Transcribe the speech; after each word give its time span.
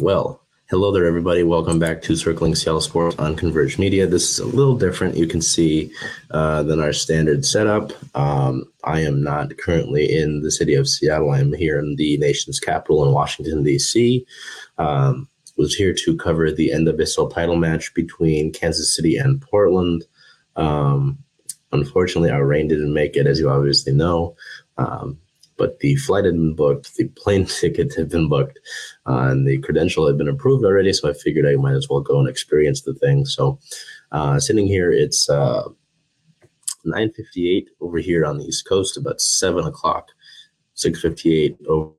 Well, 0.00 0.40
hello 0.70 0.92
there, 0.92 1.06
everybody. 1.06 1.42
Welcome 1.42 1.80
back 1.80 2.02
to 2.02 2.14
Circling 2.14 2.54
Seattle 2.54 2.80
Sports 2.80 3.18
on 3.18 3.34
Converge 3.34 3.78
Media. 3.78 4.06
This 4.06 4.30
is 4.30 4.38
a 4.38 4.46
little 4.46 4.76
different, 4.76 5.16
you 5.16 5.26
can 5.26 5.42
see, 5.42 5.92
uh, 6.30 6.62
than 6.62 6.78
our 6.78 6.92
standard 6.92 7.44
setup. 7.44 7.90
Um, 8.16 8.64
I 8.84 9.00
am 9.00 9.20
not 9.20 9.58
currently 9.58 10.16
in 10.16 10.42
the 10.42 10.52
city 10.52 10.74
of 10.74 10.88
Seattle. 10.88 11.32
I'm 11.32 11.52
here 11.52 11.80
in 11.80 11.96
the 11.96 12.16
nation's 12.18 12.60
capital 12.60 13.04
in 13.04 13.12
Washington, 13.12 13.64
D.C. 13.64 14.24
Um, 14.78 15.28
was 15.56 15.74
here 15.74 15.92
to 15.92 16.16
cover 16.16 16.52
the 16.52 16.70
end 16.72 16.86
of 16.86 16.94
NWSL 16.94 17.34
title 17.34 17.56
match 17.56 17.92
between 17.92 18.52
Kansas 18.52 18.94
City 18.94 19.16
and 19.16 19.42
Portland. 19.42 20.04
Um, 20.54 21.18
unfortunately, 21.72 22.30
our 22.30 22.46
Reign 22.46 22.68
didn't 22.68 22.94
make 22.94 23.16
it, 23.16 23.26
as 23.26 23.40
you 23.40 23.50
obviously 23.50 23.94
know. 23.94 24.36
Um, 24.76 25.18
but 25.58 25.80
the 25.80 25.96
flight 25.96 26.24
had 26.24 26.34
been 26.34 26.54
booked, 26.54 26.94
the 26.96 27.08
plane 27.08 27.44
ticket 27.60 27.94
had 27.94 28.08
been 28.08 28.28
booked, 28.28 28.58
uh, 29.06 29.28
and 29.30 29.46
the 29.46 29.58
credential 29.58 30.06
had 30.06 30.16
been 30.16 30.28
approved 30.28 30.64
already. 30.64 30.92
So 30.92 31.10
I 31.10 31.12
figured 31.12 31.46
I 31.46 31.56
might 31.56 31.74
as 31.74 31.88
well 31.88 32.00
go 32.00 32.18
and 32.18 32.28
experience 32.28 32.82
the 32.82 32.94
thing. 32.94 33.26
So 33.26 33.58
uh, 34.12 34.38
sitting 34.40 34.66
here, 34.66 34.90
it's 34.92 35.28
uh, 35.28 35.64
9:58 36.86 37.66
over 37.80 37.98
here 37.98 38.24
on 38.24 38.38
the 38.38 38.44
East 38.44 38.66
Coast, 38.66 38.96
about 38.96 39.20
seven 39.20 39.66
o'clock, 39.66 40.08
6:58 40.76 41.58
over 41.66 41.94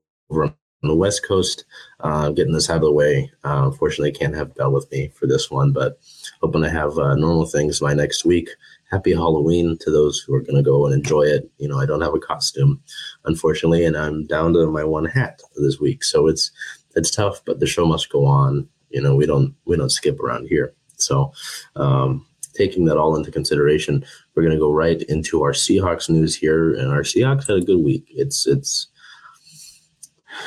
on 0.83 0.87
the 0.87 0.95
West 0.95 1.27
Coast. 1.27 1.65
Uh, 1.99 2.29
getting 2.29 2.53
this 2.53 2.69
out 2.69 2.77
of 2.77 2.83
the 2.83 2.91
way. 2.91 3.29
Uh, 3.43 3.63
unfortunately, 3.65 4.09
I 4.09 4.17
can't 4.17 4.35
have 4.35 4.55
Bell 4.55 4.71
with 4.71 4.89
me 4.91 5.11
for 5.13 5.27
this 5.27 5.51
one, 5.51 5.73
but 5.73 5.99
hoping 6.41 6.61
to 6.61 6.69
have 6.69 6.97
uh, 6.97 7.15
normal 7.15 7.45
things 7.45 7.81
by 7.81 7.93
next 7.93 8.23
week 8.25 8.49
happy 8.89 9.13
Halloween 9.13 9.77
to 9.79 9.91
those 9.91 10.19
who 10.19 10.33
are 10.33 10.41
going 10.41 10.55
to 10.55 10.63
go 10.63 10.85
and 10.85 10.93
enjoy 10.93 11.23
it. 11.23 11.49
You 11.57 11.67
know, 11.67 11.79
I 11.79 11.85
don't 11.85 12.01
have 12.01 12.13
a 12.13 12.19
costume, 12.19 12.81
unfortunately, 13.25 13.85
and 13.85 13.95
I'm 13.95 14.25
down 14.25 14.53
to 14.53 14.67
my 14.67 14.83
one 14.83 15.05
hat 15.05 15.41
this 15.55 15.79
week. 15.79 16.03
So 16.03 16.27
it's 16.27 16.51
it's 16.95 17.11
tough, 17.11 17.41
but 17.45 17.59
the 17.59 17.67
show 17.67 17.85
must 17.85 18.09
go 18.09 18.25
on. 18.25 18.67
You 18.89 19.01
know, 19.01 19.15
we 19.15 19.25
don't 19.25 19.55
we 19.65 19.77
don't 19.77 19.91
skip 19.91 20.19
around 20.19 20.47
here. 20.47 20.73
So 20.97 21.31
um, 21.75 22.25
taking 22.53 22.85
that 22.85 22.97
all 22.97 23.15
into 23.15 23.31
consideration, 23.31 24.03
we're 24.33 24.43
going 24.43 24.55
to 24.55 24.59
go 24.59 24.71
right 24.71 25.01
into 25.03 25.43
our 25.43 25.53
Seahawks 25.53 26.09
news 26.09 26.35
here, 26.35 26.73
and 26.73 26.91
our 26.91 27.03
Seahawks 27.03 27.47
had 27.47 27.57
a 27.57 27.65
good 27.65 27.83
week. 27.83 28.05
It's 28.09 28.47
it's 28.47 28.87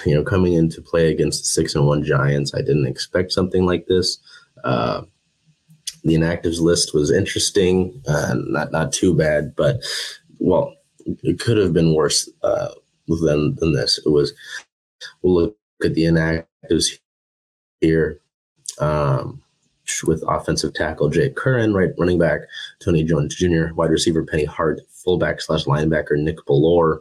you 0.05 0.15
know 0.15 0.25
coming 0.25 0.55
into 0.55 0.83
play 0.83 1.11
against 1.11 1.43
the 1.43 1.49
six 1.49 1.75
and 1.75 1.87
one 1.87 2.03
Giants. 2.03 2.55
I 2.55 2.59
didn't 2.59 2.87
expect 2.87 3.33
something 3.33 3.65
like 3.65 3.87
this. 3.87 4.19
Uh, 4.65 5.03
the 6.05 6.15
inactives 6.15 6.61
list 6.61 6.95
was 6.95 7.11
interesting, 7.11 8.03
uh, 8.07 8.35
not 8.37 8.73
not 8.73 8.93
too 8.93 9.15
bad, 9.15 9.55
but 9.57 9.81
well, 10.39 10.75
it 11.23 11.39
could 11.39 11.57
have 11.57 11.73
been 11.73 11.95
worse 11.95 12.29
uh, 12.43 12.71
than 13.09 13.55
than 13.57 13.73
this. 13.73 13.99
It 14.05 14.11
was. 14.11 14.33
We'll 15.23 15.35
look 15.35 15.57
at 15.85 15.95
the 15.95 16.05
inactives 16.05 16.99
here. 17.81 18.21
Um, 18.79 19.43
with 20.07 20.25
offensive 20.29 20.73
tackle 20.75 21.09
Jake 21.09 21.35
Curhan, 21.35 21.75
right 21.75 21.91
running 21.99 22.19
back 22.19 22.43
Tony 22.83 23.05
Jones 23.05 23.35
Jr., 23.35 23.75
wide 23.75 23.91
receiver 23.91 24.25
Penny 24.25 24.45
Hart, 24.45 24.81
fullback 24.89 25.41
slash 25.41 25.65
linebacker 25.65 26.17
Nick 26.17 26.39
Bellore, 26.47 27.01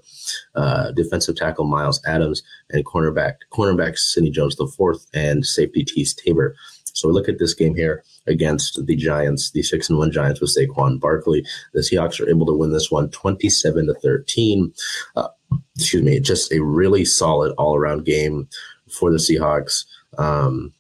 uh, 0.55 0.91
defensive 0.91 1.35
tackle 1.35 1.65
Myles 1.65 2.01
Adams, 2.05 2.43
and 2.71 2.85
cornerback 2.85 3.35
cornerback 3.51 3.97
Sidney 3.97 4.31
Jones 4.31 4.55
the 4.55 4.67
fourth, 4.67 5.07
and 5.13 5.45
safety 5.45 5.85
Teez 5.85 6.15
Tabor. 6.15 6.55
So 6.93 7.07
we 7.07 7.13
look 7.13 7.29
at 7.29 7.39
this 7.39 7.53
game 7.53 7.75
here 7.75 8.03
against 8.27 8.85
the 8.85 8.95
Giants, 8.95 9.51
the 9.51 9.63
six 9.63 9.89
and 9.89 9.97
one 9.97 10.11
Giants 10.11 10.41
with 10.41 10.55
Saquon 10.55 10.99
Barkley. 10.99 11.45
The 11.73 11.81
Seahawks 11.81 12.19
are 12.19 12.29
able 12.29 12.45
to 12.47 12.53
win 12.53 12.71
this 12.71 12.91
one 12.91 13.09
27 13.09 13.87
to 13.87 13.93
13. 13.95 14.73
Uh, 15.15 15.27
excuse 15.75 16.03
me, 16.03 16.19
just 16.19 16.51
a 16.51 16.63
really 16.63 17.05
solid 17.05 17.53
all 17.57 17.75
around 17.75 18.05
game 18.05 18.47
for 18.89 19.11
the 19.11 19.17
Seahawks. 19.17 19.85
Um, 20.17 20.73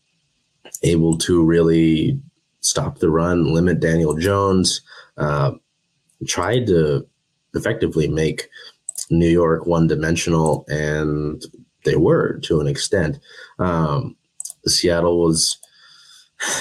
able 0.83 1.17
to 1.19 1.43
really 1.43 2.19
stop 2.61 2.99
the 2.99 3.09
run, 3.09 3.53
limit 3.53 3.79
Daniel 3.79 4.15
Jones, 4.15 4.81
uh, 5.17 5.51
tried 6.27 6.67
to 6.67 7.05
effectively 7.53 8.07
make 8.07 8.47
New 9.09 9.27
York 9.27 9.65
one 9.65 9.87
dimensional, 9.87 10.65
and 10.69 11.43
they 11.83 11.95
were 11.95 12.39
to 12.39 12.61
an 12.61 12.67
extent. 12.67 13.19
Um, 13.59 14.15
Seattle 14.65 15.21
was 15.21 15.57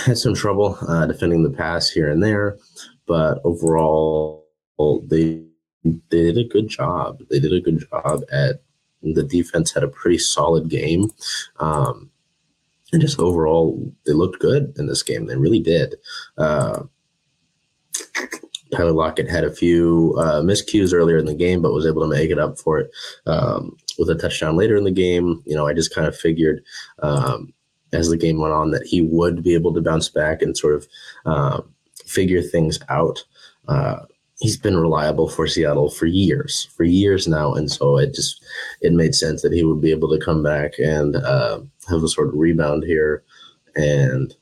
had 0.04 0.18
some 0.18 0.34
trouble 0.34 0.78
uh, 0.88 1.06
defending 1.06 1.42
the 1.42 1.50
pass 1.50 1.90
here 1.90 2.10
and 2.10 2.22
there, 2.22 2.58
but 3.06 3.40
overall 3.44 4.46
they 5.06 5.44
they 5.84 6.22
did 6.22 6.38
a 6.38 6.44
good 6.44 6.68
job. 6.68 7.20
They 7.30 7.40
did 7.40 7.52
a 7.52 7.60
good 7.60 7.86
job 7.90 8.22
at 8.30 8.62
the 9.02 9.22
defense 9.22 9.72
had 9.72 9.82
a 9.82 9.88
pretty 9.88 10.18
solid 10.18 10.68
game. 10.68 11.10
Um, 11.58 12.10
and 12.92 13.00
just 13.00 13.18
overall, 13.18 13.92
they 14.04 14.12
looked 14.12 14.40
good 14.40 14.74
in 14.76 14.86
this 14.86 15.02
game. 15.02 15.26
They 15.26 15.36
really 15.36 15.60
did. 15.60 15.94
Uh, 16.36 16.84
Tyler 18.72 18.92
Lockett 18.92 19.28
had 19.28 19.44
a 19.44 19.52
few 19.52 20.14
uh, 20.18 20.42
miscues 20.42 20.92
earlier 20.92 21.18
in 21.18 21.24
the 21.24 21.34
game, 21.34 21.62
but 21.62 21.72
was 21.72 21.86
able 21.86 22.02
to 22.02 22.08
make 22.08 22.30
it 22.30 22.38
up 22.38 22.58
for 22.58 22.78
it 22.78 22.90
um, 23.26 23.76
with 23.98 24.10
a 24.10 24.14
touchdown 24.14 24.56
later 24.56 24.76
in 24.76 24.84
the 24.84 24.90
game. 24.90 25.42
You 25.44 25.56
know, 25.56 25.66
I 25.66 25.72
just 25.72 25.94
kind 25.94 26.06
of 26.06 26.16
figured 26.16 26.62
um, 27.00 27.52
as 27.92 28.08
the 28.08 28.16
game 28.16 28.38
went 28.38 28.54
on 28.54 28.70
that 28.70 28.86
he 28.86 29.00
would 29.00 29.42
be 29.42 29.54
able 29.54 29.72
to 29.74 29.80
bounce 29.80 30.08
back 30.08 30.42
and 30.42 30.56
sort 30.56 30.74
of 30.74 30.88
uh, 31.26 31.60
figure 32.04 32.42
things 32.42 32.78
out. 32.88 33.24
Uh, 33.68 34.00
he's 34.40 34.56
been 34.56 34.76
reliable 34.76 35.28
for 35.28 35.46
Seattle 35.46 35.90
for 35.90 36.06
years, 36.06 36.66
for 36.76 36.84
years 36.84 37.28
now, 37.28 37.52
and 37.54 37.70
so 37.70 37.98
it 37.98 38.14
just 38.14 38.42
it 38.80 38.92
made 38.92 39.14
sense 39.14 39.42
that 39.42 39.52
he 39.52 39.62
would 39.62 39.80
be 39.80 39.90
able 39.90 40.08
to 40.10 40.24
come 40.24 40.42
back 40.42 40.78
and 40.78 41.16
uh, 41.16 41.60
have 41.88 42.02
a 42.02 42.08
sort 42.08 42.28
of 42.28 42.34
rebound 42.34 42.84
here, 42.84 43.22
and 43.76 44.34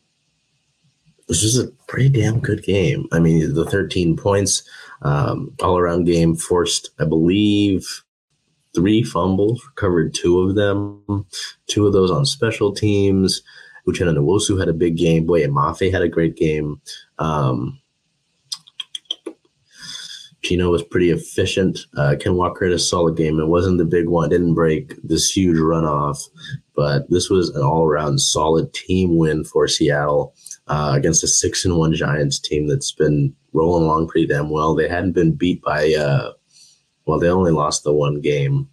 it 1.28 1.28
was 1.28 1.58
a 1.58 1.68
pretty 1.86 2.08
damn 2.08 2.40
good 2.40 2.62
game. 2.62 3.06
I 3.12 3.18
mean, 3.18 3.52
the 3.52 3.66
13 3.66 4.16
points, 4.16 4.62
um, 5.02 5.52
all 5.62 5.76
around 5.76 6.04
game 6.04 6.34
forced, 6.34 6.90
I 6.98 7.04
believe, 7.04 8.02
three 8.78 9.02
fumbles, 9.02 9.64
recovered 9.66 10.14
two 10.14 10.40
of 10.40 10.54
them, 10.54 11.26
two 11.66 11.86
of 11.86 11.92
those 11.92 12.12
on 12.12 12.24
special 12.24 12.72
teams. 12.72 13.42
Uchenna 13.88 14.16
Nwosu 14.16 14.58
had 14.58 14.68
a 14.68 14.72
big 14.72 14.96
game. 14.96 15.26
Boye 15.26 15.46
Mafe 15.46 15.90
had 15.90 16.02
a 16.02 16.08
great 16.08 16.36
game. 16.36 16.80
Um, 17.18 17.80
was 20.50 20.82
pretty 20.82 21.10
efficient. 21.10 21.80
Uh, 21.96 22.14
Ken 22.18 22.36
Walker 22.36 22.64
had 22.64 22.74
a 22.74 22.78
solid 22.78 23.16
game. 23.16 23.38
It 23.38 23.48
wasn't 23.48 23.78
the 23.78 23.84
big 23.84 24.08
one, 24.08 24.30
didn't 24.30 24.54
break 24.54 24.94
this 25.02 25.30
huge 25.30 25.58
runoff, 25.58 26.22
but 26.74 27.10
this 27.10 27.28
was 27.28 27.50
an 27.50 27.62
all 27.62 27.84
around 27.84 28.20
solid 28.20 28.72
team 28.72 29.18
win 29.18 29.44
for 29.44 29.68
Seattle 29.68 30.34
uh, 30.68 30.92
against 30.94 31.24
a 31.24 31.28
six 31.28 31.64
and 31.64 31.76
one 31.76 31.92
Giants 31.92 32.38
team 32.38 32.66
that's 32.66 32.92
been 32.92 33.34
rolling 33.52 33.84
along 33.84 34.08
pretty 34.08 34.26
damn 34.26 34.48
well. 34.48 34.74
They 34.74 34.88
hadn't 34.88 35.12
been 35.12 35.32
beat 35.32 35.60
by 35.62 35.92
uh, 35.92 36.32
well, 37.08 37.18
they 37.18 37.30
only 37.30 37.52
lost 37.52 37.84
the 37.84 37.92
one 37.92 38.20
game, 38.20 38.68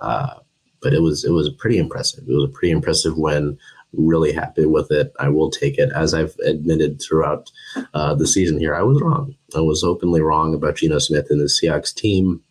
uh, 0.00 0.34
but 0.82 0.92
it 0.92 1.00
was 1.00 1.24
it 1.24 1.30
was 1.30 1.48
pretty 1.48 1.78
impressive. 1.78 2.24
It 2.28 2.34
was 2.34 2.44
a 2.44 2.52
pretty 2.52 2.72
impressive 2.72 3.16
win. 3.16 3.56
Really 3.92 4.32
happy 4.32 4.66
with 4.66 4.90
it. 4.90 5.12
I 5.20 5.28
will 5.28 5.48
take 5.48 5.78
it. 5.78 5.90
As 5.94 6.12
I've 6.12 6.36
admitted 6.44 7.00
throughout 7.00 7.50
uh, 7.94 8.16
the 8.16 8.26
season 8.26 8.58
here, 8.58 8.74
I 8.74 8.82
was 8.82 9.00
wrong. 9.00 9.34
I 9.56 9.60
was 9.60 9.84
openly 9.84 10.20
wrong 10.20 10.54
about 10.54 10.76
Geno 10.76 10.98
Smith 10.98 11.28
and 11.30 11.40
the 11.40 11.44
Seahawks 11.44 11.94
team. 11.94 12.42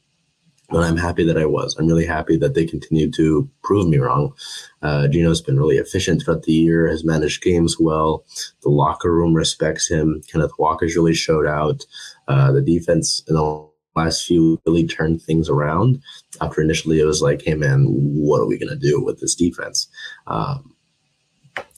But 0.70 0.84
I'm 0.84 0.98
happy 0.98 1.24
that 1.24 1.38
I 1.38 1.46
was. 1.46 1.78
I'm 1.78 1.88
really 1.88 2.06
happy 2.06 2.36
that 2.38 2.54
they 2.54 2.66
continue 2.66 3.10
to 3.12 3.50
prove 3.64 3.88
me 3.88 4.00
wrong. 4.00 4.34
Uh, 4.82 5.08
Geno's 5.08 5.40
been 5.40 5.58
really 5.58 5.78
efficient 5.78 6.22
throughout 6.22 6.44
the 6.44 6.52
year, 6.52 6.88
has 6.88 7.06
managed 7.06 7.42
games 7.42 7.78
well. 7.80 8.26
The 8.64 8.70
locker 8.70 9.14
room 9.14 9.34
respects 9.34 9.90
him. 9.90 10.22
Kenneth 10.30 10.52
Walker's 10.60 10.96
really 10.98 11.14
showed 11.14 11.48
out. 11.48 11.86
Uh, 12.28 12.52
the 12.52 12.62
defense 12.62 13.24
in 13.30 13.36
the 13.36 13.70
last 13.98 14.26
few 14.26 14.62
really 14.66 14.88
turned 14.88 15.22
things 15.22 15.50
around. 15.50 16.02
After 16.42 16.62
initially 16.62 17.00
it 17.00 17.06
was 17.06 17.22
like, 17.22 17.42
hey 17.42 17.56
man, 17.56 17.86
what 17.88 18.42
are 18.42 18.48
we 18.48 18.58
gonna 18.58 18.76
do 18.76 19.04
with 19.04 19.20
this 19.20 19.36
defense? 19.36 19.88
Um, 20.28 20.74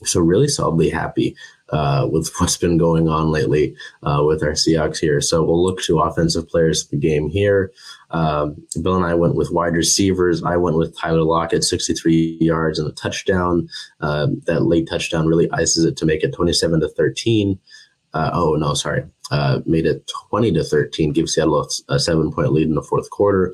so 0.03 0.19
really 0.19 0.47
solidly 0.47 0.89
happy 0.89 1.35
uh, 1.69 2.07
with 2.11 2.31
what's 2.37 2.57
been 2.57 2.77
going 2.77 3.07
on 3.07 3.31
lately 3.31 3.75
uh, 4.03 4.23
with 4.25 4.43
our 4.43 4.51
Seahawks 4.51 4.99
here. 4.99 5.21
So 5.21 5.43
we'll 5.43 5.63
look 5.63 5.81
to 5.83 5.99
offensive 5.99 6.47
players 6.47 6.87
the 6.87 6.97
game 6.97 7.29
here. 7.29 7.71
Um, 8.11 8.55
Bill 8.81 8.95
and 8.95 9.05
I 9.05 9.13
went 9.13 9.35
with 9.35 9.51
wide 9.51 9.73
receivers. 9.73 10.43
I 10.43 10.57
went 10.57 10.77
with 10.77 10.97
Tyler 10.97 11.23
Lockett, 11.23 11.63
63 11.63 12.37
yards 12.41 12.79
and 12.79 12.89
a 12.89 12.93
touchdown. 12.93 13.69
Uh, 14.01 14.27
that 14.45 14.63
late 14.63 14.87
touchdown 14.89 15.27
really 15.27 15.49
ices 15.51 15.85
it 15.85 15.97
to 15.97 16.05
make 16.05 16.23
it 16.23 16.33
27 16.33 16.79
to 16.81 16.89
13. 16.89 17.59
Uh, 18.13 18.31
oh 18.33 18.55
no, 18.55 18.73
sorry, 18.73 19.03
uh, 19.31 19.59
made 19.65 19.85
it 19.85 20.09
20 20.29 20.51
to 20.53 20.63
13, 20.63 21.11
give 21.11 21.29
Seattle 21.29 21.61
a, 21.61 21.95
a, 21.95 21.99
seven 21.99 22.31
point 22.31 22.51
lead 22.51 22.67
in 22.67 22.75
the 22.75 22.83
fourth 22.83 23.09
quarter. 23.09 23.53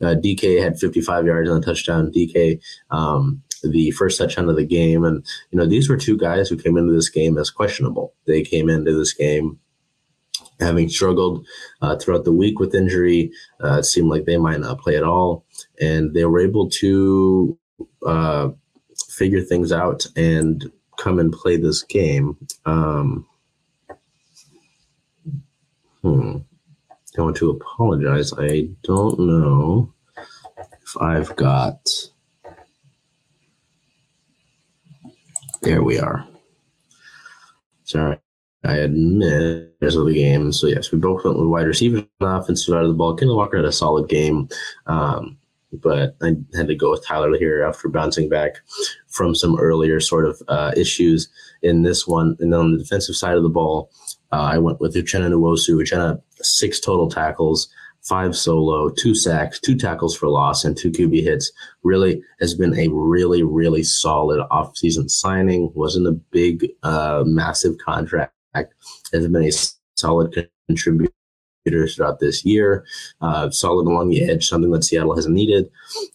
Uh, 0.00 0.14
DK 0.14 0.62
had 0.62 0.78
55 0.78 1.26
yards 1.26 1.48
on 1.48 1.58
a 1.58 1.60
touchdown. 1.60 2.12
DK, 2.12 2.60
um, 2.90 3.42
the 3.62 3.90
first 3.92 4.18
touchdown 4.18 4.48
of 4.48 4.56
the 4.56 4.66
game, 4.66 5.04
and 5.04 5.24
you 5.50 5.58
know 5.58 5.66
these 5.66 5.88
were 5.88 5.96
two 5.96 6.16
guys 6.16 6.48
who 6.48 6.56
came 6.56 6.76
into 6.76 6.92
this 6.92 7.08
game 7.08 7.38
as 7.38 7.50
questionable. 7.50 8.14
They 8.26 8.42
came 8.42 8.68
into 8.68 8.96
this 8.96 9.12
game 9.12 9.58
having 10.60 10.88
struggled 10.88 11.46
uh, 11.80 11.96
throughout 11.96 12.24
the 12.24 12.32
week 12.32 12.58
with 12.58 12.74
injury. 12.74 13.30
Uh, 13.62 13.78
it 13.78 13.84
seemed 13.84 14.08
like 14.08 14.24
they 14.24 14.38
might 14.38 14.60
not 14.60 14.80
play 14.80 14.96
at 14.96 15.04
all, 15.04 15.44
and 15.80 16.14
they 16.14 16.24
were 16.24 16.40
able 16.40 16.68
to 16.68 17.56
uh, 18.06 18.48
figure 19.08 19.42
things 19.42 19.72
out 19.72 20.06
and 20.16 20.70
come 20.98 21.18
and 21.18 21.32
play 21.32 21.56
this 21.56 21.82
game. 21.82 22.36
Um, 22.64 23.26
Hmm. 26.02 26.38
I 27.16 27.22
want 27.22 27.36
to 27.36 27.50
apologize. 27.50 28.32
I 28.38 28.68
don't 28.82 29.18
know 29.18 29.92
if 30.82 30.96
I've 31.00 31.34
got. 31.36 31.88
There 35.62 35.82
we 35.82 35.98
are. 35.98 36.26
Sorry. 37.84 38.18
I 38.64 38.76
admit 38.76 39.78
there's 39.80 39.96
of 39.96 40.06
the 40.06 40.14
game. 40.14 40.52
So 40.52 40.68
yes, 40.68 40.92
we 40.92 40.98
both 40.98 41.24
went 41.24 41.38
with 41.38 41.48
wide 41.48 41.66
receivers 41.66 42.02
on 42.02 42.08
the 42.20 42.26
offensive 42.26 42.72
side 42.72 42.82
of 42.82 42.88
the 42.88 42.94
ball. 42.94 43.14
Kenneth 43.14 43.34
Walker 43.34 43.56
had 43.56 43.66
a 43.66 43.72
solid 43.72 44.08
game. 44.08 44.48
Um, 44.86 45.36
but 45.72 46.16
I 46.22 46.36
had 46.54 46.68
to 46.68 46.74
go 46.74 46.90
with 46.90 47.04
Tyler 47.04 47.36
here 47.38 47.64
after 47.64 47.88
bouncing 47.88 48.28
back 48.28 48.56
from 49.08 49.34
some 49.34 49.58
earlier 49.58 50.00
sort 50.00 50.26
of 50.26 50.42
uh, 50.48 50.72
issues 50.76 51.28
in 51.62 51.82
this 51.82 52.06
one. 52.06 52.36
And 52.40 52.54
on 52.54 52.72
the 52.72 52.78
defensive 52.78 53.16
side 53.16 53.36
of 53.36 53.42
the 53.42 53.48
ball, 53.48 53.90
uh, 54.32 54.48
I 54.52 54.58
went 54.58 54.80
with 54.80 54.94
Uchenna 54.94 55.30
Nwosu. 55.30 55.76
Uchenna, 55.76 56.20
six 56.40 56.80
total 56.80 57.08
tackles, 57.08 57.68
five 58.00 58.34
solo, 58.36 58.88
two 58.88 59.14
sacks, 59.14 59.60
two 59.60 59.76
tackles 59.76 60.16
for 60.16 60.28
loss, 60.28 60.64
and 60.64 60.76
two 60.76 60.90
QB 60.90 61.22
hits. 61.22 61.52
Really 61.82 62.22
has 62.40 62.54
been 62.54 62.76
a 62.78 62.88
really, 62.88 63.42
really 63.42 63.82
solid 63.82 64.40
offseason 64.50 65.10
signing. 65.10 65.70
Wasn't 65.74 66.06
a 66.06 66.12
big, 66.12 66.68
uh, 66.82 67.24
massive 67.26 67.76
contract. 67.78 68.32
Has 68.54 69.28
been 69.28 69.44
a 69.44 69.52
solid 69.96 70.48
contributor 70.66 71.12
throughout 71.64 72.18
this 72.18 72.44
year. 72.44 72.84
Uh, 73.20 73.50
solid 73.50 73.86
along 73.86 74.08
the 74.08 74.28
edge, 74.28 74.48
something 74.48 74.70
that 74.72 74.84
Seattle 74.84 75.14
has 75.14 75.28
needed. 75.28 75.70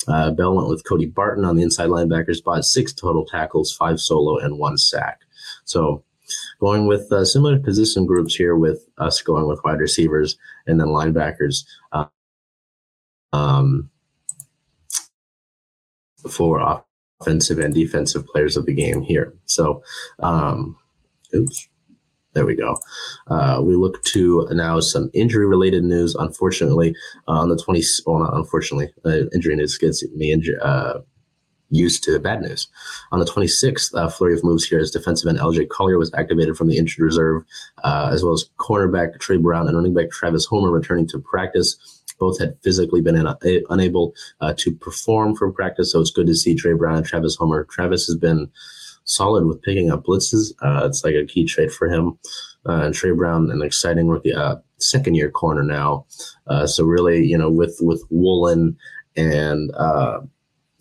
Uh, 0.08 0.32
Bell 0.32 0.56
went 0.56 0.70
with 0.70 0.84
Cody 0.86 1.06
Barton 1.06 1.46
on 1.46 1.56
the 1.56 1.64
inside 1.64 1.90
linebacker 1.90 2.36
spot, 2.36 2.66
six 2.66 2.94
total 2.94 3.26
tackles, 3.26 3.72
five 3.72 4.00
solo, 4.00 4.38
and 4.38 4.60
one 4.60 4.78
sack. 4.78 5.22
So 5.66 6.04
going 6.60 6.88
with 6.88 7.12
uh, 7.12 7.26
similar 7.26 7.60
position 7.60 8.06
groups 8.06 8.36
here 8.36 8.56
with 8.56 8.88
us 8.98 9.22
going 9.22 9.48
with 9.48 9.60
wide 9.64 9.80
receivers 9.80 10.38
and 10.66 10.80
then 10.80 10.88
linebackers. 10.88 11.66
Uh, 11.92 12.06
um, 13.34 13.90
for 16.30 16.82
offensive 17.22 17.60
and 17.60 17.74
defensive 17.74 18.26
players 18.28 18.58
of 18.58 18.66
the 18.66 18.74
game 18.74 19.02
here. 19.02 19.34
So, 19.46 19.82
um, 20.20 20.78
oops. 21.34 21.70
There 22.34 22.46
we 22.46 22.56
go. 22.56 22.78
Uh, 23.28 23.62
we 23.64 23.74
look 23.76 24.04
to 24.04 24.48
now 24.52 24.80
some 24.80 25.10
injury 25.16 25.48
related 25.48 25.84
news. 25.84 26.14
Unfortunately, 26.14 26.94
uh, 27.28 27.32
on 27.32 27.50
the 27.50 27.56
20th, 27.56 28.02
well, 28.06 28.20
not 28.20 28.36
unfortunately, 28.36 28.94
uh, 29.06 29.28
injury 29.34 29.56
news 29.56 29.76
gets 29.76 30.08
me 30.12 30.32
injured. 30.32 30.60
Used 31.70 32.04
to 32.06 32.18
bad 32.20 32.42
news. 32.42 32.68
On 33.12 33.20
the 33.20 33.26
26th, 33.26 33.94
uh, 33.94 34.10
flurry 34.10 34.34
of 34.34 34.44
moves 34.44 34.66
here 34.66 34.80
as 34.80 34.90
defensive 34.90 35.28
end 35.28 35.40
LJ 35.40 35.68
Collier 35.68 35.98
was 35.98 36.14
activated 36.14 36.56
from 36.56 36.70
the 36.70 36.78
injured 36.78 37.04
reserve, 37.04 37.44
uh, 37.84 38.10
as 38.12 38.24
well 38.24 38.34
as 38.34 38.50
cornerback 38.58 39.20
Tre 39.20 39.36
Brown 39.36 39.68
and 39.68 39.76
running 39.76 39.94
back 39.94 40.10
Travis 40.10 40.46
Homer 40.46 40.72
returning 40.72 41.08
to 41.10 41.20
practice. 41.20 41.76
Both 42.20 42.40
had 42.40 42.58
physically 42.64 43.02
been 43.02 43.18
in, 43.18 43.28
uh, 43.28 43.36
unable 43.70 44.16
uh, 44.40 44.54
to 44.58 44.74
perform 44.76 45.36
from 45.36 45.54
practice, 45.54 45.92
so 45.92 46.00
it's 46.00 46.10
good 46.10 46.28
to 46.28 46.36
see 46.36 46.56
Tre 46.56 46.74
Brown 46.74 46.96
and 46.96 47.06
Travis 47.06 47.36
Homer. 47.36 47.66
Travis 47.66 48.08
has 48.08 48.16
been 48.16 48.50
solid 49.04 49.46
with 49.46 49.62
picking 49.62 49.92
up 49.92 50.06
blitzes. 50.06 50.54
Uh, 50.62 50.86
it's 50.86 51.04
like 51.04 51.16
a 51.16 51.26
key 51.26 51.46
trait 51.46 51.72
for 51.72 51.88
him. 51.90 52.18
Uh, 52.68 52.84
and 52.84 52.96
Tre 52.96 53.12
Brown, 53.12 53.52
an 53.52 53.62
exciting 53.62 54.08
rookie, 54.08 54.34
second 54.80 55.16
year 55.16 55.30
corner 55.30 55.64
now. 55.64 56.06
Uh, 56.48 56.66
so 56.66 56.84
really, 56.84 57.26
you 57.26 57.38
know, 57.38 57.50
with 57.50 57.78
with 57.82 58.04
Woolen 58.10 58.78
and 59.16 59.72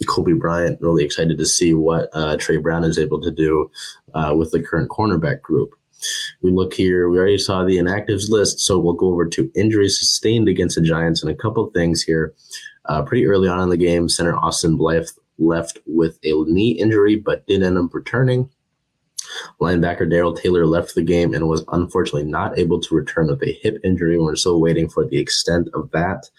uh, 0.01 0.05
Coby 0.05 0.39
Bryant, 0.39 0.81
really 0.81 1.05
excited 1.05 1.39
to 1.39 1.47
see 1.47 1.75
what 1.75 2.09
uh, 2.13 2.37
Tre 2.37 2.57
Brown 2.59 2.85
is 2.85 2.99
able 2.99 3.21
to 3.23 3.31
do 3.31 3.71
with 4.35 4.51
the 4.51 4.63
current 4.63 4.91
cornerback 4.91 5.43
group. 5.43 5.75
We 6.43 6.51
look 6.51 6.75
here, 6.75 7.09
we 7.09 7.19
already 7.19 7.39
saw 7.39 7.65
the 7.65 7.79
inactives 7.79 8.29
list, 8.29 8.61
so 8.61 8.79
we'll 8.79 8.93
go 8.93 9.09
over 9.09 9.27
to 9.27 9.51
injuries 9.55 9.99
sustained 9.99 10.49
against 10.49 10.77
the 10.77 10.83
Giants 10.83 11.23
and 11.23 11.31
a 11.31 11.35
couple 11.35 11.69
things 11.71 12.03
here. 12.03 12.35
pretty 13.07 13.27
early 13.27 13.49
on 13.49 13.61
in 13.61 13.71
the 13.71 13.77
game, 13.77 14.09
center 14.09 14.37
Austin 14.37 14.77
Blythe 14.77 15.09
left 15.39 15.79
with 15.87 16.19
a 16.25 16.33
knee 16.45 16.73
injury 16.73 17.17
but 17.17 17.47
did 17.47 17.63
end 17.63 17.79
up 17.79 17.95
returning. 17.95 18.51
Linebacker 19.61 20.09
Darrell 20.09 20.35
Taylor 20.35 20.67
left 20.67 20.95
the 20.95 21.03
game 21.03 21.35
and 21.35 21.49
was 21.49 21.65
unfortunately 21.73 22.25
not 22.25 22.59
able 22.59 22.81
to 22.81 22.95
return 22.95 23.27
with 23.27 23.43
a 23.43 23.59
hip 23.61 23.79
injury. 23.85 24.19
We're 24.19 24.37
still 24.37 24.61
waiting 24.61 24.89
for 24.89 25.05
the 25.05 25.19
extent 25.19 25.69
of 25.75 25.91
that. 25.91 26.31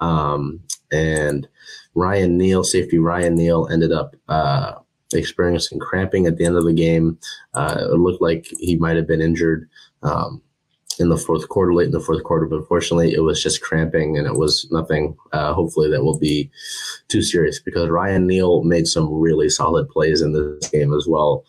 Um, 0.00 0.60
and 0.90 1.48
Ryan 1.94 2.38
Neal, 2.38 2.64
safety 2.64 2.98
Ryan 2.98 3.34
Neal, 3.34 3.68
ended 3.70 3.92
up 3.92 4.16
uh, 4.28 4.74
experiencing 5.12 5.78
cramping 5.78 6.26
at 6.26 6.36
the 6.36 6.44
end 6.44 6.56
of 6.56 6.64
the 6.64 6.72
game. 6.72 7.18
Uh, 7.54 7.88
it 7.92 7.98
looked 7.98 8.22
like 8.22 8.46
he 8.58 8.76
might 8.76 8.96
have 8.96 9.06
been 9.06 9.20
injured. 9.20 9.68
Um, 10.02 10.42
in 10.98 11.08
the 11.08 11.16
fourth 11.16 11.48
quarter, 11.48 11.74
late 11.74 11.86
in 11.86 11.92
the 11.92 12.00
fourth 12.00 12.22
quarter, 12.22 12.46
but 12.46 12.66
fortunately, 12.68 13.14
it 13.14 13.20
was 13.20 13.42
just 13.42 13.62
cramping 13.62 14.18
and 14.18 14.26
it 14.26 14.34
was 14.34 14.68
nothing. 14.70 15.16
Uh, 15.32 15.52
hopefully, 15.52 15.90
that 15.90 16.04
will 16.04 16.18
be 16.18 16.50
too 17.08 17.22
serious 17.22 17.60
because 17.60 17.88
Ryan 17.88 18.26
Neal 18.26 18.62
made 18.62 18.86
some 18.86 19.12
really 19.12 19.48
solid 19.48 19.88
plays 19.88 20.22
in 20.22 20.32
this 20.32 20.68
game 20.70 20.92
as 20.94 21.06
well. 21.08 21.44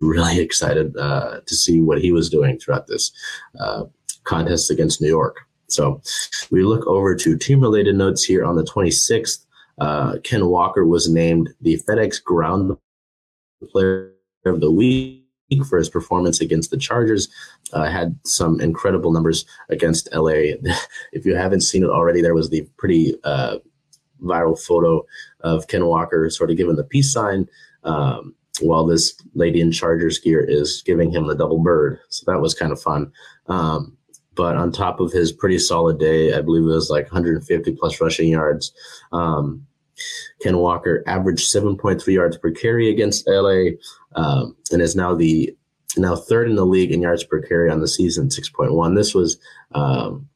Really 0.00 0.40
excited 0.40 0.96
uh, 0.96 1.40
to 1.46 1.54
see 1.54 1.80
what 1.80 2.00
he 2.00 2.12
was 2.12 2.28
doing 2.28 2.58
throughout 2.58 2.86
this 2.86 3.10
uh, 3.58 3.84
contest 4.24 4.70
against 4.70 5.00
New 5.00 5.08
York. 5.08 5.38
So 5.68 6.00
we 6.50 6.62
look 6.62 6.86
over 6.86 7.14
to 7.14 7.36
team 7.36 7.60
related 7.60 7.96
notes 7.96 8.24
here 8.24 8.44
on 8.44 8.56
the 8.56 8.64
26th. 8.64 9.44
Uh, 9.78 10.16
Ken 10.24 10.46
Walker 10.46 10.86
was 10.86 11.08
named 11.08 11.50
the 11.60 11.78
FedEx 11.78 12.22
Ground 12.22 12.76
Player 13.70 14.12
of 14.44 14.60
the 14.60 14.70
Week 14.70 15.22
for 15.68 15.78
his 15.78 15.88
performance 15.88 16.40
against 16.40 16.70
the 16.70 16.76
Chargers. 16.76 17.28
Uh, 17.72 17.84
had 17.84 18.18
some 18.24 18.60
incredible 18.60 19.12
numbers 19.12 19.44
against 19.68 20.08
LA. 20.14 20.30
if 21.12 21.24
you 21.24 21.34
haven't 21.34 21.60
seen 21.60 21.84
it 21.84 21.90
already, 21.90 22.20
there 22.20 22.34
was 22.34 22.50
the 22.50 22.62
pretty 22.78 23.14
uh, 23.24 23.58
viral 24.22 24.58
photo 24.58 25.04
of 25.40 25.68
Ken 25.68 25.86
Walker 25.86 26.28
sort 26.30 26.50
of 26.50 26.56
giving 26.56 26.76
the 26.76 26.84
peace 26.84 27.12
sign 27.12 27.48
um, 27.84 28.34
while 28.60 28.86
this 28.86 29.14
lady 29.34 29.60
in 29.60 29.70
Chargers 29.70 30.18
gear 30.18 30.40
is 30.40 30.82
giving 30.84 31.10
him 31.10 31.26
the 31.26 31.34
double 31.34 31.58
bird. 31.58 32.00
So 32.08 32.24
that 32.30 32.40
was 32.40 32.54
kind 32.54 32.72
of 32.72 32.80
fun. 32.80 33.12
Um, 33.48 33.95
but 34.36 34.56
on 34.56 34.70
top 34.70 35.00
of 35.00 35.12
his 35.12 35.32
pretty 35.32 35.58
solid 35.58 35.98
day, 35.98 36.34
I 36.34 36.42
believe 36.42 36.62
it 36.62 36.66
was 36.66 36.90
like 36.90 37.04
150 37.04 37.72
plus 37.72 38.00
rushing 38.00 38.28
yards. 38.28 38.72
Um, 39.12 39.66
Ken 40.40 40.58
Walker 40.58 41.02
averaged 41.06 41.52
7.3 41.52 42.06
yards 42.12 42.36
per 42.36 42.50
carry 42.50 42.90
against 42.90 43.26
LA 43.26 43.70
um, 44.14 44.54
and 44.70 44.82
is 44.82 44.94
now 44.94 45.14
the 45.14 45.56
now 45.96 46.14
third 46.14 46.48
in 46.48 46.56
the 46.56 46.66
league 46.66 46.92
in 46.92 47.00
yards 47.00 47.24
per 47.24 47.40
carry 47.40 47.70
on 47.70 47.80
the 47.80 47.88
season, 47.88 48.28
6.1. 48.28 48.94
This 48.94 49.14
was 49.14 49.38
um, 49.74 50.28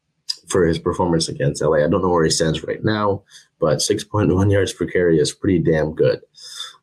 for 0.49 0.65
his 0.65 0.79
performance 0.79 1.29
against 1.29 1.63
LA. 1.63 1.85
I 1.85 1.89
don't 1.89 2.03
know 2.03 2.09
where 2.09 2.25
he 2.25 2.31
stands 2.31 2.65
right 2.65 2.83
now, 2.83 3.23
but 3.59 3.79
6.1 3.79 4.51
yards 4.51 4.73
per 4.73 4.87
carry 4.87 5.19
is 5.19 5.33
pretty 5.33 5.59
damn 5.59 5.95
good. 5.95 6.21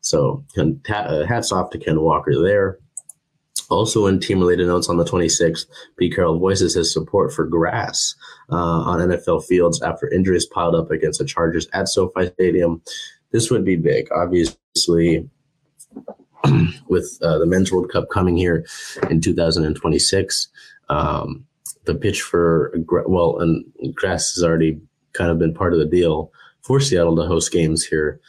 So 0.00 0.44
uh, 0.56 1.26
hats 1.26 1.50
off 1.50 1.70
to 1.70 1.78
Ken 1.78 2.00
Walker 2.00 2.40
there. 2.40 2.78
Also, 3.70 4.06
in 4.06 4.18
team 4.18 4.40
related 4.40 4.66
notes 4.66 4.88
on 4.88 4.96
the 4.96 5.04
26th, 5.04 5.66
Pete 5.98 6.14
Carroll 6.14 6.38
voices 6.38 6.74
his 6.74 6.92
support 6.92 7.32
for 7.32 7.44
grass 7.44 8.14
uh, 8.50 8.56
on 8.56 9.00
NFL 9.00 9.44
fields 9.44 9.82
after 9.82 10.08
injuries 10.08 10.46
piled 10.46 10.74
up 10.74 10.90
against 10.90 11.18
the 11.18 11.24
Chargers 11.24 11.68
at 11.72 11.88
SoFi 11.88 12.28
Stadium. 12.28 12.82
This 13.30 13.50
would 13.50 13.64
be 13.64 13.76
big. 13.76 14.08
Obviously, 14.10 15.28
with 16.88 17.18
uh, 17.22 17.38
the 17.38 17.46
Men's 17.46 17.70
World 17.70 17.90
Cup 17.90 18.08
coming 18.10 18.36
here 18.36 18.64
in 19.10 19.20
2026, 19.20 20.48
um, 20.88 21.44
the 21.84 21.94
pitch 21.94 22.22
for, 22.22 22.74
well, 23.06 23.38
and 23.40 23.64
grass 23.94 24.34
has 24.34 24.44
already 24.44 24.80
kind 25.12 25.30
of 25.30 25.38
been 25.38 25.54
part 25.54 25.72
of 25.72 25.78
the 25.78 25.86
deal 25.86 26.32
for 26.62 26.80
Seattle 26.80 27.16
to 27.16 27.22
host 27.22 27.52
games 27.52 27.84
here. 27.84 28.20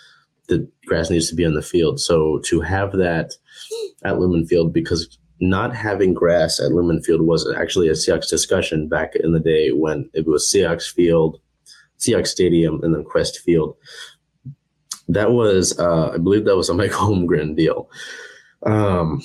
The 0.48 0.67
grass 0.86 1.10
needs 1.10 1.29
to 1.29 1.36
be 1.36 1.46
on 1.46 1.53
the 1.53 1.62
field. 1.62 2.00
So 2.00 2.39
to 2.46 2.62
have 2.62 2.93
that 2.93 3.34
at 4.03 4.19
Lumen 4.19 4.46
Field, 4.48 4.74
because 4.74 5.18
not 5.39 5.75
having 5.75 6.13
grass 6.13 6.60
at 6.60 6.72
Lumen 6.72 7.01
Field 7.01 7.22
was 7.22 7.50
actually 7.58 7.88
a 7.88 7.93
Seahawks 7.93 8.29
discussion 8.29 8.88
back 8.88 9.15
in 9.15 9.31
the 9.31 9.39
day 9.39 9.69
when 9.72 10.10
it 10.13 10.27
was 10.27 10.51
Seahawks 10.53 10.91
Field, 10.91 11.39
Seahawks 11.98 12.27
Stadium, 12.27 12.81
and 12.84 12.93
then 12.93 13.03
Qwest 13.03 13.38
Field. 13.38 13.75
That 15.08 15.31
was, 15.31 15.77
uh, 15.79 16.12
I 16.13 16.17
believe, 16.17 16.46
that 16.46 16.58
was 16.58 16.69
a 16.69 16.74
Mike 16.75 16.91
Holmgren 16.91 17.55
deal. 17.55 17.89
Um, 18.65 19.22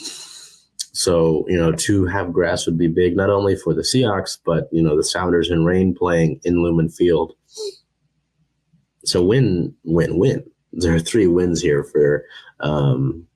so 0.94 1.44
you 1.48 1.56
know, 1.56 1.72
to 1.72 2.06
have 2.06 2.32
grass 2.32 2.66
would 2.66 2.78
be 2.78 2.86
big, 2.86 3.16
not 3.16 3.28
only 3.28 3.56
for 3.56 3.74
the 3.74 3.82
Seahawks, 3.82 4.38
but 4.44 4.68
you 4.70 4.82
know, 4.82 4.96
the 4.96 5.02
Sounders 5.02 5.50
and 5.50 5.66
Reign 5.66 5.94
playing 5.94 6.40
in 6.44 6.62
Lumen 6.62 6.88
Field. 6.88 7.34
So 9.04 9.22
win, 9.22 9.74
win, 9.84 10.18
win. 10.18 10.44
There 10.72 10.94
are 10.94 11.00
three 11.00 11.26
wins 11.26 11.60
here 11.60 11.82
for 11.82 12.24
um, 12.60 13.26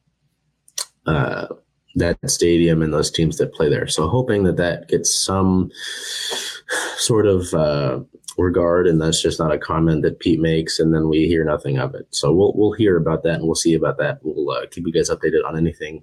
uh, 1.06 1.48
that 1.98 2.18
stadium 2.30 2.82
and 2.82 2.92
those 2.92 3.10
teams 3.10 3.38
that 3.38 3.52
play 3.52 3.68
there. 3.68 3.86
So 3.86 4.08
hoping 4.08 4.44
that 4.44 4.56
that 4.56 4.88
gets 4.88 5.14
some 5.14 5.70
sort 6.96 7.26
of 7.26 7.52
uh, 7.54 8.00
regard, 8.36 8.86
and 8.86 9.00
that's 9.00 9.20
just 9.20 9.38
not 9.38 9.52
a 9.52 9.58
comment 9.58 10.02
that 10.02 10.20
Pete 10.20 10.40
makes, 10.40 10.78
and 10.78 10.94
then 10.94 11.08
we 11.08 11.26
hear 11.26 11.44
nothing 11.44 11.78
of 11.78 11.94
it. 11.94 12.06
So 12.10 12.32
we'll 12.32 12.52
we'll 12.54 12.72
hear 12.72 12.96
about 12.96 13.22
that, 13.24 13.36
and 13.36 13.44
we'll 13.44 13.54
see 13.54 13.74
about 13.74 13.98
that. 13.98 14.18
We'll 14.22 14.50
uh, 14.50 14.66
keep 14.70 14.86
you 14.86 14.92
guys 14.92 15.10
updated 15.10 15.44
on 15.46 15.56
anything 15.56 16.02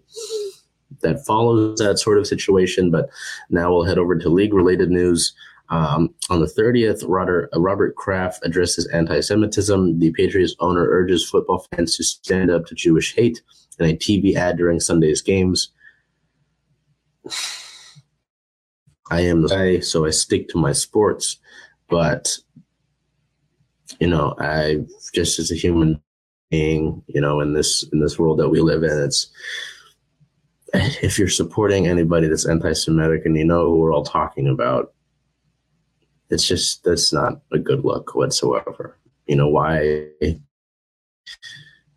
that 1.01 1.25
follows 1.25 1.79
that 1.79 1.99
sort 1.99 2.19
of 2.19 2.27
situation. 2.27 2.91
But 2.91 3.09
now 3.49 3.71
we'll 3.71 3.85
head 3.85 3.97
over 3.97 4.17
to 4.17 4.29
league 4.29 4.53
related 4.53 4.89
news. 4.91 5.33
Um, 5.69 6.13
on 6.29 6.41
the 6.41 6.45
30th, 6.45 7.03
Robert, 7.07 7.49
uh, 7.55 7.59
Robert 7.59 7.95
Kraft 7.95 8.45
addresses 8.45 8.85
anti 8.87 9.19
Semitism. 9.19 9.97
The 9.97 10.11
Patriots 10.11 10.55
owner 10.59 10.87
urges 10.87 11.27
football 11.27 11.65
fans 11.71 11.97
to 11.97 12.03
stand 12.03 12.51
up 12.51 12.67
to 12.67 12.75
Jewish 12.75 13.15
hate 13.15 13.41
in 13.79 13.89
a 13.89 13.97
TV 13.97 14.35
ad 14.35 14.57
during 14.57 14.79
Sunday's 14.79 15.21
games. 15.21 15.71
I 19.11 19.21
am 19.21 19.45
guy, 19.47 19.79
so 19.79 20.05
I 20.05 20.09
stick 20.09 20.49
to 20.49 20.57
my 20.57 20.71
sports. 20.71 21.37
But 21.89 22.37
you 23.99 24.07
know, 24.07 24.35
I 24.39 24.79
just 25.13 25.39
as 25.39 25.51
a 25.51 25.55
human 25.55 26.01
being, 26.49 27.03
you 27.07 27.21
know, 27.21 27.39
in 27.41 27.53
this 27.53 27.83
in 27.93 27.99
this 27.99 28.17
world 28.17 28.39
that 28.39 28.49
we 28.49 28.59
live 28.59 28.83
in, 28.83 29.03
it's 29.03 29.31
if 30.73 31.19
you're 31.19 31.27
supporting 31.29 31.87
anybody 31.87 32.27
that's 32.27 32.47
anti-Semitic 32.47 33.25
and 33.25 33.37
you 33.37 33.45
know 33.45 33.65
who 33.65 33.77
we're 33.77 33.93
all 33.93 34.03
talking 34.03 34.47
about, 34.47 34.93
it's 36.29 36.47
just 36.47 36.83
that's 36.83 37.13
not 37.13 37.41
a 37.51 37.59
good 37.59 37.85
look 37.85 38.15
whatsoever. 38.15 38.97
You 39.27 39.35
know 39.35 39.47
why? 39.47 40.07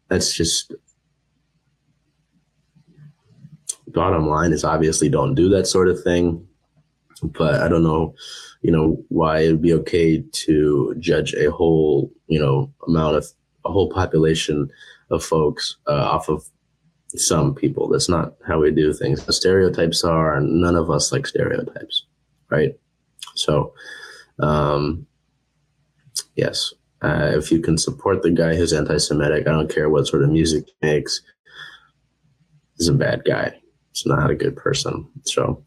That's 0.08 0.34
just 0.34 0.74
bottom 3.98 4.26
line 4.28 4.52
is 4.52 4.64
obviously 4.64 5.08
don't 5.08 5.34
do 5.34 5.48
that 5.50 5.66
sort 5.66 5.88
of 5.88 6.02
thing. 6.02 6.46
But 7.40 7.54
I 7.64 7.68
don't 7.68 7.82
know, 7.82 8.14
you 8.62 8.70
know, 8.70 8.86
why 9.08 9.40
it 9.40 9.50
would 9.50 9.62
be 9.62 9.74
okay 9.80 10.22
to 10.44 10.94
judge 10.98 11.34
a 11.34 11.50
whole, 11.50 12.12
you 12.28 12.38
know, 12.38 12.72
amount 12.86 13.16
of 13.16 13.24
a 13.64 13.72
whole 13.72 13.90
population 13.90 14.70
of 15.10 15.24
folks 15.24 15.76
uh, 15.88 16.06
off 16.14 16.28
of 16.28 16.44
some 17.16 17.54
people. 17.54 17.88
That's 17.88 18.08
not 18.08 18.34
how 18.46 18.60
we 18.60 18.70
do 18.70 18.92
things. 18.92 19.24
The 19.24 19.32
stereotypes 19.32 20.04
are, 20.04 20.36
and 20.36 20.60
none 20.60 20.76
of 20.76 20.90
us 20.90 21.10
like 21.10 21.26
stereotypes, 21.26 22.06
right? 22.50 22.78
So, 23.34 23.72
um, 24.38 25.06
yes, 26.36 26.72
uh, 27.02 27.32
if 27.34 27.50
you 27.50 27.60
can 27.60 27.78
support 27.78 28.22
the 28.22 28.30
guy 28.30 28.54
who's 28.54 28.72
anti-Semitic, 28.72 29.48
I 29.48 29.50
don't 29.50 29.74
care 29.74 29.88
what 29.90 30.06
sort 30.06 30.22
of 30.22 30.30
music 30.30 30.66
he 30.66 30.74
makes. 30.86 31.22
He's 32.76 32.88
a 32.88 32.94
bad 32.94 33.22
guy. 33.24 33.58
He's 33.98 34.06
not 34.06 34.30
a 34.30 34.34
good 34.34 34.56
person. 34.56 35.08
So, 35.24 35.62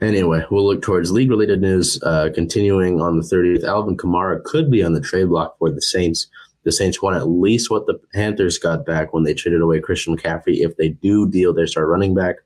anyway, 0.00 0.44
we'll 0.50 0.66
look 0.66 0.82
towards 0.82 1.12
league-related 1.12 1.60
news. 1.60 2.02
Uh, 2.02 2.30
continuing 2.34 3.00
on 3.00 3.16
the 3.16 3.22
30th, 3.22 3.64
Alvin 3.64 3.96
Kamara 3.96 4.42
could 4.44 4.70
be 4.70 4.82
on 4.82 4.92
the 4.92 5.00
trade 5.00 5.28
block 5.28 5.58
for 5.58 5.70
the 5.70 5.82
Saints 5.82 6.28
the 6.68 6.72
Saints 6.72 7.00
want 7.00 7.16
at 7.16 7.28
least 7.28 7.70
what 7.70 7.86
the 7.86 7.98
Panthers 8.12 8.58
got 8.58 8.84
back 8.84 9.14
when 9.14 9.22
they 9.22 9.32
traded 9.32 9.62
away 9.62 9.80
Christian 9.80 10.14
McCaffrey. 10.14 10.58
If 10.58 10.76
they 10.76 10.90
do 10.90 11.26
deal 11.26 11.54
their 11.54 11.66
star 11.66 11.86
running 11.86 12.14
back, 12.14 12.36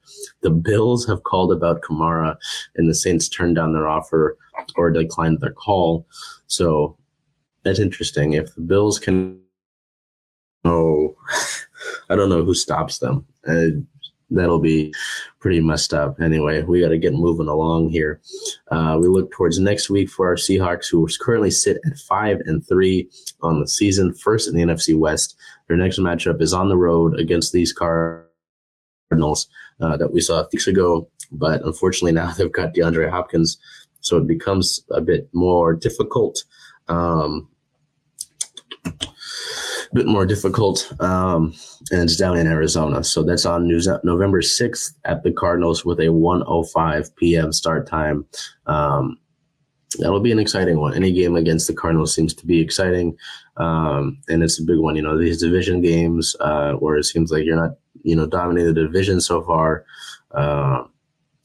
the 0.43 0.51
Bills 0.51 1.05
have 1.07 1.25
called 1.25 1.51
about 1.51 1.83
Kamara, 1.83 2.37
and 2.77 2.89
the 2.89 2.95
Saints 2.95 3.29
turned 3.29 3.57
down 3.57 3.73
their 3.73 3.89
offer 3.89 4.37
or 4.77 4.91
declined 4.93 5.41
their 5.41 5.53
call. 5.53 6.07
So 6.47 6.97
that's 7.65 7.81
interesting. 7.81 8.35
If 8.35 8.55
the 8.55 8.61
Bills 8.61 9.01
can, 9.01 9.41
oh, 10.65 11.17
I 12.09 12.15
don't 12.15 12.29
know 12.29 12.45
who 12.45 12.55
stops 12.55 12.99
them. 12.99 13.27
Uh, 13.49 13.81
that'll 14.35 14.61
be 14.61 14.95
pretty 15.41 15.61
messed 15.61 15.93
up. 15.93 16.21
Anyway, 16.21 16.63
we 16.63 16.81
got 16.81 16.89
to 16.89 16.99
get 16.99 17.13
moving 17.13 17.49
along 17.49 17.91
here. 17.91 18.21
Uh, 18.71 18.99
we 19.01 19.09
look 19.09 19.31
towards 19.33 19.59
next 19.59 19.91
week 19.91 20.09
for 20.09 20.29
our 20.29 20.37
Seahawks, 20.37 20.91
who 20.91 21.07
currently 21.21 21.51
sit 21.51 21.79
at 21.87 21.99
five 21.99 22.41
and 22.47 22.67
three 22.67 23.09
on 23.43 23.61
the 23.61 23.69
season, 23.69 24.15
first 24.15 24.49
in 24.49 24.55
the 24.55 24.63
NFC 24.63 24.97
West. 24.97 25.37
Their 25.69 25.77
next 25.77 25.99
matchup 25.99 26.41
is 26.41 26.53
on 26.53 26.69
the 26.69 26.77
road 26.77 27.19
against 27.19 27.53
these 27.53 27.73
Cardinals 27.73 29.49
uh, 29.81 29.97
that 29.97 30.13
we 30.13 30.21
saw 30.21 30.45
weeks 30.53 30.67
ago, 30.67 31.09
but 31.31 31.63
unfortunately 31.63 32.13
now 32.13 32.33
they've 32.37 32.53
got 32.53 32.75
DeAndre 32.75 33.11
Hopkins, 33.11 33.59
so 34.01 34.17
it 34.17 34.27
becomes 34.27 34.85
a 34.91 35.01
bit 35.01 35.29
more 35.33 35.75
difficult. 35.75 36.45
Um, 36.89 37.49
bit 39.95 40.07
more 40.07 40.27
difficult, 40.27 40.93
um, 41.01 41.55
and 41.91 42.03
it's 42.03 42.17
down 42.17 42.39
in 42.39 42.47
Arizona. 42.47 43.05
So 43.05 43.23
that's 43.23 43.47
on 43.47 43.67
news 43.67 43.89
November 44.05 44.41
6th 44.41 44.95
at 45.05 45.23
the 45.23 45.33
Cardinals 45.33 45.85
with 45.85 46.01
a 46.01 46.07
1:05 46.07 47.15
p.m. 47.17 47.53
start 47.53 47.87
time. 47.87 48.27
Um, 48.67 49.19
that'll 49.99 50.21
be 50.21 50.33
an 50.33 50.39
exciting 50.39 50.79
one. 50.79 50.95
Any 50.95 51.13
game 51.13 51.37
against 51.37 51.67
the 51.67 51.75
Cardinals 51.75 52.15
seems 52.15 52.35
to 52.35 52.47
be 52.47 52.61
exciting, 52.61 53.17
um, 53.57 54.19
and 54.29 54.43
it's 54.43 54.59
a 54.59 54.65
big 54.65 54.79
one. 54.79 54.97
You 54.97 55.03
know, 55.03 55.19
these 55.19 55.41
division 55.41 55.81
games 55.81 56.35
uh, 56.41 56.73
where 56.75 56.97
it 56.97 57.05
seems 57.05 57.31
like 57.31 57.45
you're 57.45 57.57
not, 57.57 57.77
you 58.03 58.17
know, 58.17 58.27
dominating 58.27 58.75
the 58.75 58.83
division 58.83 59.21
so 59.21 59.43
far. 59.43 59.85
Uh, 60.33 60.85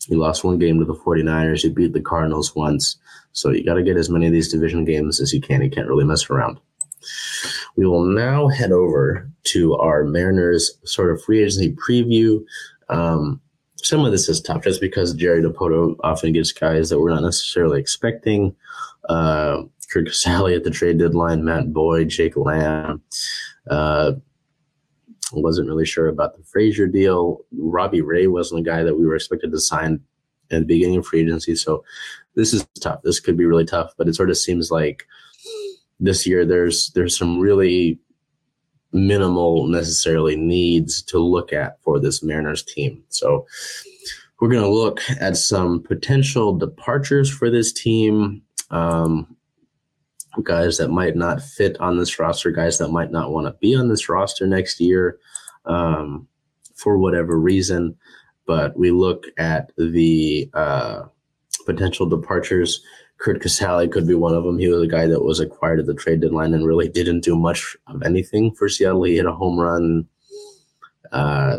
you 0.07 0.17
lost 0.17 0.45
one 0.45 0.57
game 0.57 0.79
to 0.79 0.85
the 0.85 0.95
49ers. 0.95 1.63
You 1.63 1.71
beat 1.71 1.91
the 1.91 2.01
Cardinals 2.01 2.55
once. 2.55 2.97
So 3.33 3.51
you 3.51 3.63
got 3.63 3.73
to 3.73 3.83
get 3.83 3.97
as 3.97 4.09
many 4.09 4.25
of 4.25 4.31
these 4.31 4.51
division 4.51 4.85
games 4.85 5.19
as 5.19 5.33
you 5.33 5.41
can. 5.41 5.61
You 5.61 5.69
can't 5.69 5.89
really 5.89 6.05
mess 6.05 6.29
around. 6.29 6.59
We 7.77 7.85
will 7.85 8.03
now 8.03 8.47
head 8.47 8.71
over 8.71 9.29
to 9.45 9.75
our 9.77 10.03
Mariners 10.03 10.77
sort 10.83 11.11
of 11.11 11.23
free 11.23 11.39
agency 11.39 11.75
preview. 11.75 12.43
Um, 12.89 13.39
some 13.77 14.03
of 14.03 14.11
this 14.11 14.27
is 14.27 14.41
tough 14.41 14.63
just 14.63 14.81
because 14.81 15.13
Jerry 15.13 15.41
Dipoto 15.41 15.95
often 16.03 16.33
gets 16.33 16.51
guys 16.51 16.89
that 16.89 16.99
we're 16.99 17.13
not 17.13 17.23
necessarily 17.23 17.79
expecting. 17.79 18.55
Uh, 19.07 19.63
Curt 19.91 20.07
Casali 20.07 20.55
at 20.55 20.63
the 20.63 20.71
trade 20.71 20.97
deadline, 20.97 21.45
Matt 21.45 21.71
Boyd, 21.71 22.09
Jake 22.09 22.35
Lamb. 22.35 23.01
Uh, 23.69 24.13
wasn't 25.33 25.67
really 25.67 25.85
sure 25.85 26.07
about 26.07 26.35
the 26.35 26.43
Frazier 26.43 26.87
deal. 26.87 27.41
Robbie 27.57 28.01
Ray 28.01 28.27
wasn't 28.27 28.61
a 28.61 28.63
guy 28.63 28.83
that 28.83 28.95
we 28.95 29.05
were 29.05 29.15
expected 29.15 29.51
to 29.51 29.59
sign 29.59 30.01
at 30.51 30.59
the 30.59 30.65
beginning 30.65 30.97
of 30.97 31.05
free 31.05 31.21
agency. 31.21 31.55
So 31.55 31.83
this 32.35 32.53
is 32.53 32.65
tough. 32.79 33.01
This 33.03 33.19
could 33.19 33.37
be 33.37 33.45
really 33.45 33.65
tough, 33.65 33.93
but 33.97 34.07
it 34.07 34.15
sort 34.15 34.29
of 34.29 34.37
seems 34.37 34.71
like 34.71 35.05
this 35.99 36.27
year 36.27 36.45
there's 36.45 36.91
there's 36.91 37.17
some 37.17 37.39
really 37.39 37.99
minimal 38.93 39.67
necessarily 39.67 40.35
needs 40.35 41.01
to 41.03 41.19
look 41.19 41.51
at 41.53 41.81
for 41.83 41.99
this 41.99 42.23
Mariners 42.23 42.63
team. 42.63 43.03
So 43.09 43.45
we're 44.39 44.49
going 44.49 44.63
to 44.63 44.69
look 44.69 45.01
at 45.19 45.37
some 45.37 45.81
potential 45.81 46.55
departures 46.55 47.29
for 47.29 47.49
this 47.49 47.73
team. 47.73 48.41
Um, 48.69 49.35
guys 50.43 50.77
that 50.77 50.89
might 50.89 51.15
not 51.15 51.41
fit 51.41 51.79
on 51.79 51.97
this 51.97 52.19
roster, 52.19 52.51
guys 52.51 52.77
that 52.77 52.89
might 52.89 53.11
not 53.11 53.31
want 53.31 53.47
to 53.47 53.53
be 53.59 53.75
on 53.75 53.87
this 53.87 54.07
roster 54.07 54.45
next 54.45 54.79
year 54.79 55.17
um, 55.65 56.27
for 56.75 56.97
whatever 56.97 57.39
reason. 57.39 57.95
But 58.45 58.77
we 58.77 58.91
look 58.91 59.25
at 59.37 59.71
the 59.77 60.49
uh, 60.53 61.03
potential 61.65 62.05
departures 62.05 62.81
Curt 63.17 63.41
Casali 63.41 63.91
could 63.91 64.07
be 64.07 64.13
one 64.13 64.35
of 64.35 64.43
them. 64.43 64.59
He 64.59 64.67
was 64.67 64.83
a 64.83 64.87
guy 64.87 65.07
that 65.07 65.23
was 65.23 65.39
acquired 65.39 65.79
at 65.79 65.85
the 65.87 65.93
trade 65.93 66.21
deadline 66.21 66.53
and 66.53 66.65
really 66.65 66.87
didn't 66.87 67.21
do 67.21 67.35
much 67.35 67.75
of 67.87 68.03
anything 68.03 68.53
for 68.53 68.69
Seattle. 68.69 69.03
He 69.03 69.15
hit 69.15 69.25
a 69.25 69.31
home 69.31 69.59
run 69.59 70.07
uh, 71.11 71.57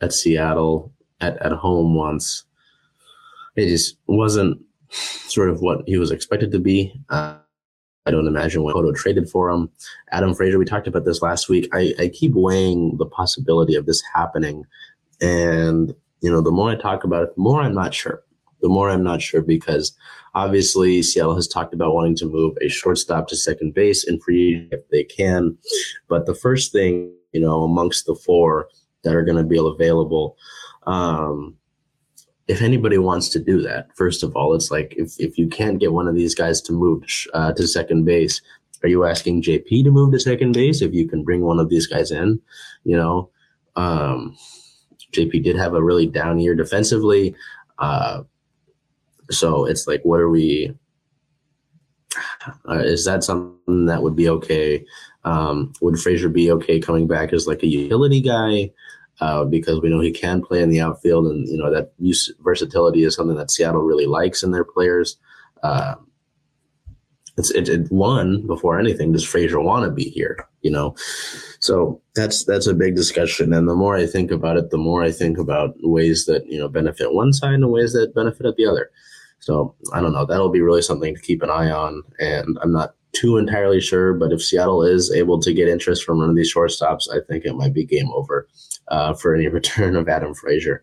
at 0.00 0.12
Seattle 0.12 0.92
at, 1.20 1.40
at 1.42 1.52
home 1.52 1.94
once. 1.94 2.44
It 3.56 3.68
just 3.68 3.96
wasn't 4.06 4.60
sort 4.90 5.48
of 5.48 5.60
what 5.60 5.82
he 5.86 5.96
was 5.96 6.10
expected 6.10 6.52
to 6.52 6.58
be. 6.58 7.00
Uh, 7.08 7.36
I 8.06 8.10
don't 8.10 8.26
imagine 8.26 8.62
when 8.62 8.74
Poto 8.74 8.92
traded 8.92 9.30
for 9.30 9.48
him. 9.48 9.70
Adam 10.10 10.34
Frazier, 10.34 10.58
we 10.58 10.66
talked 10.66 10.86
about 10.86 11.06
this 11.06 11.22
last 11.22 11.48
week. 11.48 11.68
I, 11.72 11.94
I 11.98 12.08
keep 12.08 12.32
weighing 12.34 12.98
the 12.98 13.06
possibility 13.06 13.76
of 13.76 13.86
this 13.86 14.02
happening. 14.14 14.66
And, 15.22 15.94
you 16.20 16.30
know, 16.30 16.42
the 16.42 16.50
more 16.50 16.70
I 16.70 16.74
talk 16.74 17.04
about 17.04 17.22
it, 17.22 17.34
the 17.34 17.40
more 17.40 17.62
I'm 17.62 17.74
not 17.74 17.94
sure 17.94 18.23
the 18.64 18.70
more 18.70 18.88
I'm 18.88 19.04
not 19.04 19.20
sure 19.20 19.42
because 19.42 19.94
obviously 20.34 21.02
Seattle 21.02 21.36
has 21.36 21.46
talked 21.46 21.74
about 21.74 21.92
wanting 21.92 22.16
to 22.16 22.24
move 22.24 22.56
a 22.62 22.68
shortstop 22.68 23.28
to 23.28 23.36
second 23.36 23.74
base 23.74 24.06
and 24.06 24.22
free 24.22 24.66
if 24.72 24.88
they 24.88 25.04
can. 25.04 25.58
But 26.08 26.24
the 26.24 26.34
first 26.34 26.72
thing, 26.72 27.12
you 27.32 27.42
know, 27.42 27.62
amongst 27.62 28.06
the 28.06 28.14
four 28.14 28.68
that 29.02 29.14
are 29.14 29.22
going 29.22 29.36
to 29.36 29.44
be 29.44 29.58
available, 29.58 30.38
um, 30.86 31.56
if 32.48 32.62
anybody 32.62 32.96
wants 32.96 33.28
to 33.30 33.38
do 33.38 33.60
that, 33.60 33.88
first 33.96 34.22
of 34.22 34.34
all, 34.34 34.54
it's 34.54 34.70
like 34.70 34.94
if, 34.96 35.12
if 35.18 35.36
you 35.36 35.46
can't 35.46 35.78
get 35.78 35.92
one 35.92 36.08
of 36.08 36.14
these 36.14 36.34
guys 36.34 36.62
to 36.62 36.72
move 36.72 37.04
uh, 37.34 37.52
to 37.52 37.68
second 37.68 38.06
base, 38.06 38.40
are 38.82 38.88
you 38.88 39.04
asking 39.04 39.42
JP 39.42 39.84
to 39.84 39.90
move 39.90 40.12
to 40.12 40.20
second 40.20 40.52
base 40.52 40.80
if 40.80 40.94
you 40.94 41.06
can 41.06 41.22
bring 41.22 41.42
one 41.42 41.60
of 41.60 41.68
these 41.68 41.86
guys 41.86 42.10
in? 42.10 42.40
You 42.84 42.96
know, 42.96 43.30
um, 43.76 44.34
JP 45.12 45.44
did 45.44 45.56
have 45.56 45.74
a 45.74 45.84
really 45.84 46.06
down 46.06 46.38
year 46.38 46.54
defensively. 46.54 47.34
Uh, 47.78 48.22
so 49.30 49.66
it's 49.66 49.86
like, 49.86 50.02
what 50.04 50.20
are 50.20 50.30
we? 50.30 50.76
Uh, 52.68 52.78
is 52.78 53.04
that 53.04 53.24
something 53.24 53.86
that 53.86 54.02
would 54.02 54.14
be 54.14 54.28
okay? 54.28 54.84
Um, 55.24 55.72
would 55.80 55.98
Frazier 55.98 56.28
be 56.28 56.50
okay 56.52 56.78
coming 56.78 57.06
back 57.06 57.32
as 57.32 57.46
like 57.46 57.62
a 57.62 57.66
utility 57.66 58.20
guy? 58.20 58.70
Uh, 59.20 59.44
because 59.44 59.80
we 59.80 59.88
know 59.88 60.00
he 60.00 60.10
can 60.10 60.42
play 60.42 60.60
in 60.60 60.70
the 60.70 60.80
outfield, 60.80 61.26
and 61.26 61.46
you 61.48 61.56
know 61.56 61.72
that 61.72 61.92
use 61.98 62.32
versatility 62.40 63.04
is 63.04 63.14
something 63.14 63.36
that 63.36 63.50
Seattle 63.50 63.82
really 63.82 64.06
likes 64.06 64.42
in 64.42 64.50
their 64.50 64.64
players. 64.64 65.18
Uh, 65.62 65.94
it's 67.36 67.50
it, 67.50 67.68
it 67.68 67.90
won 67.90 68.46
before 68.46 68.78
anything. 68.78 69.12
Does 69.12 69.24
Frazier 69.24 69.60
want 69.60 69.84
to 69.84 69.90
be 69.90 70.10
here? 70.10 70.48
You 70.62 70.70
know, 70.70 70.94
so 71.58 72.00
that's 72.14 72.44
that's 72.44 72.66
a 72.66 72.74
big 72.74 72.96
discussion. 72.96 73.52
And 73.52 73.68
the 73.68 73.74
more 73.74 73.96
I 73.96 74.06
think 74.06 74.30
about 74.30 74.56
it, 74.56 74.70
the 74.70 74.78
more 74.78 75.02
I 75.02 75.10
think 75.10 75.38
about 75.38 75.74
ways 75.80 76.26
that 76.26 76.46
you 76.46 76.58
know 76.58 76.68
benefit 76.68 77.14
one 77.14 77.32
side 77.32 77.54
and 77.54 77.70
ways 77.70 77.92
that 77.92 78.14
benefit 78.14 78.56
the 78.56 78.66
other. 78.66 78.90
So 79.44 79.74
I 79.92 80.00
don't 80.00 80.14
know. 80.14 80.24
That'll 80.24 80.48
be 80.48 80.62
really 80.62 80.80
something 80.80 81.14
to 81.14 81.20
keep 81.20 81.42
an 81.42 81.50
eye 81.50 81.70
on. 81.70 82.02
And 82.18 82.58
I'm 82.62 82.72
not 82.72 82.94
too 83.12 83.36
entirely 83.36 83.78
sure, 83.78 84.14
but 84.14 84.32
if 84.32 84.42
Seattle 84.42 84.82
is 84.82 85.12
able 85.12 85.38
to 85.40 85.52
get 85.52 85.68
interest 85.68 86.02
from 86.02 86.18
one 86.18 86.30
of 86.30 86.34
these 86.34 86.52
shortstops, 86.52 87.12
I 87.12 87.18
think 87.28 87.44
it 87.44 87.54
might 87.54 87.74
be 87.74 87.84
game 87.84 88.10
over 88.14 88.48
uh, 88.88 89.12
for 89.12 89.34
any 89.34 89.48
return 89.58 89.96
of 89.96 90.08
Adam 90.08 90.32
Frazier. 90.34 90.82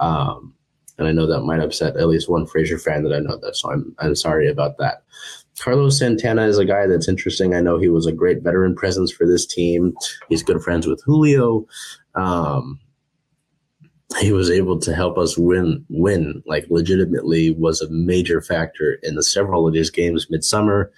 Um, 0.00 0.52
and 0.98 1.06
I 1.06 1.12
know 1.12 1.26
that 1.28 1.42
might 1.42 1.60
upset 1.60 1.96
at 1.96 2.08
least 2.08 2.28
one 2.28 2.46
Frazier 2.46 2.78
fan 2.78 3.04
that 3.04 3.14
I 3.14 3.20
know 3.20 3.38
that. 3.42 3.56
So 3.56 3.70
I'm 3.70 3.94
I'm 4.00 4.16
sorry 4.16 4.48
about 4.48 4.76
that. 4.78 5.04
Carlos 5.60 5.98
Santana 5.98 6.46
is 6.46 6.58
a 6.58 6.64
guy 6.64 6.88
that's 6.88 7.08
interesting. 7.08 7.54
I 7.54 7.60
know 7.60 7.78
he 7.78 7.88
was 7.88 8.06
a 8.06 8.12
great 8.12 8.42
veteran 8.42 8.74
presence 8.74 9.12
for 9.12 9.24
this 9.24 9.46
team. 9.46 9.94
He's 10.28 10.42
good 10.42 10.60
friends 10.62 10.86
with 10.86 11.00
Julio. 11.04 11.64
Um, 12.16 12.80
he 14.18 14.32
was 14.32 14.50
able 14.50 14.78
to 14.80 14.94
help 14.94 15.18
us 15.18 15.38
win, 15.38 15.84
win 15.88 16.42
like 16.46 16.66
legitimately 16.68 17.50
was 17.50 17.80
a 17.80 17.90
major 17.90 18.42
factor 18.42 18.98
in 19.02 19.14
the 19.14 19.22
several 19.22 19.66
of 19.66 19.72
these 19.72 19.90
games 19.90 20.26
midsummer. 20.30 20.90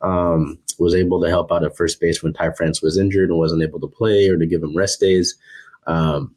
Um, 0.00 0.58
was 0.78 0.94
able 0.94 1.20
to 1.22 1.28
help 1.28 1.52
out 1.52 1.64
at 1.64 1.76
first 1.76 2.00
base 2.00 2.22
when 2.22 2.32
Ty 2.32 2.52
France 2.52 2.82
was 2.82 2.98
injured 2.98 3.30
and 3.30 3.38
wasn't 3.38 3.62
able 3.62 3.80
to 3.80 3.86
play 3.86 4.28
or 4.28 4.36
to 4.36 4.46
give 4.46 4.62
him 4.62 4.76
rest 4.76 5.00
days. 5.00 5.36
Um, 5.86 6.34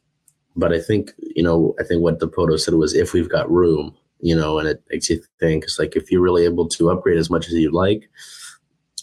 but 0.56 0.74
I 0.74 0.80
think, 0.80 1.12
you 1.18 1.44
know, 1.44 1.76
I 1.80 1.84
think 1.84 2.02
what 2.02 2.20
Dipoto 2.20 2.60
said 2.60 2.76
was 2.76 2.94
if 2.94 3.14
we've 3.14 3.30
got 3.30 3.52
room, 3.52 3.96
you 4.20 4.36
know, 4.36 4.60
and 4.60 4.68
it 4.68 4.84
makes 4.90 5.10
you 5.10 5.22
think 5.40 5.64
it's 5.64 5.80
like 5.80 5.96
if 5.96 6.12
you're 6.12 6.22
really 6.22 6.46
able 6.46 6.68
to 6.70 6.90
upgrade 6.90 7.18
as 7.18 7.30
much 7.30 7.48
as 7.48 7.54
you'd 7.54 7.74
like, 7.74 8.10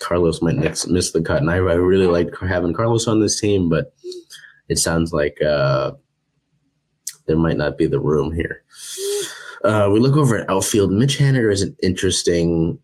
Carlos 0.01 0.43
might 0.43 0.57
miss, 0.57 0.87
miss 0.87 1.13
the 1.13 1.21
cut. 1.21 1.43
And 1.43 1.51
I, 1.51 1.57
I 1.57 1.75
really 1.75 2.07
like 2.07 2.35
having 2.41 2.73
Carlos 2.73 3.07
on 3.07 3.21
this 3.21 3.41
team, 3.41 3.69
but 3.69 3.95
it 4.69 4.79
sounds 4.79 5.13
like 5.13 5.41
uh, 5.43 5.93
there 7.27 7.37
might 7.37 7.57
not 7.57 7.79
be 7.79 7.87
the 7.87 8.01
room 8.01 8.33
here. 8.33 8.63
Uh, 9.65 9.89
we 9.93 10.01
look 10.01 10.17
over 10.17 10.37
at 10.37 10.51
outfield. 10.51 10.91
Mitch 10.91 11.19
Haniger 11.19 11.53
is 11.53 11.63
an 11.63 11.77
interesting 11.83 12.79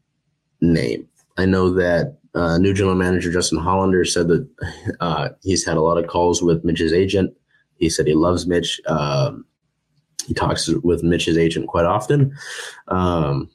name. 0.61 1.09
I 1.37 1.45
know 1.45 1.71
that 1.71 2.18
uh, 2.35 2.59
new 2.59 2.75
general 2.75 2.95
manager 2.95 3.33
Justin 3.33 3.59
Hollander 3.59 4.04
said 4.04 4.28
that 4.28 4.49
uh, 5.00 5.30
he's 5.42 5.64
had 5.64 5.76
a 5.76 5.83
lot 5.83 5.99
of 5.99 6.07
calls 6.07 6.42
with 6.42 6.64
Mitch's 6.64 6.92
agent. 6.92 7.35
He 7.76 7.88
said 7.90 8.07
he 8.07 8.14
loves 8.14 8.47
Mitch. 8.47 8.80
Um, 8.87 9.45
he 10.26 10.35
talks 10.35 10.68
with 10.68 11.02
Mitch's 11.02 11.38
agent 11.38 11.68
quite 11.68 11.87
often. 11.87 12.37
Um, 12.88 13.50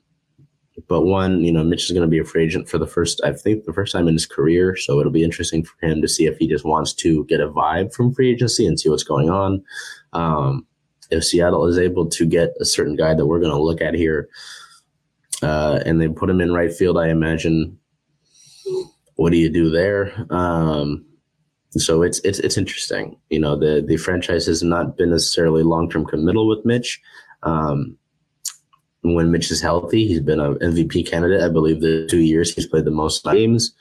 but 0.88 1.02
one, 1.02 1.44
you 1.44 1.52
know, 1.52 1.64
Mitch 1.64 1.84
is 1.84 1.92
going 1.92 2.02
to 2.02 2.08
be 2.08 2.20
a 2.20 2.26
free 2.26 2.44
agent 2.44 2.68
for 2.68 2.78
the 2.78 2.88
first, 2.88 3.22
I 3.24 3.32
think, 3.32 3.66
the 3.66 3.74
first 3.74 3.92
time 3.92 4.08
in 4.08 4.16
his 4.16 4.26
career. 4.26 4.76
So 4.76 5.00
it'll 5.00 5.12
be 5.12 5.24
interesting 5.24 5.64
for 5.64 5.86
him 5.86 6.02
to 6.02 6.08
see 6.08 6.26
if 6.26 6.38
he 6.38 6.48
just 6.48 6.66
wants 6.66 6.94
to 6.96 7.26
get 7.26 7.40
a 7.40 7.48
vibe 7.48 7.94
from 7.94 8.14
free 8.14 8.32
agency 8.32 8.66
and 8.66 8.80
see 8.80 8.90
what's 8.90 9.04
going 9.04 9.30
on. 9.30 9.64
Um, 10.14 10.66
if 11.12 11.24
Seattle 11.24 11.68
is 11.68 11.78
able 11.78 12.08
to 12.10 12.26
get 12.26 12.54
a 12.60 12.66
certain 12.66 12.96
guy 12.96 13.14
that 13.14 13.26
we're 13.26 13.40
going 13.40 13.52
to 13.52 13.62
look 13.62 13.82
at 13.82 13.94
here, 13.94 14.30
uh, 15.42 15.82
and 15.86 16.00
they 16.00 16.08
put 16.08 16.30
him 16.30 16.42
in 16.42 16.54
right 16.54 16.74
field, 16.74 16.98
I 16.98 17.10
imagine. 17.10 17.78
What 19.16 19.32
do 19.32 19.38
you 19.38 19.50
do 19.50 19.70
there? 19.70 20.12
Um, 20.32 21.06
so 21.72 22.02
it's 22.02 22.20
it's 22.20 22.40
it's 22.40 22.58
interesting. 22.58 23.18
You 23.30 23.40
know, 23.40 23.56
the 23.56 23.84
the 23.86 23.98
franchise 23.98 24.46
has 24.46 24.64
not 24.64 24.98
been 24.98 25.12
necessarily 25.12 25.64
long 25.64 25.90
term 25.90 26.06
committal 26.06 26.48
with 26.48 26.66
Mitch. 26.66 27.02
Um, 27.44 27.98
when 29.02 29.32
Mitch 29.32 29.52
is 29.52 29.62
healthy, 29.62 30.08
he's 30.08 30.22
been 30.22 30.40
an 30.40 30.56
MVP 30.56 31.10
candidate. 31.10 31.42
I 31.42 31.50
believe 31.50 31.82
the 31.82 32.08
two 32.08 32.20
years 32.20 32.54
he's 32.54 32.68
played 32.68 32.86
the 32.86 32.92
most 32.92 33.24
games. 33.26 33.74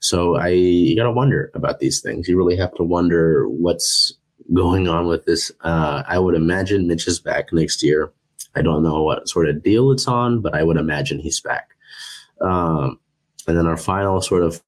So 0.00 0.36
I 0.36 0.48
you 0.48 0.96
gotta 0.96 1.12
wonder 1.12 1.50
about 1.54 1.78
these 1.78 2.00
things. 2.00 2.28
You 2.28 2.36
really 2.36 2.56
have 2.56 2.74
to 2.74 2.82
wonder 2.82 3.48
what's 3.48 4.12
going 4.54 4.88
on 4.88 5.06
with 5.06 5.24
this. 5.24 5.50
Uh, 5.62 6.02
I 6.06 6.18
would 6.18 6.34
imagine 6.34 6.86
Mitch 6.86 7.06
is 7.06 7.20
back 7.20 7.52
next 7.52 7.82
year. 7.82 8.12
I 8.54 8.62
don't 8.62 8.82
know 8.82 9.02
what 9.02 9.28
sort 9.28 9.48
of 9.48 9.62
deal 9.62 9.90
it's 9.92 10.08
on, 10.08 10.40
but 10.40 10.54
I 10.54 10.62
would 10.62 10.76
imagine 10.76 11.18
he's 11.18 11.40
back. 11.40 11.70
Um, 12.40 12.98
and 13.46 13.56
then 13.56 13.66
our 13.66 13.76
final 13.76 14.20
sort 14.20 14.42
of 14.42 14.62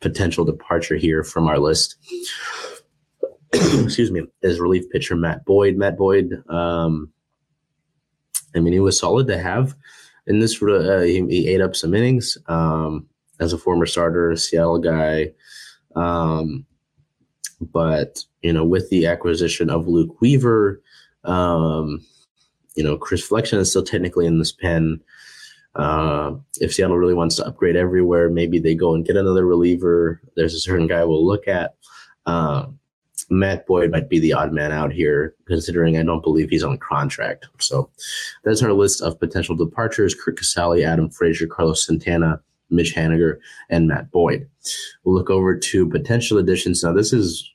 potential 0.00 0.44
departure 0.44 0.96
here 0.96 1.22
from 1.22 1.46
our 1.46 1.58
list, 1.58 1.96
excuse 3.52 4.10
me, 4.10 4.22
is 4.42 4.60
relief 4.60 4.88
pitcher 4.90 5.16
Matt 5.16 5.44
Boyd. 5.44 5.76
Matt 5.76 5.96
Boyd, 5.96 6.42
um, 6.48 7.10
I 8.54 8.60
mean, 8.60 8.72
he 8.72 8.80
was 8.80 8.98
solid 8.98 9.26
to 9.28 9.38
have 9.38 9.74
in 10.26 10.40
this. 10.40 10.60
Uh, 10.62 11.00
he, 11.00 11.24
he, 11.28 11.48
ate 11.48 11.60
up 11.60 11.76
some 11.76 11.94
innings 11.94 12.36
um, 12.46 13.06
as 13.38 13.52
a 13.52 13.58
former 13.58 13.86
starter, 13.86 14.34
Seattle 14.36 14.78
guy. 14.78 15.32
Um, 15.96 16.66
but 17.60 18.24
you 18.42 18.52
know, 18.52 18.64
with 18.64 18.88
the 18.90 19.06
acquisition 19.06 19.70
of 19.70 19.88
Luke 19.88 20.20
Weaver, 20.20 20.80
um, 21.24 22.04
you 22.74 22.84
know, 22.84 22.96
Chris 22.96 23.26
Flexen 23.26 23.58
is 23.58 23.70
still 23.70 23.82
technically 23.82 24.26
in 24.26 24.38
this 24.38 24.52
pen. 24.52 25.00
Uh, 25.74 26.34
if 26.60 26.74
Seattle 26.74 26.98
really 26.98 27.14
wants 27.14 27.36
to 27.36 27.46
upgrade 27.46 27.76
everywhere, 27.76 28.28
maybe 28.28 28.58
they 28.58 28.74
go 28.74 28.94
and 28.94 29.04
get 29.04 29.16
another 29.16 29.46
reliever. 29.46 30.20
There's 30.36 30.54
a 30.54 30.60
certain 30.60 30.86
guy 30.86 31.04
we'll 31.04 31.24
look 31.24 31.46
at. 31.46 31.74
Uh, 32.26 32.66
Matt 33.28 33.66
Boyd 33.66 33.92
might 33.92 34.08
be 34.08 34.18
the 34.18 34.32
odd 34.32 34.52
man 34.52 34.72
out 34.72 34.92
here, 34.92 35.34
considering 35.46 35.96
I 35.96 36.02
don't 36.02 36.22
believe 36.22 36.50
he's 36.50 36.64
on 36.64 36.78
contract. 36.78 37.46
So 37.58 37.90
that's 38.42 38.62
our 38.62 38.72
list 38.72 39.02
of 39.02 39.20
potential 39.20 39.54
departures 39.54 40.14
Curt 40.14 40.38
Casali, 40.38 40.84
Adam 40.84 41.10
Frazier, 41.10 41.46
Carlos 41.46 41.86
Santana, 41.86 42.40
Mitch 42.70 42.94
Haniger, 42.94 43.38
and 43.68 43.86
Matt 43.86 44.10
Boyd. 44.10 44.48
We'll 45.04 45.14
look 45.14 45.30
over 45.30 45.56
to 45.56 45.88
potential 45.88 46.38
additions. 46.38 46.82
Now, 46.82 46.92
this 46.92 47.12
is 47.12 47.48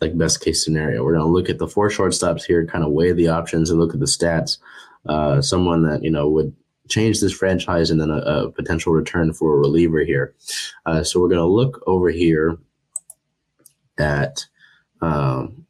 like 0.00 0.16
best 0.18 0.40
case 0.40 0.64
scenario. 0.64 1.02
We're 1.04 1.14
going 1.14 1.24
to 1.24 1.32
look 1.32 1.48
at 1.48 1.58
the 1.58 1.68
four 1.68 1.88
shortstops 1.88 2.44
here, 2.44 2.66
kind 2.66 2.84
of 2.84 2.92
weigh 2.92 3.12
the 3.12 3.28
options 3.28 3.70
and 3.70 3.80
look 3.80 3.94
at 3.94 4.00
the 4.00 4.06
stats. 4.06 4.58
Uh, 5.08 5.40
someone 5.40 5.82
that, 5.84 6.02
you 6.02 6.10
know, 6.10 6.28
would 6.28 6.54
change 6.88 7.20
this 7.20 7.32
franchise 7.32 7.90
and 7.90 8.00
then 8.00 8.10
a, 8.10 8.18
a 8.18 8.50
potential 8.50 8.92
return 8.92 9.32
for 9.32 9.54
a 9.54 9.58
reliever 9.58 10.00
here. 10.00 10.34
Uh, 10.84 11.02
so 11.02 11.20
we're 11.20 11.28
going 11.28 11.38
to 11.38 11.46
look 11.46 11.82
over 11.86 12.10
here 12.10 12.58
at. 13.98 14.44
Um, 15.00 15.66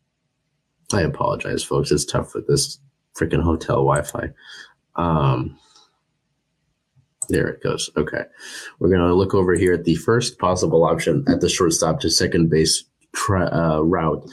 I 0.92 1.02
apologize, 1.02 1.64
folks. 1.64 1.90
It's 1.90 2.04
tough 2.04 2.34
with 2.34 2.46
this 2.46 2.78
freaking 3.18 3.42
hotel 3.42 3.76
Wi-Fi. 3.76 4.30
Um, 4.94 5.58
there 7.28 7.48
it 7.48 7.62
goes. 7.62 7.90
Okay, 7.96 8.22
we're 8.78 8.88
going 8.88 9.00
to 9.00 9.14
look 9.14 9.34
over 9.34 9.54
here 9.54 9.72
at 9.72 9.84
the 9.84 9.96
first 9.96 10.38
possible 10.38 10.84
option 10.84 11.24
at 11.28 11.40
the 11.40 11.48
shortstop 11.48 12.00
to 12.00 12.10
second 12.10 12.50
base 12.50 12.84
tra- 13.16 13.52
uh, 13.52 13.80
route. 13.80 14.28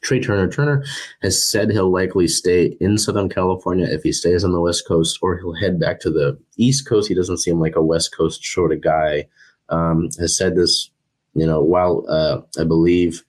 Trea 0.00 0.20
Turner. 0.20 0.48
Turner 0.48 0.84
has 1.22 1.44
said 1.50 1.70
he'll 1.70 1.90
likely 1.90 2.28
stay 2.28 2.76
in 2.80 2.96
Southern 2.98 3.28
California 3.28 3.86
if 3.90 4.02
he 4.02 4.12
stays 4.12 4.44
on 4.44 4.52
the 4.52 4.60
West 4.60 4.86
Coast, 4.86 5.18
or 5.20 5.36
he'll 5.36 5.54
head 5.54 5.80
back 5.80 6.00
to 6.00 6.10
the 6.10 6.38
East 6.56 6.88
Coast. 6.88 7.08
He 7.08 7.14
doesn't 7.14 7.38
seem 7.38 7.60
like 7.60 7.76
a 7.76 7.82
West 7.82 8.16
Coast 8.16 8.44
sort 8.44 8.72
of 8.72 8.80
guy. 8.80 9.26
Um, 9.70 10.08
has 10.18 10.34
said 10.34 10.56
this, 10.56 10.90
you 11.34 11.46
know, 11.46 11.60
while 11.60 12.06
uh, 12.08 12.40
I 12.58 12.64
believe 12.64 13.22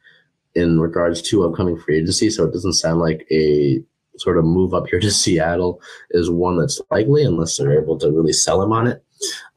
in 0.56 0.80
regards 0.80 1.22
to 1.24 1.44
upcoming 1.44 1.78
free 1.78 1.98
agency, 1.98 2.30
so 2.30 2.46
it 2.46 2.54
doesn't 2.54 2.74
sound 2.74 3.00
like 3.00 3.28
a 3.30 3.84
sort 4.18 4.38
of 4.38 4.46
move 4.46 4.74
up 4.74 4.88
here 4.88 5.00
to 5.00 5.12
Seattle 5.24 5.82
is 6.12 6.30
one 6.30 6.58
that's 6.58 6.80
likely 6.92 7.24
unless 7.24 7.58
they're 7.58 7.82
able 7.82 7.98
to 7.98 8.12
really 8.12 8.34
sell 8.34 8.62
him 8.62 8.72
on 8.72 8.88
it. 8.88 9.04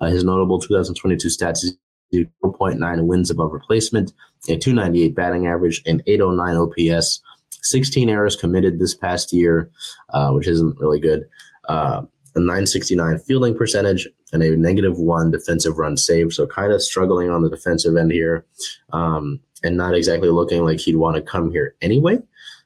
Uh, 0.01 0.07
his 0.07 0.25
notable 0.25 0.59
2022 0.59 1.29
stats 1.29 1.65
is 2.13 2.27
4.9 2.45 3.07
wins 3.07 3.31
above 3.31 3.53
replacement, 3.53 4.13
a 4.49 4.57
298 4.57 5.15
batting 5.15 5.47
average, 5.47 5.83
and 5.87 6.03
809 6.07 6.57
OPS. 6.57 7.21
16 7.51 8.09
errors 8.09 8.37
committed 8.37 8.79
this 8.79 8.95
past 8.95 9.33
year, 9.33 9.71
uh, 10.11 10.31
which 10.31 10.49
isn't 10.49 10.79
really 10.79 11.01
good. 11.01 11.29
Uh, 11.69 12.03
a 12.35 12.41
969 12.41 13.19
fielding 13.21 13.57
percentage 13.57 14.09
and 14.33 14.43
a 14.43 14.57
negative 14.57 14.99
one 14.99 15.31
defensive 15.31 15.79
run 15.79 15.97
save. 15.97 16.33
So 16.33 16.47
kind 16.47 16.73
of 16.73 16.83
struggling 16.83 17.31
on 17.31 17.43
the 17.43 17.51
defensive 17.51 17.97
end 17.97 18.11
here, 18.11 18.47
um, 18.93 19.41
and 19.63 19.77
not 19.77 19.95
exactly 19.95 20.31
looking 20.31 20.65
like 20.65 20.81
he'd 20.81 20.97
want 20.97 21.17
to 21.17 21.23
come 21.23 21.51
here 21.51 21.75
anyway. 21.83 22.19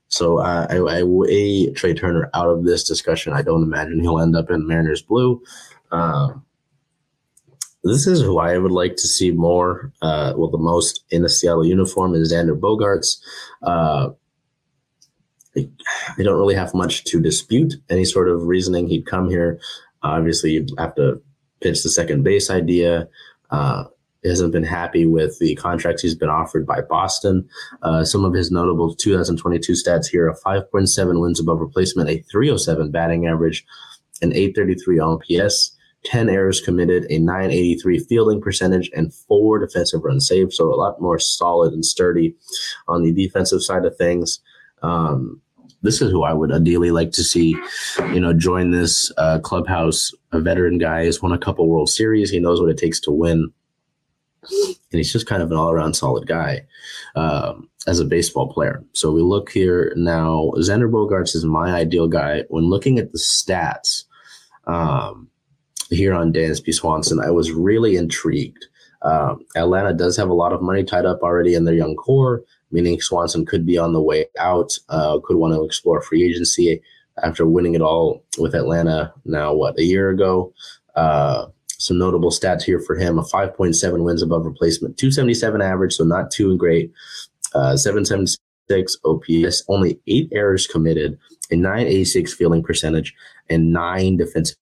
So 0.09 0.39
uh, 0.39 0.67
I, 0.71 0.77
I 0.77 1.03
weigh 1.03 1.73
Trea 1.73 1.95
Turner 1.95 2.31
out 2.33 2.49
of 2.49 2.65
this 2.65 2.85
discussion. 2.85 3.33
I 3.33 3.43
don't 3.43 3.65
imagine 3.65 4.01
he'll 4.01 4.21
end 4.21 4.37
up 4.37 4.51
in 4.51 4.67
Mariners 4.67 5.03
blue. 5.03 5.43
Um, 5.91 6.45
this 7.87 8.07
is 8.07 8.21
who 8.21 8.39
I 8.39 8.59
would 8.59 8.73
like 8.73 8.97
to 8.97 9.09
see 9.09 9.31
more, 9.31 9.93
uh, 10.03 10.35
well, 10.37 10.51
the 10.51 10.59
most 10.59 11.05
in 11.11 11.25
a 11.25 11.29
Seattle 11.29 11.67
uniform 11.67 12.15
is 12.15 12.33
Xander 12.33 12.59
Bogaerts. 12.59 13.17
Uh, 13.63 14.11
I 15.57 16.23
don't 16.23 16.39
really 16.39 16.55
have 16.55 16.75
much 16.75 17.05
to 17.05 17.21
dispute 17.21 17.75
any 17.89 18.05
sort 18.05 18.29
of 18.29 18.43
reasoning 18.43 18.89
he'd 18.89 19.07
come 19.07 19.31
here. 19.31 19.59
Obviously, 20.03 20.53
you'd 20.53 20.71
have 20.79 20.95
to 20.97 21.21
pitch 21.61 21.83
the 21.83 21.89
second 21.89 22.23
base 22.23 22.51
idea. 22.51 23.09
Uh, 23.51 23.85
hasn't 24.25 24.53
been 24.53 24.65
happy 24.65 25.07
with 25.07 25.39
the 25.39 25.55
contracts 25.55 26.03
he's 26.03 26.15
been 26.15 26.29
offered 26.29 26.67
by 26.67 26.81
Boston. 26.81 27.49
Uh, 27.83 28.05
some 28.05 28.25
of 28.25 28.35
his 28.35 28.51
notable 28.51 28.95
2022 28.95 29.73
stats 29.73 30.07
here: 30.07 30.29
a 30.29 30.37
5.7 30.37 31.21
wins 31.21 31.41
above 31.41 31.61
replacement, 31.61 32.11
a 32.11 32.19
307 32.31 32.91
batting 32.91 33.27
average, 33.27 33.65
an 34.23 34.33
833 34.33 34.99
OPS, 34.99 35.76
10 36.07 36.29
errors 36.29 36.61
committed, 36.61 37.07
a 37.11 37.19
983 37.19 37.99
fielding 38.01 38.41
percentage, 38.41 38.91
and 38.95 39.13
four 39.13 39.59
defensive 39.59 40.03
runs 40.05 40.27
saved. 40.27 40.53
So 40.53 40.73
a 40.73 40.77
lot 40.77 41.01
more 41.01 41.19
solid 41.19 41.73
and 41.73 41.85
sturdy 41.85 42.35
on 42.89 43.03
the 43.03 43.13
defensive 43.13 43.63
side 43.63 43.85
of 43.85 43.97
things. 43.97 44.41
Um, 44.83 45.41
this 45.83 46.01
is 46.01 46.11
who 46.11 46.23
I 46.23 46.33
would 46.33 46.53
ideally 46.53 46.91
like 46.91 47.13
to 47.13 47.25
see, 47.25 47.57
you 48.13 48.21
know, 48.21 48.33
join 48.33 48.71
this 48.71 49.13
uh, 49.19 49.41
clubhouse. 49.41 50.13
A 50.33 50.41
veteran 50.41 50.79
guy 50.79 51.05
has 51.05 51.21
won 51.21 51.33
a 51.33 51.39
couple 51.39 51.69
World 51.69 51.89
Series. 51.89 52.31
He 52.31 52.41
knows 52.41 52.61
what 52.61 52.71
it 52.71 52.79
takes 52.79 53.01
to 53.01 53.11
win, 53.11 53.53
and 54.51 54.77
he's 54.91 55.13
just 55.13 55.27
kind 55.27 55.43
of 55.43 55.51
an 55.51 55.57
all-around 55.57 55.95
solid 55.95 56.27
guy 56.27 56.63
um, 57.15 57.69
as 57.87 58.01
a 58.01 58.05
baseball 58.05 58.53
player. 58.53 58.83
So 58.93 59.13
we 59.13 59.23
look 59.23 59.51
here 59.51 59.93
now. 59.97 60.53
Xander 60.57 60.91
Bogaerts 60.91 61.35
is 61.35 61.45
my 61.45 61.73
ideal 61.73 62.09
guy. 62.09 62.45
When 62.49 62.65
looking 62.65 62.99
at 62.99 63.13
the 63.13 63.19
stats 63.19 64.05
um, 64.67 65.29
here 65.91 66.15
on 66.15 66.33
Dansby 66.33 66.75
Swanson, 66.75 67.21
I 67.21 67.31
was 67.31 67.53
really 67.53 67.97
intrigued. 67.97 68.67
Um, 69.03 69.45
Atlanta 69.57 69.93
does 69.93 70.17
have 70.17 70.29
a 70.29 70.35
lot 70.35 70.53
of 70.53 70.63
money 70.63 70.83
tied 70.83 71.07
up 71.07 71.21
already 71.23 71.55
in 71.55 71.65
their 71.65 71.75
young 71.75 71.95
core 71.95 72.43
meaning 72.71 73.01
Swanson 73.01 73.47
could 73.47 73.65
be 73.65 73.79
on 73.79 73.93
the 73.93 74.03
way 74.03 74.27
out, 74.39 74.79
uh, 74.89 75.19
could 75.25 75.37
want 75.37 75.55
to 75.55 75.65
explore 75.65 76.03
free 76.03 76.25
agency 76.25 76.83
after 77.23 77.47
winning 77.47 77.75
it 77.75 77.81
all 77.81 78.25
with 78.39 78.55
Atlanta 78.55 79.13
now, 79.25 79.55
what, 79.55 79.79
a 79.79 79.85
year 79.85 80.11
ago. 80.11 80.53
Uh, 80.95 81.47
some 81.79 81.99
notable 81.99 82.31
stats 82.31 82.63
here 82.63 82.81
for 82.81 82.97
him 82.97 83.19
a 83.19 83.23
5.7 83.23 84.05
wins 84.05 84.23
above 84.23 84.45
replacement, 84.45 84.97
277 84.97 85.61
average, 85.61 85.95
so 85.95 86.05
not 86.05 86.31
too 86.31 86.57
great. 86.57 86.93
Uh, 87.55 87.77
776 87.77 88.97
OPS, 89.05 89.63
only 89.69 90.01
eight 90.07 90.29
errors 90.33 90.67
committed, 90.67 91.19
a 91.51 91.57
986 91.57 92.35
fielding 92.35 92.63
percentage, 92.63 93.15
and 93.49 93.73
nine 93.73 94.17
defensive. 94.17 94.57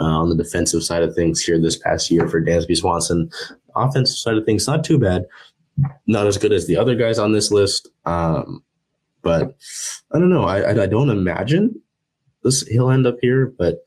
Uh, 0.00 0.04
on 0.04 0.28
the 0.28 0.36
defensive 0.36 0.84
side 0.84 1.02
of 1.02 1.12
things 1.12 1.42
here 1.42 1.58
this 1.58 1.76
past 1.76 2.08
year 2.08 2.28
for 2.28 2.40
Dansby 2.40 2.76
Swanson. 2.76 3.28
Offensive 3.74 4.16
side 4.16 4.36
of 4.36 4.44
things, 4.44 4.64
not 4.68 4.84
too 4.84 4.96
bad 4.96 5.26
not 6.06 6.26
as 6.26 6.38
good 6.38 6.52
as 6.52 6.66
the 6.66 6.76
other 6.76 6.94
guys 6.94 7.18
on 7.18 7.32
this 7.32 7.50
list. 7.50 7.88
Um, 8.04 8.62
but 9.22 9.56
I 10.12 10.18
don't 10.18 10.30
know. 10.30 10.44
I, 10.44 10.82
I 10.82 10.86
don't 10.86 11.10
imagine 11.10 11.80
this 12.42 12.62
he'll 12.68 12.90
end 12.90 13.06
up 13.06 13.16
here, 13.20 13.52
but 13.58 13.84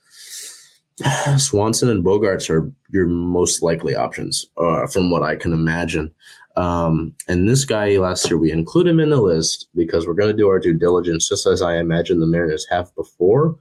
Swanson 1.37 1.89
and 1.89 2.03
Bogaerts 2.03 2.49
are 2.49 2.71
your 2.89 3.07
most 3.07 3.63
likely 3.63 3.95
options, 3.95 4.45
uh, 4.57 4.87
from 4.87 5.09
what 5.09 5.23
I 5.23 5.35
can 5.35 5.53
imagine. 5.53 6.13
Um, 6.57 7.15
and 7.29 7.47
this 7.47 7.63
guy 7.63 7.97
last 7.97 8.29
year, 8.29 8.37
we 8.37 8.51
include 8.51 8.87
him 8.87 8.99
in 8.99 9.09
the 9.09 9.21
list 9.21 9.69
because 9.73 10.05
we're 10.05 10.13
going 10.13 10.31
to 10.31 10.37
do 10.37 10.49
our 10.49 10.59
due 10.59 10.73
diligence, 10.73 11.29
just 11.29 11.47
as 11.47 11.61
I 11.61 11.77
imagine 11.77 12.19
the 12.19 12.27
Mariners 12.27 12.67
have 12.69 12.93
before. 12.95 13.57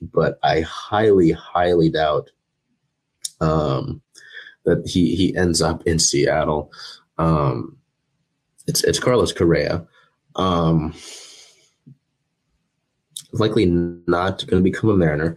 But 0.00 0.38
I 0.42 0.60
highly, 0.62 1.30
highly 1.30 1.90
doubt 1.90 2.30
um, 3.40 4.02
that 4.64 4.86
he 4.86 5.14
he 5.14 5.36
ends 5.36 5.60
up 5.62 5.86
in 5.86 5.98
Seattle. 5.98 6.72
Um, 7.18 7.76
it's 8.66 8.84
it's 8.84 8.98
Carlos 8.98 9.32
Correa. 9.32 9.86
Um, 10.36 10.94
likely 13.32 13.66
not 13.66 14.46
going 14.46 14.62
to 14.62 14.70
become 14.70 14.90
a 14.90 14.96
Mariner. 14.96 15.36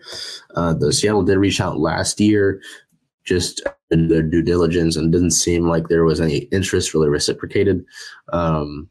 Uh, 0.56 0.74
the 0.74 0.92
Seattle 0.94 1.24
did 1.24 1.38
reach 1.38 1.62
out 1.62 1.80
last 1.80 2.20
year, 2.20 2.62
just 3.24 3.62
in 3.92 4.08
their 4.08 4.24
due 4.24 4.42
diligence, 4.42 4.96
and 4.96 5.12
didn't 5.12 5.32
seem 5.32 5.68
like 5.68 5.88
there 5.88 6.04
was 6.04 6.22
any 6.22 6.40
interest 6.52 6.94
really 6.94 7.10
reciprocated. 7.10 7.86
Um, 8.32 8.90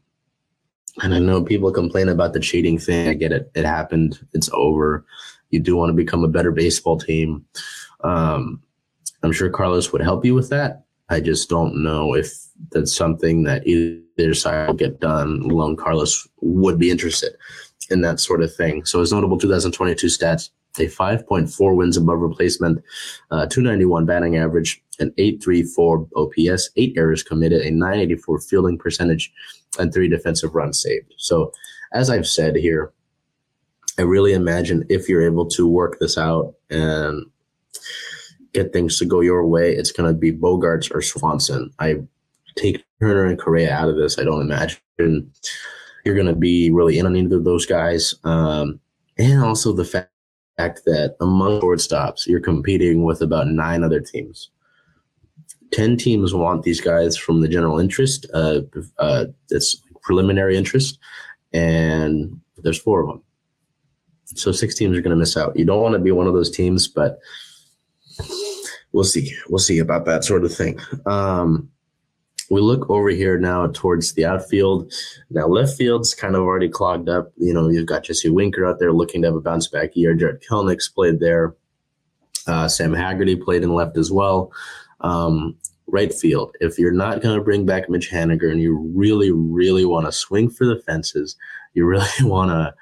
and 1.01 1.13
I 1.13 1.19
know 1.19 1.43
people 1.43 1.71
complain 1.71 2.09
about 2.09 2.33
the 2.33 2.39
cheating 2.39 2.77
thing. 2.77 3.07
I 3.07 3.13
get 3.13 3.31
it; 3.31 3.51
it 3.55 3.65
happened. 3.65 4.19
It's 4.33 4.49
over. 4.53 5.05
You 5.53 5.59
do 5.59 5.75
want 5.75 5.89
to 5.89 5.93
become 5.93 6.23
a 6.23 6.27
better 6.27 6.51
baseball 6.51 6.97
team. 6.97 7.45
Um, 8.03 8.61
I'm 9.21 9.31
sure 9.31 9.49
Carlos 9.49 9.91
would 9.91 10.01
help 10.01 10.25
you 10.25 10.33
with 10.33 10.49
that. 10.49 10.83
I 11.09 11.19
just 11.19 11.47
don't 11.47 11.83
know 11.83 12.15
if 12.15 12.33
that's 12.71 12.95
something 12.95 13.43
that 13.43 13.67
either 13.67 14.33
side 14.33 14.67
will 14.67 14.73
get 14.73 14.99
done. 14.99 15.47
Lone 15.47 15.75
Carlos 15.75 16.27
would 16.41 16.79
be 16.79 16.89
interested 16.89 17.35
in 17.91 18.01
that 18.01 18.19
sort 18.19 18.41
of 18.41 18.53
thing. 18.53 18.83
So 18.85 18.99
his 18.99 19.13
notable 19.13 19.37
2022 19.37 20.07
stats: 20.07 20.49
a 20.79 20.87
5.4 20.87 21.75
wins 21.75 21.97
above 21.97 22.19
replacement, 22.19 22.83
uh, 23.29 23.45
291 23.45 24.05
batting 24.07 24.37
average, 24.37 24.81
an 24.99 25.13
834 25.19 26.07
OPS, 26.15 26.71
eight 26.77 26.95
errors 26.97 27.21
committed, 27.21 27.61
a 27.61 27.69
984 27.69 28.39
fielding 28.39 28.77
percentage, 28.79 29.31
and 29.77 29.93
three 29.93 30.07
defensive 30.07 30.55
runs 30.55 30.81
saved. 30.81 31.13
So, 31.17 31.51
as 31.93 32.09
I've 32.09 32.27
said 32.27 32.55
here, 32.55 32.91
I 33.97 34.01
really 34.03 34.33
imagine 34.33 34.85
if 34.89 35.07
you're 35.07 35.25
able 35.25 35.45
to 35.49 35.67
work 35.67 35.99
this 35.99 36.17
out 36.17 36.55
and 36.69 37.25
get 38.53 38.73
things 38.73 38.97
to 38.99 39.05
go 39.05 39.21
your 39.21 39.45
way, 39.45 39.73
it's 39.73 39.91
going 39.91 40.11
to 40.11 40.17
be 40.17 40.31
Bogaerts 40.31 40.93
or 40.93 41.01
Swanson. 41.01 41.71
I 41.79 41.97
take 42.55 42.83
Turner 42.99 43.25
and 43.25 43.39
Correa 43.39 43.73
out 43.73 43.89
of 43.89 43.97
this. 43.97 44.17
I 44.17 44.23
don't 44.23 44.41
imagine 44.41 45.31
you're 46.05 46.15
going 46.15 46.27
to 46.27 46.35
be 46.35 46.71
really 46.71 46.99
in 46.99 47.05
on 47.05 47.15
either 47.15 47.37
of 47.37 47.43
those 47.43 47.65
guys. 47.65 48.13
Um, 48.23 48.79
and 49.17 49.43
also 49.43 49.73
the 49.73 49.85
fact 49.85 50.09
that 50.57 51.15
among 51.19 51.61
shortstops, 51.61 52.27
you're 52.27 52.39
competing 52.39 53.03
with 53.03 53.21
about 53.21 53.47
nine 53.47 53.83
other 53.83 53.99
teams. 53.99 54.49
10 55.71 55.97
teams 55.97 56.33
want 56.33 56.63
these 56.63 56.81
guys 56.81 57.17
from 57.17 57.41
the 57.41 57.47
general 57.47 57.79
interest. 57.79 58.27
Uh, 58.33 58.61
uh, 58.99 59.25
preliminary 60.01 60.55
interest. 60.55 60.99
And 61.53 62.39
there's 62.57 62.79
four 62.79 63.01
of 63.01 63.07
them. 63.07 63.23
So 64.35 64.51
six 64.51 64.75
teams 64.75 64.97
are 64.97 65.01
going 65.01 65.11
to 65.11 65.17
miss 65.17 65.37
out. 65.37 65.57
You 65.57 65.65
don't 65.65 65.81
want 65.81 65.93
to 65.93 65.99
be 65.99 66.11
one 66.11 66.27
of 66.27 66.33
those 66.33 66.51
teams, 66.51 66.87
but 66.87 67.19
we'll 68.91 69.03
see. 69.03 69.33
We'll 69.49 69.59
see 69.59 69.79
about 69.79 70.05
that 70.05 70.23
sort 70.23 70.43
of 70.43 70.53
thing. 70.53 70.79
Um, 71.05 71.69
we 72.49 72.61
look 72.61 72.89
over 72.89 73.09
here 73.09 73.39
now 73.39 73.67
towards 73.67 74.13
the 74.13 74.25
outfield. 74.25 74.91
Now 75.29 75.47
left 75.47 75.75
field's 75.75 76.13
kind 76.13 76.35
of 76.35 76.41
already 76.41 76.69
clogged 76.69 77.09
up. 77.09 77.31
You 77.37 77.53
know, 77.53 77.69
you've 77.69 77.87
got 77.87 78.03
Jesse 78.03 78.29
Winker 78.29 78.65
out 78.65 78.79
there 78.79 78.93
looking 78.93 79.21
to 79.21 79.29
have 79.29 79.35
a 79.35 79.41
bounce 79.41 79.67
back 79.67 79.95
year. 79.95 80.13
Jarred 80.13 80.43
Kelenic's 80.47 80.89
played 80.89 81.19
there. 81.19 81.55
Uh, 82.45 82.67
Sam 82.67 82.93
Haggerty 82.93 83.35
played 83.35 83.63
in 83.63 83.73
left 83.73 83.97
as 83.97 84.11
well. 84.11 84.51
Um, 85.01 85.57
right 85.87 86.13
field. 86.13 86.55
If 86.59 86.77
you're 86.77 86.91
not 86.91 87.21
going 87.21 87.37
to 87.37 87.43
bring 87.43 87.65
back 87.65 87.89
Mitch 87.89 88.11
Haniger 88.11 88.51
and 88.51 88.61
you 88.61 88.77
really, 88.93 89.31
really 89.31 89.85
want 89.85 90.05
to 90.05 90.11
swing 90.11 90.49
for 90.49 90.65
the 90.65 90.81
fences, 90.81 91.35
you 91.73 91.85
really 91.85 92.07
want 92.21 92.51
to 92.51 92.73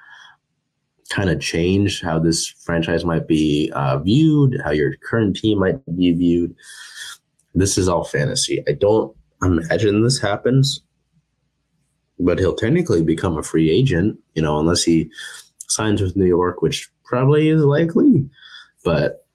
kind 1.12 1.28
of 1.28 1.40
change 1.40 2.00
how 2.00 2.18
this 2.18 2.48
franchise 2.48 3.04
might 3.04 3.28
be 3.28 3.70
uh, 3.74 3.98
viewed, 3.98 4.60
how 4.64 4.70
your 4.70 4.96
current 4.96 5.36
team 5.36 5.58
might 5.58 5.78
be 5.96 6.12
viewed. 6.12 6.54
This 7.54 7.76
is 7.76 7.86
all 7.86 8.04
fantasy. 8.04 8.64
I 8.66 8.72
don't 8.72 9.14
imagine 9.42 10.02
this 10.02 10.20
happens, 10.20 10.82
but 12.18 12.38
he'll 12.38 12.54
technically 12.54 13.02
become 13.02 13.36
a 13.36 13.42
free 13.42 13.70
agent, 13.70 14.18
you 14.34 14.42
know, 14.42 14.58
unless 14.58 14.82
he 14.82 15.10
signs 15.68 16.00
with 16.00 16.16
New 16.16 16.26
York, 16.26 16.62
which 16.62 16.90
probably 17.04 17.48
is 17.48 17.62
likely. 17.62 18.28
But 18.82 19.26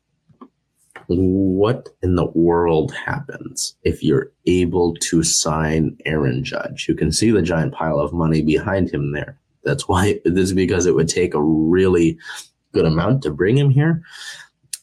what 1.08 1.90
in 2.02 2.16
the 2.16 2.26
world 2.26 2.94
happens 2.94 3.76
if 3.84 4.04
you're 4.04 4.32
able 4.48 4.96
to 4.96 5.22
sign 5.22 5.96
Aaron 6.06 6.44
Judge? 6.44 6.88
You 6.90 6.96
can 6.96 7.12
see 7.12 7.30
the 7.30 7.42
giant 7.42 7.74
pile 7.74 8.00
of 8.00 8.14
money 8.14 8.42
behind 8.42 8.90
him 8.90 9.12
there. 9.12 9.40
That's 9.68 9.88
why 9.88 10.20
this 10.24 10.46
is 10.46 10.54
because 10.54 10.86
it 10.86 10.96
would 10.96 11.10
take 11.10 11.34
a 11.34 11.42
really 11.42 12.18
good 12.72 12.86
amount 12.86 13.22
to 13.24 13.32
bring 13.32 13.58
him 13.58 13.70
here. 13.70 14.02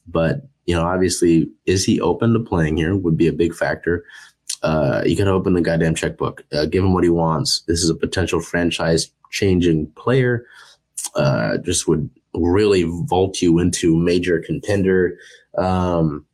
But, 0.06 0.42
you 0.66 0.74
know, 0.74 0.84
obviously, 0.84 1.48
is 1.66 1.84
he 1.84 2.00
open 2.00 2.34
to 2.34 2.40
playing 2.40 2.76
here 2.76 2.94
would 2.94 3.16
be 3.16 3.28
a 3.28 3.32
big 3.32 3.54
factor. 3.54 4.04
Uh, 4.62 5.02
you 5.06 5.16
can 5.16 5.28
open 5.28 5.54
the 5.54 5.60
goddamn 5.60 5.94
checkbook, 5.94 6.44
uh, 6.52 6.66
give 6.66 6.84
him 6.84 6.92
what 6.92 7.04
he 7.04 7.10
wants. 7.10 7.62
This 7.66 7.82
is 7.82 7.90
a 7.90 7.94
potential 7.94 8.40
franchise 8.40 9.10
changing 9.30 9.90
player. 9.92 10.46
Uh, 11.14 11.58
just 11.58 11.88
would 11.88 12.08
really 12.34 12.84
vault 13.06 13.40
you 13.40 13.58
into 13.58 13.96
major 13.96 14.40
contender 14.40 15.18
um, 15.56 16.26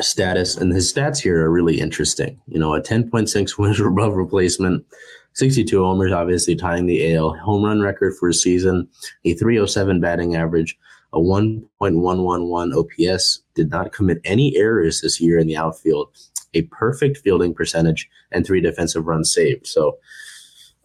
status. 0.00 0.56
And 0.56 0.72
his 0.72 0.92
stats 0.92 1.18
here 1.18 1.44
are 1.44 1.50
really 1.50 1.80
interesting. 1.80 2.40
You 2.46 2.58
know, 2.58 2.74
a 2.74 2.80
10.6 2.80 3.58
wins 3.58 3.80
above 3.80 4.14
replacement, 4.14 4.84
62 5.34 5.82
homers, 5.82 6.12
obviously 6.12 6.56
tying 6.56 6.86
the 6.86 7.14
AL 7.14 7.34
home 7.38 7.64
run 7.64 7.80
record 7.80 8.14
for 8.18 8.28
a 8.28 8.34
season, 8.34 8.88
a 9.24 9.34
307 9.34 10.00
batting 10.00 10.36
average, 10.36 10.76
a 11.12 11.18
1.111 11.18 12.74
OPS, 12.76 13.42
did 13.54 13.70
not 13.70 13.92
commit 13.92 14.20
any 14.24 14.56
errors 14.56 15.00
this 15.00 15.20
year 15.20 15.38
in 15.38 15.46
the 15.46 15.56
outfield, 15.56 16.08
a 16.54 16.62
perfect 16.62 17.18
fielding 17.18 17.54
percentage, 17.54 18.08
and 18.32 18.44
three 18.44 18.60
defensive 18.60 19.06
runs 19.06 19.32
saved. 19.32 19.66
So 19.66 19.98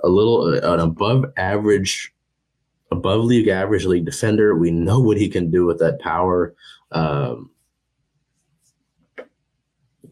a 0.01 0.09
little 0.09 0.53
an 0.53 0.79
above 0.79 1.25
average, 1.37 2.13
above 2.91 3.23
league 3.23 3.47
average 3.47 3.85
league 3.85 4.05
defender. 4.05 4.55
We 4.55 4.71
know 4.71 4.99
what 4.99 5.17
he 5.17 5.27
can 5.27 5.49
do 5.49 5.65
with 5.65 5.79
that 5.79 5.99
power. 5.99 6.53
Um, 6.91 7.49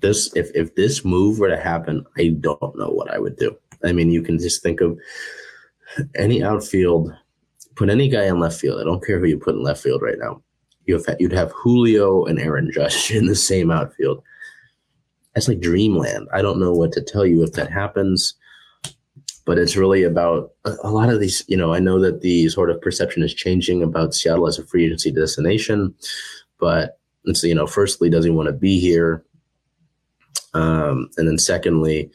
this 0.02 0.36
if 0.36 0.52
if 0.56 0.76
this 0.76 1.06
move 1.06 1.40
were 1.40 1.50
to 1.50 1.60
happen, 1.60 2.06
I 2.18 2.36
don't 2.40 2.78
know 2.78 2.90
what 2.90 3.12
I 3.12 3.20
would 3.20 3.38
do. 3.38 3.56
I 3.84 3.92
mean, 3.92 4.12
you 4.12 4.22
can 4.22 4.38
just 4.40 4.64
think 4.64 4.82
of 4.82 4.98
any 6.16 6.44
outfield, 6.44 7.14
put 7.76 7.90
any 7.90 8.08
guy 8.08 8.26
in 8.26 8.40
left 8.40 8.60
field. 8.60 8.80
I 8.80 8.84
don't 8.84 9.06
care 9.06 9.20
who 9.20 9.26
you 9.26 9.38
put 9.38 9.56
in 9.56 9.64
left 9.64 9.84
field 9.84 10.02
right 10.02 10.18
now. 10.18 10.42
You 10.86 10.96
have, 10.96 11.16
you'd 11.20 11.34
have 11.34 11.52
Julio 11.52 12.26
and 12.26 12.40
Aaron 12.40 12.72
Judge 12.72 13.12
in 13.16 13.28
the 13.28 13.36
same 13.36 13.72
outfield. 13.72 14.24
That's 15.34 15.48
like 15.48 15.62
dreamland. 15.62 16.28
I 16.34 16.42
don't 16.42 16.60
know 16.60 16.72
what 16.72 16.92
to 16.94 17.02
tell 17.02 17.26
you 17.26 17.44
if 17.44 17.54
that 17.54 17.72
happens, 17.72 18.36
but 19.46 19.58
it's 19.58 19.76
really 19.76 20.04
about 20.04 20.52
a, 20.66 20.76
a 20.84 20.92
lot 20.92 21.10
of 21.10 21.20
these. 21.20 21.44
You 21.48 21.58
know, 21.58 21.74
I 21.74 21.80
know 21.80 22.00
that 22.00 22.22
the 22.22 22.50
sort 22.50 22.70
of 22.70 22.82
perception 22.82 23.24
is 23.24 23.34
changing 23.34 23.82
about 23.82 24.14
Seattle 24.14 24.48
as 24.48 24.60
a 24.60 24.66
free 24.66 24.86
agency 24.86 25.12
destination, 25.12 25.96
but 26.60 27.00
it's 27.26 27.44
you 27.44 27.56
know, 27.56 27.66
firstly, 27.66 28.10
does 28.10 28.26
he 28.26 28.32
want 28.32 28.48
to 28.48 28.54
be 28.54 28.80
here? 28.80 29.26
Um, 30.54 31.10
and 31.18 31.28
then 31.28 31.40
secondly, 31.40 32.12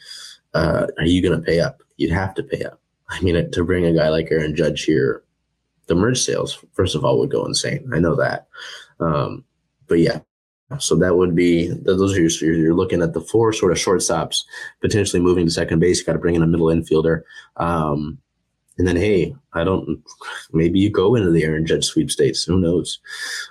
uh, 0.54 0.86
are 0.98 1.06
you 1.06 1.22
going 1.22 1.38
to 1.38 1.44
pay 1.44 1.60
up? 1.60 1.82
You'd 1.96 2.12
have 2.12 2.34
to 2.34 2.42
pay 2.42 2.64
up. 2.64 2.80
I 3.08 3.20
mean, 3.20 3.50
to 3.50 3.64
bring 3.64 3.86
a 3.86 3.94
guy 3.94 4.08
like 4.08 4.28
Aaron 4.30 4.54
Judge 4.54 4.84
here, 4.84 5.22
the 5.86 5.94
merge 5.94 6.20
sales, 6.20 6.62
first 6.72 6.94
of 6.94 7.04
all, 7.04 7.18
would 7.18 7.30
go 7.30 7.44
insane. 7.46 7.88
I 7.92 7.98
know 7.98 8.14
that. 8.16 8.48
Um, 9.00 9.44
but 9.86 9.98
yeah, 9.98 10.20
so 10.78 10.94
that 10.96 11.16
would 11.16 11.34
be 11.34 11.68
those 11.68 12.16
are 12.16 12.20
your 12.20 12.56
you're 12.56 12.74
looking 12.74 13.00
at 13.02 13.14
the 13.14 13.22
four 13.22 13.52
sort 13.52 13.72
of 13.72 13.78
shortstops 13.78 14.44
potentially 14.82 15.22
moving 15.22 15.46
to 15.46 15.50
second 15.50 15.78
base. 15.78 16.00
You 16.00 16.04
got 16.04 16.12
to 16.12 16.18
bring 16.18 16.34
in 16.34 16.42
a 16.42 16.46
middle 16.46 16.66
infielder, 16.66 17.22
um, 17.56 18.18
and 18.76 18.86
then 18.86 18.96
hey, 18.96 19.34
I 19.54 19.64
don't 19.64 20.02
maybe 20.52 20.78
you 20.78 20.90
go 20.90 21.14
into 21.14 21.30
the 21.30 21.44
Aaron 21.44 21.64
Judge 21.64 21.86
sweepstakes. 21.86 22.44
Who 22.44 22.60
knows? 22.60 23.00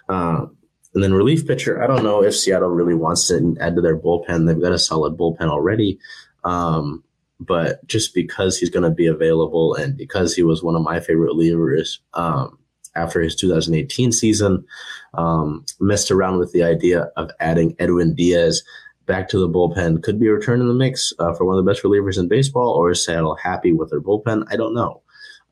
Uh, 0.07 0.45
and 0.93 1.03
then 1.03 1.13
relief 1.13 1.45
pitcher, 1.45 1.83
I 1.83 1.87
don't 1.87 2.03
know 2.03 2.23
if 2.23 2.35
Seattle 2.35 2.69
really 2.69 2.95
wants 2.95 3.27
to 3.27 3.55
add 3.59 3.75
to 3.75 3.81
their 3.81 3.97
bullpen. 3.97 4.47
They've 4.47 4.61
got 4.61 4.71
a 4.71 4.79
solid 4.79 5.17
bullpen 5.17 5.47
already. 5.47 5.99
Um, 6.47 7.03
but 7.39 7.85
just 7.87 8.13
because 8.15 8.57
he's 8.57 8.69
going 8.69 8.89
to 8.89 8.95
be 8.95 9.05
available 9.05 9.75
and 9.75 9.95
because 9.97 10.33
he 10.33 10.43
was 10.43 10.63
one 10.63 10.75
of 10.75 10.81
my 10.81 10.99
favorite 10.99 11.33
relievers 11.33 11.99
um, 12.13 12.57
after 12.95 13.21
his 13.21 13.35
2018 13.35 14.11
season, 14.11 14.65
um, 15.13 15.65
messed 15.79 16.09
around 16.09 16.39
with 16.39 16.51
the 16.53 16.63
idea 16.63 17.11
of 17.17 17.29
adding 17.39 17.75
Edwin 17.79 18.15
Diaz 18.15 18.63
back 19.05 19.29
to 19.29 19.37
the 19.37 19.49
bullpen. 19.49 20.01
Could 20.01 20.19
be 20.19 20.27
a 20.27 20.33
return 20.33 20.61
in 20.61 20.67
the 20.67 20.73
mix 20.73 21.13
uh, 21.19 21.33
for 21.33 21.45
one 21.45 21.57
of 21.57 21.63
the 21.63 21.69
best 21.69 21.83
relievers 21.83 22.17
in 22.17 22.27
baseball, 22.27 22.73
or 22.73 22.91
is 22.91 23.05
Seattle 23.05 23.35
happy 23.35 23.73
with 23.73 23.91
their 23.91 24.01
bullpen? 24.01 24.45
I 24.49 24.55
don't 24.55 24.73
know. 24.73 25.01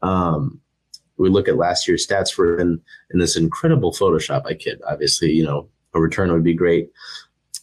Um, 0.01 0.59
we 1.17 1.29
look 1.29 1.47
at 1.47 1.57
last 1.57 1.87
year's 1.87 2.05
stats 2.05 2.33
for 2.33 2.59
him 2.59 2.81
in 3.11 3.19
this 3.19 3.37
incredible 3.37 3.91
Photoshop. 3.91 4.45
I 4.45 4.53
kid. 4.53 4.81
Obviously, 4.87 5.31
you 5.31 5.43
know, 5.43 5.69
a 5.93 6.01
return 6.01 6.31
would 6.31 6.43
be 6.43 6.53
great. 6.53 6.89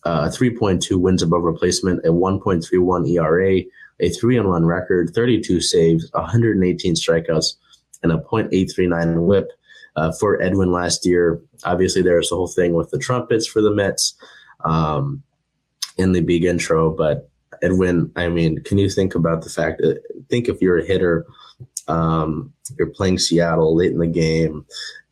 Uh, 0.05 0.29
3.2 0.29 0.99
wins 0.99 1.23
above 1.23 1.43
replacement, 1.43 2.05
a 2.05 2.09
1.31 2.09 3.09
ERA, 3.09 3.63
a 4.01 4.09
three 4.11 4.37
on 4.37 4.49
one 4.49 4.67
record, 4.67 5.13
32 5.15 5.61
saves, 5.61 6.11
118 6.13 6.95
strikeouts, 6.95 7.55
and 8.03 8.13
a 8.13 8.19
.839 8.19 9.23
WHIP. 9.23 9.49
Uh, 9.95 10.11
for 10.19 10.41
Edwin 10.43 10.73
last 10.73 11.05
year, 11.05 11.41
obviously 11.65 12.01
there's 12.03 12.31
the 12.31 12.37
whole 12.37 12.49
thing 12.49 12.73
with 12.73 12.91
the 12.91 12.99
trumpets 12.99 13.47
for 13.47 13.61
the 13.61 13.71
Mets 13.71 14.15
um, 14.65 15.23
in 15.99 16.13
the 16.13 16.23
big 16.23 16.45
intro. 16.45 16.91
But 16.91 17.29
Edwin, 17.63 18.11
I 18.17 18.29
mean, 18.29 18.63
can 18.65 18.79
you 18.79 18.89
think 18.89 19.15
about 19.15 19.43
the 19.43 19.51
fact 19.51 19.83
that 19.83 20.03
think 20.31 20.49
if 20.49 20.63
you're 20.63 20.79
a 20.79 20.85
hitter 20.85 21.27
um, 21.89 22.53
you're 22.79 22.89
playing 22.89 23.19
Seattle 23.19 23.77
late 23.77 23.93
in 23.93 23.99
the 23.99 24.07
game, 24.07 24.65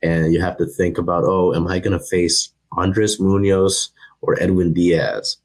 and 0.02 0.32
you 0.32 0.40
have 0.40 0.56
to 0.58 0.66
think 0.66 0.98
about, 0.98 1.24
oh, 1.24 1.54
am 1.54 1.66
I 1.66 1.78
going 1.78 1.98
to 1.98 2.04
face 2.06 2.52
Andres 2.72 3.20
Munoz 3.20 3.90
or 4.22 4.40
Edwin 4.40 4.72
Diaz? 4.72 5.36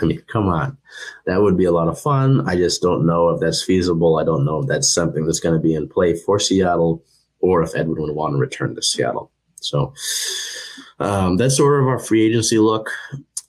I 0.00 0.04
mean, 0.04 0.22
come 0.32 0.48
on. 0.48 0.76
That 1.26 1.42
would 1.42 1.56
be 1.56 1.64
a 1.64 1.72
lot 1.72 1.88
of 1.88 2.00
fun. 2.00 2.48
I 2.48 2.56
just 2.56 2.82
don't 2.82 3.06
know 3.06 3.28
if 3.30 3.40
that's 3.40 3.62
feasible. 3.62 4.18
I 4.18 4.24
don't 4.24 4.44
know 4.44 4.62
if 4.62 4.68
that's 4.68 4.92
something 4.92 5.26
that's 5.26 5.40
going 5.40 5.54
to 5.54 5.60
be 5.60 5.74
in 5.74 5.88
play 5.88 6.16
for 6.16 6.38
Seattle 6.38 7.04
or 7.40 7.62
if 7.62 7.76
Edwin 7.76 8.02
would 8.02 8.14
want 8.14 8.34
to 8.34 8.38
return 8.38 8.74
to 8.74 8.82
Seattle. 8.82 9.30
So 9.60 9.92
um, 10.98 11.36
that's 11.36 11.56
sort 11.56 11.80
of 11.80 11.88
our 11.88 11.98
free 11.98 12.22
agency 12.22 12.58
look 12.58 12.90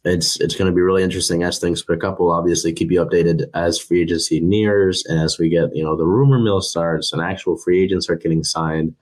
it's 0.05 0.39
it's 0.41 0.55
going 0.55 0.69
to 0.69 0.75
be 0.75 0.81
really 0.81 1.03
interesting 1.03 1.43
as 1.43 1.59
things 1.59 1.83
pick 1.83 2.03
up. 2.03 2.19
We'll 2.19 2.31
obviously 2.31 2.73
keep 2.73 2.91
you 2.91 3.03
updated 3.03 3.45
as 3.53 3.79
free 3.79 4.01
agency 4.01 4.39
nears 4.39 5.05
and 5.05 5.19
as 5.19 5.39
we 5.39 5.49
get 5.49 5.75
you 5.75 5.83
know 5.83 5.95
the 5.95 6.05
rumor 6.05 6.39
mill 6.39 6.61
starts 6.61 7.13
and 7.13 7.21
actual 7.21 7.57
free 7.57 7.81
agents 7.81 8.09
are 8.09 8.15
getting 8.15 8.43
signed. 8.43 8.95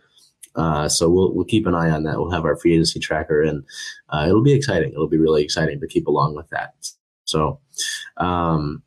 Uh, 0.56 0.90
so 0.90 1.10
we'll 1.10 1.34
we'll 1.34 1.46
keep 1.46 1.66
an 1.66 1.76
eye 1.76 1.90
on 1.90 2.04
that. 2.04 2.18
We'll 2.18 2.32
have 2.32 2.46
our 2.46 2.58
free 2.58 2.74
agency 2.74 3.00
tracker, 3.00 3.42
and 3.42 3.64
uh, 4.10 4.26
it'll 4.28 4.44
be 4.44 4.54
exciting. 4.54 4.92
It'll 4.92 5.08
be 5.08 5.18
really 5.18 5.44
exciting 5.44 5.80
to 5.80 5.88
keep 5.88 6.08
along 6.08 6.36
with 6.36 6.50
that. 6.50 6.74
So 7.26 7.60
um, 8.18 8.84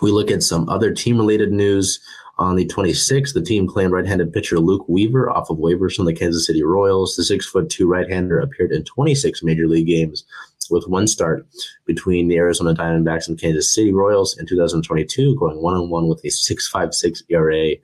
we 0.00 0.10
look 0.10 0.30
at 0.30 0.42
some 0.42 0.68
other 0.68 0.92
team 0.92 1.18
related 1.18 1.52
news. 1.52 2.00
On 2.36 2.56
the 2.56 2.66
26th, 2.66 3.32
the 3.32 3.40
team 3.40 3.68
claimed 3.68 3.92
right-handed 3.92 4.32
pitcher 4.32 4.58
Luke 4.58 4.88
Weaver 4.88 5.30
off 5.30 5.50
of 5.50 5.58
waivers 5.58 5.94
from 5.94 6.06
the 6.06 6.12
Kansas 6.12 6.44
City 6.44 6.64
Royals. 6.64 7.14
The 7.14 7.22
six 7.22 7.46
foot 7.46 7.70
two 7.70 7.86
right-hander 7.86 8.40
appeared 8.40 8.72
in 8.72 8.82
26 8.82 9.44
major 9.44 9.68
league 9.68 9.86
games 9.86 10.24
with 10.68 10.88
one 10.88 11.06
start 11.06 11.46
between 11.84 12.26
the 12.26 12.36
Arizona 12.36 12.74
Diamondbacks 12.74 13.28
and 13.28 13.40
Kansas 13.40 13.72
City 13.72 13.92
Royals 13.92 14.36
in 14.36 14.46
2022, 14.46 15.36
going 15.36 15.62
one 15.62 15.74
on 15.74 15.90
one 15.90 16.08
with 16.08 16.24
a 16.24 16.28
6.56 16.28 17.22
ERA, 17.28 17.76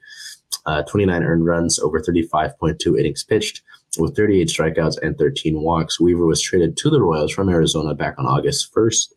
uh, 0.66 0.83
29 0.83 1.23
earned 1.23 1.46
runs 1.46 1.79
over 1.79 2.01
35.2 2.01 2.99
innings 2.99 3.25
pitched. 3.25 3.62
With 3.99 4.16
38 4.16 4.49
strikeouts 4.49 5.03
and 5.03 5.18
13 5.18 5.62
walks, 5.62 6.01
Weaver 6.01 6.25
was 6.25 6.40
traded 6.40 6.77
to 6.77 6.90
the 6.90 7.03
Royals 7.03 7.33
from 7.33 7.49
Arizona 7.49 7.94
back 7.94 8.14
on 8.18 8.27
August 8.27 8.73
1st. 8.73 9.12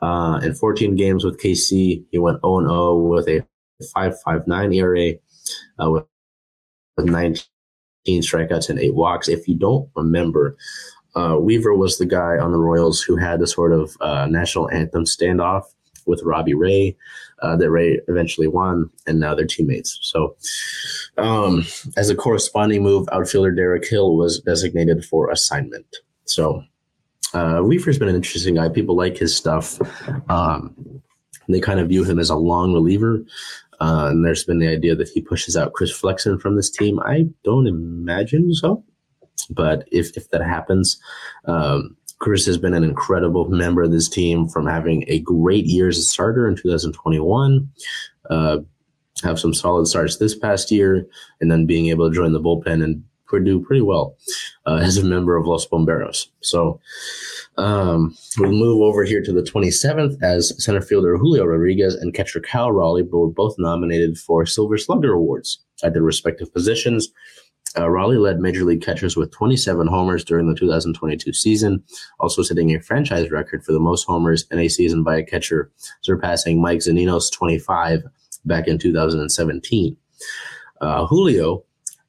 Uh, 0.00 0.40
in 0.42 0.54
14 0.54 0.96
games 0.96 1.22
with 1.22 1.40
KC, 1.40 2.02
he 2.10 2.18
went 2.18 2.40
0 2.40 2.60
0 2.62 2.96
with 2.96 3.28
a 3.28 3.44
5.59 3.94 4.74
ERA, 4.74 5.12
uh, 5.78 5.90
with 5.90 6.04
19 6.98 7.42
strikeouts 8.06 8.70
and 8.70 8.78
eight 8.78 8.94
walks. 8.94 9.28
If 9.28 9.46
you 9.46 9.54
don't 9.54 9.90
remember, 9.94 10.56
uh, 11.14 11.36
Weaver 11.38 11.74
was 11.74 11.98
the 11.98 12.06
guy 12.06 12.38
on 12.38 12.52
the 12.52 12.58
Royals 12.58 13.02
who 13.02 13.16
had 13.16 13.40
the 13.40 13.46
sort 13.46 13.72
of 13.72 13.96
uh, 14.00 14.26
national 14.30 14.70
anthem 14.70 15.04
standoff 15.04 15.64
with 16.06 16.22
Robbie 16.22 16.54
Ray 16.54 16.96
uh, 17.42 17.56
that 17.56 17.70
Ray 17.70 18.00
eventually 18.08 18.46
won, 18.46 18.90
and 19.06 19.20
now 19.20 19.34
they're 19.34 19.46
teammates. 19.46 19.98
So, 20.02 20.36
um, 21.18 21.64
as 21.96 22.10
a 22.10 22.14
corresponding 22.14 22.82
move, 22.82 23.08
outfielder 23.12 23.52
Derek 23.52 23.86
Hill 23.86 24.16
was 24.16 24.40
designated 24.40 25.04
for 25.04 25.30
assignment. 25.30 25.96
So, 26.24 26.62
uh, 27.34 27.60
Weaver's 27.62 27.98
been 27.98 28.08
an 28.08 28.16
interesting 28.16 28.56
guy. 28.56 28.68
People 28.68 28.96
like 28.96 29.16
his 29.16 29.36
stuff. 29.36 29.78
Um, 30.28 31.02
they 31.48 31.60
kind 31.60 31.80
of 31.80 31.88
view 31.88 32.04
him 32.04 32.18
as 32.18 32.30
a 32.30 32.36
long 32.36 32.72
reliever. 32.72 33.24
Uh, 33.80 34.08
and 34.10 34.24
there's 34.24 34.44
been 34.44 34.58
the 34.58 34.68
idea 34.68 34.94
that 34.94 35.08
he 35.08 35.20
pushes 35.20 35.56
out 35.56 35.72
Chris 35.72 35.90
Flexen 35.90 36.38
from 36.38 36.56
this 36.56 36.70
team. 36.70 37.00
I 37.00 37.26
don't 37.44 37.66
imagine 37.66 38.52
so. 38.54 38.84
But 39.48 39.88
if, 39.90 40.16
if 40.16 40.30
that 40.30 40.42
happens, 40.42 41.00
um, 41.46 41.96
Chris 42.20 42.46
has 42.46 42.58
been 42.58 42.74
an 42.74 42.84
incredible 42.84 43.48
member 43.48 43.82
of 43.82 43.90
this 43.90 44.08
team 44.08 44.48
from 44.48 44.66
having 44.66 45.04
a 45.08 45.20
great 45.20 45.66
year 45.66 45.88
as 45.88 45.98
a 45.98 46.02
starter 46.02 46.46
in 46.46 46.54
2021, 46.54 47.68
uh, 48.28 48.58
have 49.22 49.40
some 49.40 49.52
solid 49.52 49.86
starts 49.86 50.16
this 50.18 50.34
past 50.34 50.70
year, 50.70 51.06
and 51.40 51.50
then 51.50 51.66
being 51.66 51.88
able 51.88 52.08
to 52.08 52.14
join 52.14 52.32
the 52.32 52.40
bullpen 52.40 52.84
and 52.84 53.02
do 53.38 53.60
pretty 53.60 53.80
well 53.80 54.16
uh, 54.66 54.80
as 54.82 54.96
a 54.96 55.04
member 55.04 55.36
of 55.36 55.46
Los 55.46 55.64
Bomberos. 55.66 56.26
So 56.40 56.80
um, 57.56 58.16
we'll 58.38 58.50
move 58.50 58.82
over 58.82 59.04
here 59.04 59.22
to 59.22 59.32
the 59.32 59.42
27th 59.42 60.20
as 60.22 60.52
center 60.62 60.80
fielder 60.80 61.16
Julio 61.16 61.44
Rodriguez 61.44 61.94
and 61.94 62.12
catcher 62.12 62.40
Cal 62.40 62.72
Raleigh 62.72 63.04
were 63.04 63.28
both 63.28 63.54
nominated 63.58 64.18
for 64.18 64.44
Silver 64.46 64.78
Slugger 64.78 65.12
Awards 65.12 65.60
at 65.84 65.92
their 65.92 66.02
respective 66.02 66.52
positions. 66.52 67.08
Uh, 67.78 67.88
Raleigh 67.88 68.18
led 68.18 68.40
major 68.40 68.64
league 68.64 68.82
catchers 68.82 69.16
with 69.16 69.30
27 69.30 69.86
homers 69.86 70.24
during 70.24 70.48
the 70.48 70.56
2022 70.56 71.32
season, 71.32 71.82
also 72.18 72.42
setting 72.42 72.74
a 72.74 72.80
franchise 72.80 73.30
record 73.30 73.64
for 73.64 73.72
the 73.72 73.78
most 73.78 74.04
homers 74.04 74.44
in 74.50 74.58
a 74.58 74.68
season 74.68 75.04
by 75.04 75.16
a 75.16 75.24
catcher, 75.24 75.70
surpassing 76.00 76.60
Mike 76.60 76.80
Zunino's 76.80 77.30
25 77.30 78.02
back 78.44 78.66
in 78.66 78.78
2017. 78.78 79.96
Uh, 80.80 81.06
Julio 81.06 81.64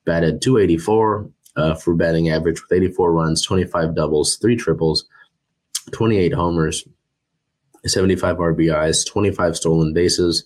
batted 0.06 0.42
284 0.42 1.30
uh, 1.58 1.76
for 1.76 1.94
batting 1.94 2.30
average 2.30 2.62
with 2.62 2.72
84 2.72 3.12
runs, 3.12 3.42
25 3.44 3.96
doubles, 3.96 4.38
three 4.38 4.56
triples, 4.56 5.06
28 5.92 6.34
homers, 6.34 6.88
75 7.86 8.38
RBIs, 8.38 9.06
25 9.06 9.56
stolen 9.56 9.94
bases, 9.94 10.44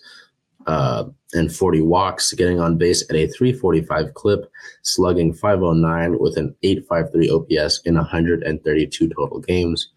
uh, 0.67 1.05
and 1.35 1.53
40 1.53 1.81
walks, 1.81 2.33
getting 2.33 2.59
on 2.59 2.77
base 2.77 3.03
at 3.09 3.15
a 3.15 3.27
345 3.27 4.13
clip, 4.13 4.51
slugging 4.83 5.33
509 5.33 6.19
with 6.19 6.37
an 6.37 6.55
853 6.63 7.29
OPS 7.29 7.81
in 7.85 7.95
132 7.95 9.09
total 9.09 9.39
games. 9.39 9.89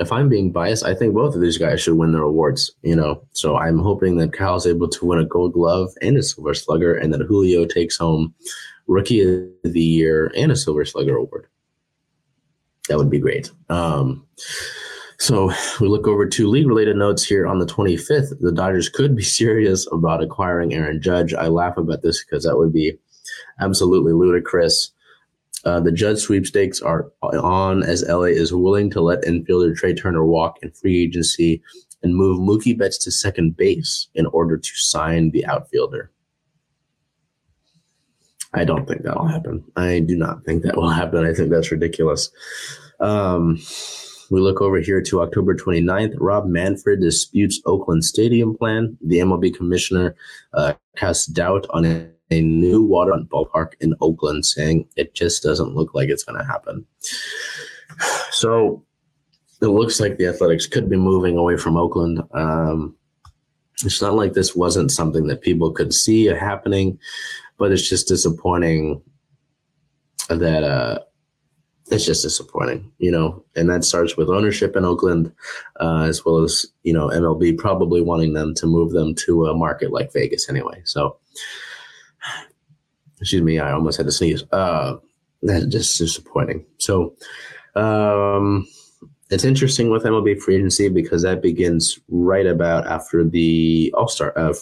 If 0.00 0.10
I'm 0.10 0.28
being 0.28 0.50
biased, 0.50 0.84
I 0.84 0.94
think 0.94 1.14
both 1.14 1.34
of 1.34 1.40
these 1.40 1.58
guys 1.58 1.80
should 1.80 1.96
win 1.96 2.12
their 2.12 2.22
awards, 2.22 2.72
you 2.82 2.96
know. 2.96 3.22
So 3.32 3.56
I'm 3.56 3.78
hoping 3.78 4.16
that 4.16 4.32
Kyle's 4.32 4.66
able 4.66 4.88
to 4.88 5.06
win 5.06 5.20
a 5.20 5.24
gold 5.24 5.52
glove 5.52 5.90
and 6.02 6.16
a 6.16 6.22
silver 6.22 6.54
slugger, 6.54 6.94
and 6.94 7.14
that 7.14 7.22
Julio 7.22 7.64
takes 7.64 7.96
home 7.96 8.34
rookie 8.88 9.20
of 9.20 9.72
the 9.72 9.80
year 9.80 10.32
and 10.36 10.50
a 10.50 10.56
silver 10.56 10.84
slugger 10.84 11.16
award. 11.16 11.46
That 12.88 12.98
would 12.98 13.10
be 13.10 13.20
great. 13.20 13.50
Um, 13.68 14.26
so 15.22 15.52
we 15.80 15.86
look 15.86 16.08
over 16.08 16.26
two 16.26 16.48
league 16.48 16.66
related 16.66 16.96
notes 16.96 17.24
here 17.24 17.46
on 17.46 17.60
the 17.60 17.66
25th. 17.66 18.40
The 18.40 18.50
Dodgers 18.50 18.88
could 18.88 19.14
be 19.14 19.22
serious 19.40 19.86
about 19.92 20.20
acquiring 20.20 20.74
Aaron 20.74 21.00
Judge. 21.00 21.32
I 21.32 21.46
laugh 21.46 21.76
about 21.76 22.02
this 22.02 22.24
because 22.24 22.42
that 22.42 22.58
would 22.58 22.72
be 22.72 22.98
absolutely 23.60 24.14
ludicrous. 24.14 24.90
Uh, 25.64 25.78
the 25.78 25.92
Judge 25.92 26.18
sweepstakes 26.18 26.82
are 26.82 27.12
on 27.22 27.84
as 27.84 28.04
LA 28.08 28.32
is 28.34 28.52
willing 28.52 28.90
to 28.90 29.00
let 29.00 29.22
infielder 29.22 29.76
Trea 29.76 29.94
Turner 29.94 30.24
walk 30.24 30.58
in 30.60 30.72
free 30.72 31.04
agency 31.04 31.62
and 32.02 32.16
move 32.16 32.40
Mookie 32.40 32.76
Betts 32.76 32.98
to 33.04 33.12
second 33.12 33.56
base 33.56 34.08
in 34.16 34.26
order 34.26 34.58
to 34.58 34.70
sign 34.74 35.30
the 35.30 35.46
outfielder. 35.46 36.10
I 38.54 38.64
don't 38.64 38.88
think 38.88 39.02
that'll 39.02 39.28
happen. 39.28 39.62
I 39.76 40.00
do 40.00 40.16
not 40.16 40.44
think 40.44 40.64
that 40.64 40.76
will 40.76 40.90
happen. 40.90 41.24
I 41.24 41.32
think 41.32 41.50
that's 41.50 41.70
ridiculous. 41.70 42.28
Um, 42.98 43.60
we 44.30 44.40
look 44.40 44.60
over 44.60 44.78
here 44.78 45.02
to 45.02 45.22
October 45.22 45.54
29th. 45.54 46.14
Rob 46.18 46.46
Manfred 46.46 47.00
disputes 47.00 47.60
Oakland 47.66 48.04
Stadium 48.04 48.56
plan. 48.56 48.96
The 49.04 49.18
MLB 49.18 49.54
commissioner 49.54 50.14
uh, 50.54 50.74
casts 50.96 51.26
doubt 51.26 51.66
on 51.70 51.84
a, 51.84 52.08
a 52.30 52.40
new 52.40 52.82
waterfront 52.82 53.30
ballpark 53.30 53.72
in 53.80 53.94
Oakland, 54.00 54.46
saying 54.46 54.88
it 54.96 55.14
just 55.14 55.42
doesn't 55.42 55.74
look 55.74 55.94
like 55.94 56.08
it's 56.08 56.24
going 56.24 56.38
to 56.38 56.46
happen. 56.46 56.86
So 58.30 58.84
it 59.60 59.66
looks 59.66 60.00
like 60.00 60.18
the 60.18 60.26
Athletics 60.26 60.66
could 60.66 60.88
be 60.88 60.96
moving 60.96 61.36
away 61.36 61.56
from 61.56 61.76
Oakland. 61.76 62.22
Um, 62.32 62.96
it's 63.84 64.02
not 64.02 64.14
like 64.14 64.32
this 64.32 64.54
wasn't 64.54 64.90
something 64.90 65.26
that 65.26 65.42
people 65.42 65.72
could 65.72 65.92
see 65.92 66.26
happening, 66.26 66.98
but 67.58 67.72
it's 67.72 67.88
just 67.88 68.08
disappointing 68.08 69.02
that 70.28 70.64
uh, 70.64 71.00
it's 71.92 72.06
just 72.06 72.22
disappointing, 72.22 72.90
you 72.98 73.10
know, 73.10 73.44
and 73.54 73.68
that 73.70 73.84
starts 73.84 74.16
with 74.16 74.28
ownership 74.28 74.76
in 74.76 74.84
Oakland, 74.84 75.32
uh, 75.80 76.02
as 76.08 76.24
well 76.24 76.38
as, 76.38 76.66
you 76.82 76.92
know, 76.92 77.08
MLB 77.08 77.58
probably 77.58 78.00
wanting 78.00 78.32
them 78.32 78.54
to 78.54 78.66
move 78.66 78.92
them 78.92 79.14
to 79.16 79.46
a 79.46 79.54
market 79.54 79.92
like 79.92 80.12
Vegas 80.12 80.48
anyway. 80.48 80.80
So, 80.84 81.18
excuse 83.20 83.42
me, 83.42 83.58
I 83.58 83.72
almost 83.72 83.98
had 83.98 84.06
to 84.06 84.12
sneeze. 84.12 84.42
Uh, 84.52 84.96
that's 85.42 85.66
just 85.66 85.98
disappointing. 85.98 86.64
So, 86.78 87.14
um, 87.76 88.66
it's 89.30 89.44
interesting 89.44 89.90
with 89.90 90.04
MLB 90.04 90.40
free 90.40 90.56
agency 90.56 90.88
because 90.88 91.22
that 91.22 91.40
begins 91.40 91.98
right 92.08 92.46
about 92.46 92.86
after 92.86 93.24
the 93.24 93.92
All 93.96 94.08
Star, 94.08 94.36
uh, 94.38 94.52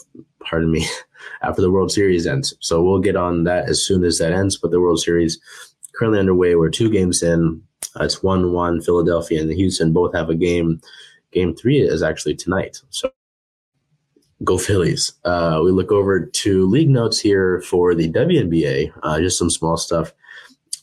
pardon 0.40 0.70
me, 0.70 0.86
after 1.42 1.60
the 1.60 1.70
World 1.70 1.90
Series 1.90 2.26
ends. 2.26 2.54
So 2.60 2.82
we'll 2.82 3.00
get 3.00 3.16
on 3.16 3.44
that 3.44 3.68
as 3.68 3.84
soon 3.84 4.04
as 4.04 4.18
that 4.18 4.32
ends. 4.32 4.56
But 4.56 4.70
the 4.70 4.80
World 4.80 5.00
Series 5.00 5.40
currently 5.94 6.20
underway. 6.20 6.54
We're 6.54 6.70
two 6.70 6.90
games 6.90 7.22
in. 7.22 7.62
Uh, 7.98 8.04
it's 8.04 8.22
one 8.22 8.52
one. 8.52 8.80
Philadelphia 8.80 9.40
and 9.40 9.50
the 9.50 9.56
Houston 9.56 9.92
both 9.92 10.14
have 10.14 10.30
a 10.30 10.34
game. 10.34 10.80
Game 11.32 11.54
three 11.54 11.80
is 11.80 12.02
actually 12.02 12.34
tonight. 12.34 12.80
So 12.90 13.10
go 14.44 14.58
Phillies. 14.58 15.12
Uh, 15.24 15.60
we 15.64 15.70
look 15.70 15.92
over 15.92 16.24
to 16.24 16.66
league 16.66 16.90
notes 16.90 17.18
here 17.18 17.60
for 17.62 17.94
the 17.94 18.10
WNBA. 18.10 18.92
Uh, 19.02 19.20
just 19.20 19.38
some 19.38 19.50
small 19.50 19.76
stuff. 19.76 20.12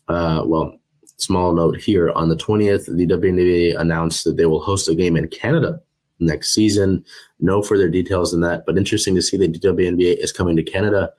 Uh, 0.08 0.44
well, 0.46 0.78
small 1.18 1.54
note 1.54 1.78
here 1.78 2.12
on 2.12 2.30
the 2.30 2.36
20th, 2.36 2.86
the 2.96 3.08
WNBA 3.08 3.80
announced 3.80 4.24
that 4.24 4.38
they 4.38 4.46
will 4.46 4.62
host 4.62 4.88
a 4.88 4.96
game 4.96 5.18
in 5.18 5.28
Canada 5.28 5.82
next 6.20 6.54
season. 6.54 7.04
No 7.40 7.62
further 7.62 7.90
details 7.90 8.32
than 8.32 8.42
that, 8.42 8.66
but 8.66 8.78
interesting 8.78 9.16
to 9.16 9.22
see 9.22 9.38
that 9.38 9.54
the 9.54 9.60
WNBA 9.60 10.18
is 10.18 10.32
coming 10.32 10.56
to 10.56 10.64
Canada. 10.64 11.12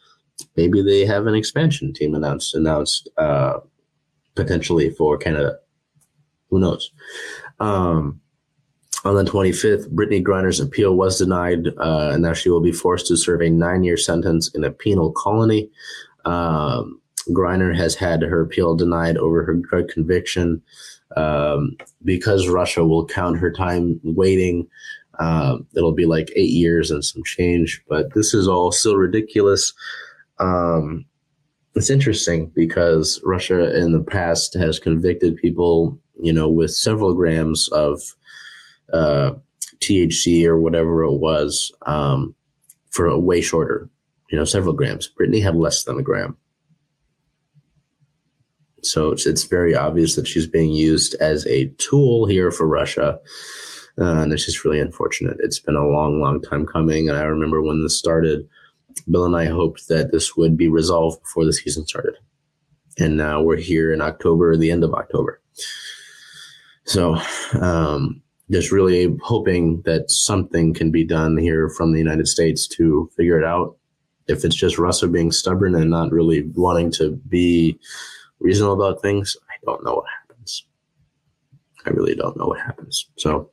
Maybe 0.57 0.83
they 0.83 1.05
have 1.05 1.27
an 1.27 1.35
expansion 1.35 1.92
team 1.92 2.14
announced 2.14 2.55
announced 2.55 3.09
uh, 3.16 3.59
potentially 4.38 4.90
for 4.90 5.18
Canada. 5.18 5.59
Who 6.51 6.61
knows? 6.61 6.92
Um, 7.59 8.20
on 9.05 9.16
the 9.16 9.24
25th, 9.24 9.92
Brittney 9.92 10.22
Griner's 10.22 10.61
appeal 10.61 10.94
was 10.94 11.18
denied, 11.18 11.66
uh, 11.79 12.11
and 12.12 12.22
now 12.22 12.35
she 12.35 12.51
will 12.51 12.61
be 12.61 12.72
forced 12.72 13.09
to 13.09 13.16
serve 13.16 13.42
a 13.42 13.51
nine 13.51 13.83
year 13.83 13.96
sentence 13.96 14.48
in 14.55 14.62
a 14.62 14.70
penal 14.70 15.11
colony. 15.11 15.68
Um, 16.24 17.01
Griner 17.31 17.77
has 17.77 17.96
had 17.96 18.22
her 18.22 18.40
appeal 18.40 18.77
denied 18.77 19.16
over 19.16 19.44
her 19.44 19.55
drug 19.55 19.88
conviction 19.88 20.62
um, 21.16 21.77
because 22.05 22.48
Russia 22.48 22.85
will 22.85 23.07
count 23.07 23.38
her 23.38 23.51
time 23.51 24.01
waiting. 24.05 24.68
Uh, 25.18 25.59
it'll 25.74 25.92
be 25.92 26.07
like 26.07 26.31
eight 26.37 26.51
years 26.51 26.92
and 26.92 27.05
some 27.05 27.24
change, 27.24 27.83
but 27.88 28.14
this 28.14 28.35
is 28.35 28.46
all 28.46 28.70
still 28.70 28.96
ridiculous. 28.96 29.72
Um, 30.38 31.05
it's 31.79 31.91
interesting 31.91 32.51
because 32.55 33.21
Russia 33.25 33.77
in 33.77 33.93
the 33.93 34.03
past 34.03 34.55
has 34.55 34.79
convicted 34.79 35.37
people, 35.37 35.99
you 36.21 36.33
know, 36.33 36.49
with 36.49 36.73
several 36.73 37.14
grams 37.14 37.69
of 37.69 38.03
uh, 38.93 39.33
THC 39.81 40.45
or 40.45 40.59
whatever 40.59 41.03
it 41.05 41.17
was 41.19 41.73
um, 41.87 42.35
for 42.91 43.07
a 43.07 43.19
way 43.19 43.41
shorter, 43.41 43.88
you 44.31 44.37
know, 44.37 44.45
several 44.45 44.75
grams. 44.75 45.07
Brittany 45.07 45.41
had 45.41 45.55
less 45.55 45.85
than 45.85 45.99
a 45.99 46.03
gram. 46.03 46.37
So 48.83 49.11
it's, 49.11 49.27
it's 49.27 49.45
very 49.45 49.75
obvious 49.75 50.14
that 50.17 50.29
she's 50.29 50.47
being 50.47 50.73
used 50.73 51.14
as 51.17 51.47
a 51.47 51.67
tool 51.79 52.27
here 52.27 52.51
for 52.51 52.67
Russia. 52.67 53.19
Uh, 54.01 54.23
and 54.23 54.33
it's 54.33 54.47
just 54.47 54.64
really 54.64 54.81
unfortunate. 54.81 55.37
It's 55.41 55.59
been 55.59 55.75
a 55.77 55.87
long, 55.87 56.21
long 56.21 56.41
time 56.41 56.67
coming. 56.67 57.09
And 57.09 57.19
I 57.19 57.23
remember 57.23 57.61
when 57.62 57.83
this 57.83 57.99
started, 57.99 58.49
Bill 59.02 59.24
and 59.24 59.37
I 59.37 59.46
hoped 59.46 59.88
that 59.88 60.12
this 60.12 60.37
would 60.37 60.56
be 60.56 60.68
resolved 60.68 61.22
before 61.22 61.44
the 61.44 61.52
season 61.52 61.87
started. 61.87 62.14
And 62.98 63.16
now 63.16 63.42
we're 63.42 63.56
here 63.56 63.92
in 63.92 64.00
October, 64.00 64.56
the 64.56 64.70
end 64.70 64.84
of 64.84 64.94
October. 64.94 65.40
So, 66.84 67.20
um, 67.61 68.22
just 68.50 68.72
really 68.72 69.14
hoping 69.22 69.82
that 69.82 70.11
something 70.11 70.72
can 70.72 70.90
be 70.90 71.04
done 71.04 71.37
here 71.37 71.68
from 71.68 71.92
the 71.92 71.98
United 71.98 72.26
States 72.26 72.66
to 72.68 73.11
figure 73.16 73.38
it 73.38 73.44
out. 73.44 73.76
If 74.26 74.44
it's 74.44 74.56
just 74.56 74.78
Russia 74.78 75.06
being 75.06 75.30
stubborn 75.30 75.74
and 75.74 75.90
not 75.90 76.12
really 76.12 76.50
wanting 76.54 76.90
to 76.92 77.16
be 77.28 77.78
reasonable 78.40 78.82
about 78.82 79.02
things, 79.02 79.37
I 79.50 79.54
don't 79.64 79.84
know 79.84 79.94
what 79.94 80.06
happens. 80.20 80.66
I 81.87 81.90
really 81.90 82.14
don't 82.14 82.37
know 82.37 82.46
what 82.46 82.61
happens. 82.61 83.11
So, 83.16 83.50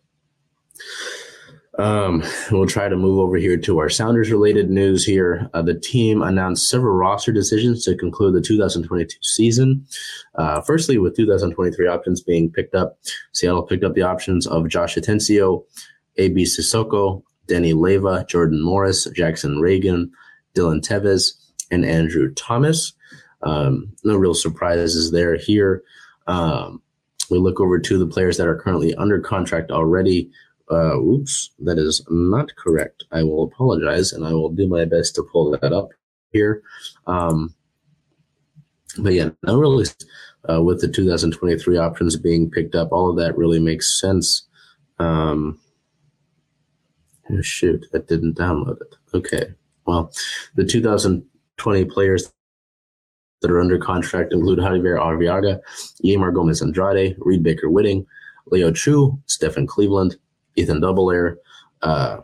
um, 1.77 2.23
we'll 2.51 2.67
try 2.67 2.87
to 2.87 2.95
move 2.95 3.19
over 3.19 3.37
here 3.37 3.57
to 3.57 3.79
our 3.79 3.89
Sounders 3.89 4.31
related 4.31 4.69
news 4.69 5.05
here. 5.05 5.49
Uh, 5.53 5.61
the 5.61 5.73
team 5.79 6.21
announced 6.21 6.69
several 6.69 6.95
roster 6.95 7.31
decisions 7.31 7.83
to 7.85 7.95
conclude 7.95 8.33
the 8.33 8.41
2022 8.41 9.17
season. 9.21 9.85
Uh, 10.35 10.61
firstly, 10.61 10.97
with 10.97 11.15
2023 11.15 11.87
options 11.87 12.21
being 12.21 12.51
picked 12.51 12.75
up, 12.75 12.97
Seattle 13.33 13.63
picked 13.63 13.83
up 13.83 13.93
the 13.93 14.01
options 14.01 14.47
of 14.47 14.67
Josh 14.67 14.95
Atencio, 14.95 15.63
AB 16.17 16.43
Cissoko, 16.43 17.23
Danny 17.47 17.73
Leyva, 17.73 18.27
Jordan 18.27 18.63
Morris, 18.63 19.05
Jackson 19.15 19.57
Ragen, 19.57 20.09
Dylan 20.55 20.81
Teves, 20.81 21.33
and 21.71 21.85
Andrew 21.85 22.33
Thomas. 22.33 22.93
Um, 23.41 23.91
no 24.03 24.15
real 24.15 24.33
surprises 24.33 25.11
there 25.11 25.35
here. 25.35 25.83
Um, 26.27 26.81
we 27.29 27.37
look 27.37 27.59
over 27.59 27.79
to 27.79 27.97
the 27.97 28.07
players 28.07 28.37
that 28.37 28.47
are 28.47 28.57
currently 28.57 28.93
under 28.95 29.19
contract 29.19 29.71
already. 29.71 30.31
Uh, 30.71 30.97
oops, 30.99 31.51
that 31.59 31.77
is 31.77 32.03
not 32.09 32.55
correct. 32.55 33.03
I 33.11 33.23
will 33.23 33.43
apologize 33.43 34.13
and 34.13 34.25
I 34.25 34.33
will 34.33 34.49
do 34.49 34.67
my 34.67 34.85
best 34.85 35.15
to 35.15 35.23
pull 35.23 35.51
that 35.51 35.73
up 35.73 35.89
here. 36.31 36.63
Um, 37.05 37.53
but 38.97 39.13
yeah, 39.13 39.29
not 39.43 39.57
really. 39.57 39.85
Uh, 40.49 40.61
with 40.61 40.79
the 40.79 40.87
2023 40.87 41.77
options 41.77 42.15
being 42.17 42.49
picked 42.49 42.75
up, 42.75 42.91
all 42.91 43.09
of 43.09 43.17
that 43.17 43.37
really 43.37 43.59
makes 43.59 43.99
sense. 43.99 44.47
Um, 44.99 45.59
oh, 47.31 47.41
shoot, 47.41 47.85
that 47.91 48.07
didn't 48.07 48.37
download 48.37 48.79
it. 48.81 48.95
Okay, 49.13 49.53
well, 49.85 50.11
the 50.55 50.63
2020 50.63 51.85
players 51.85 52.31
that 53.41 53.51
are 53.51 53.59
under 53.59 53.77
contract 53.77 54.33
include 54.33 54.59
Javier 54.59 54.99
Arreaga, 54.99 55.59
Yeimar 56.03 56.33
Gomez 56.33 56.61
Andrade, 56.61 57.15
Reed 57.19 57.43
Baker 57.43 57.69
Whiting, 57.69 58.05
Leo 58.47 58.71
Chu, 58.71 59.19
Stefan 59.25 59.67
Cleveland, 59.67 60.17
Ethan 60.55 60.81
Dobbelaere, 60.81 61.37
uh, 61.81 62.17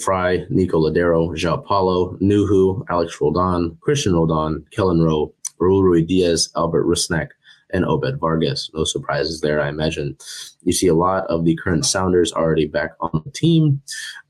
Fry, 0.00 0.44
Nico 0.50 0.78
Lodeiro, 0.78 1.34
João 1.36 1.64
Paulo, 1.64 2.16
Nuhu, 2.20 2.84
Alex 2.88 3.20
Roldan, 3.20 3.76
Christian 3.80 4.14
Roldan, 4.14 4.64
Kelyn 4.76 5.04
Rowe, 5.04 5.32
Raul 5.60 5.82
Ruidiaz, 5.82 6.50
Albert 6.56 6.84
Rusnak, 6.84 7.28
and 7.72 7.84
Obed 7.84 8.18
Vargas. 8.18 8.70
No 8.74 8.84
surprises 8.84 9.40
there, 9.40 9.60
I 9.60 9.68
imagine. 9.68 10.16
You 10.62 10.72
see 10.72 10.88
a 10.88 10.94
lot 10.94 11.26
of 11.28 11.44
the 11.44 11.56
current 11.56 11.86
Sounders 11.86 12.32
already 12.32 12.66
back 12.66 12.92
on 13.00 13.22
the 13.24 13.30
team. 13.30 13.80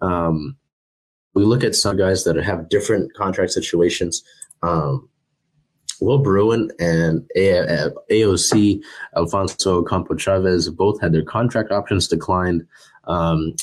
Um, 0.00 0.56
we 1.34 1.44
look 1.44 1.64
at 1.64 1.74
some 1.74 1.96
guys 1.96 2.24
that 2.24 2.36
have 2.36 2.68
different 2.68 3.14
contract 3.14 3.52
situations. 3.52 4.22
Um, 4.62 5.08
Will 6.02 6.18
Bruin 6.18 6.70
and 6.80 7.24
AOC 7.36 8.82
Alfonso 9.16 9.78
Ocampo 9.78 10.16
Chavez 10.16 10.68
both 10.68 11.00
had 11.00 11.12
their 11.12 11.22
contract 11.22 11.70
options 11.70 12.08
declined. 12.08 12.66
Um, 13.04 13.54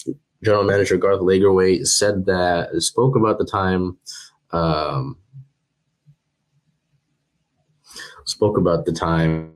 General 0.42 0.64
Manager 0.64 0.96
Garth 0.96 1.20
Lagerwey 1.20 1.86
said 1.86 2.26
that 2.28 2.82
spoke 2.82 3.18
about 3.18 3.40
the 3.40 3.46
time. 3.46 3.98
Um, 4.52 5.18
spoke 8.26 8.58
about 8.58 8.86
the 8.86 8.94
time 8.94 9.56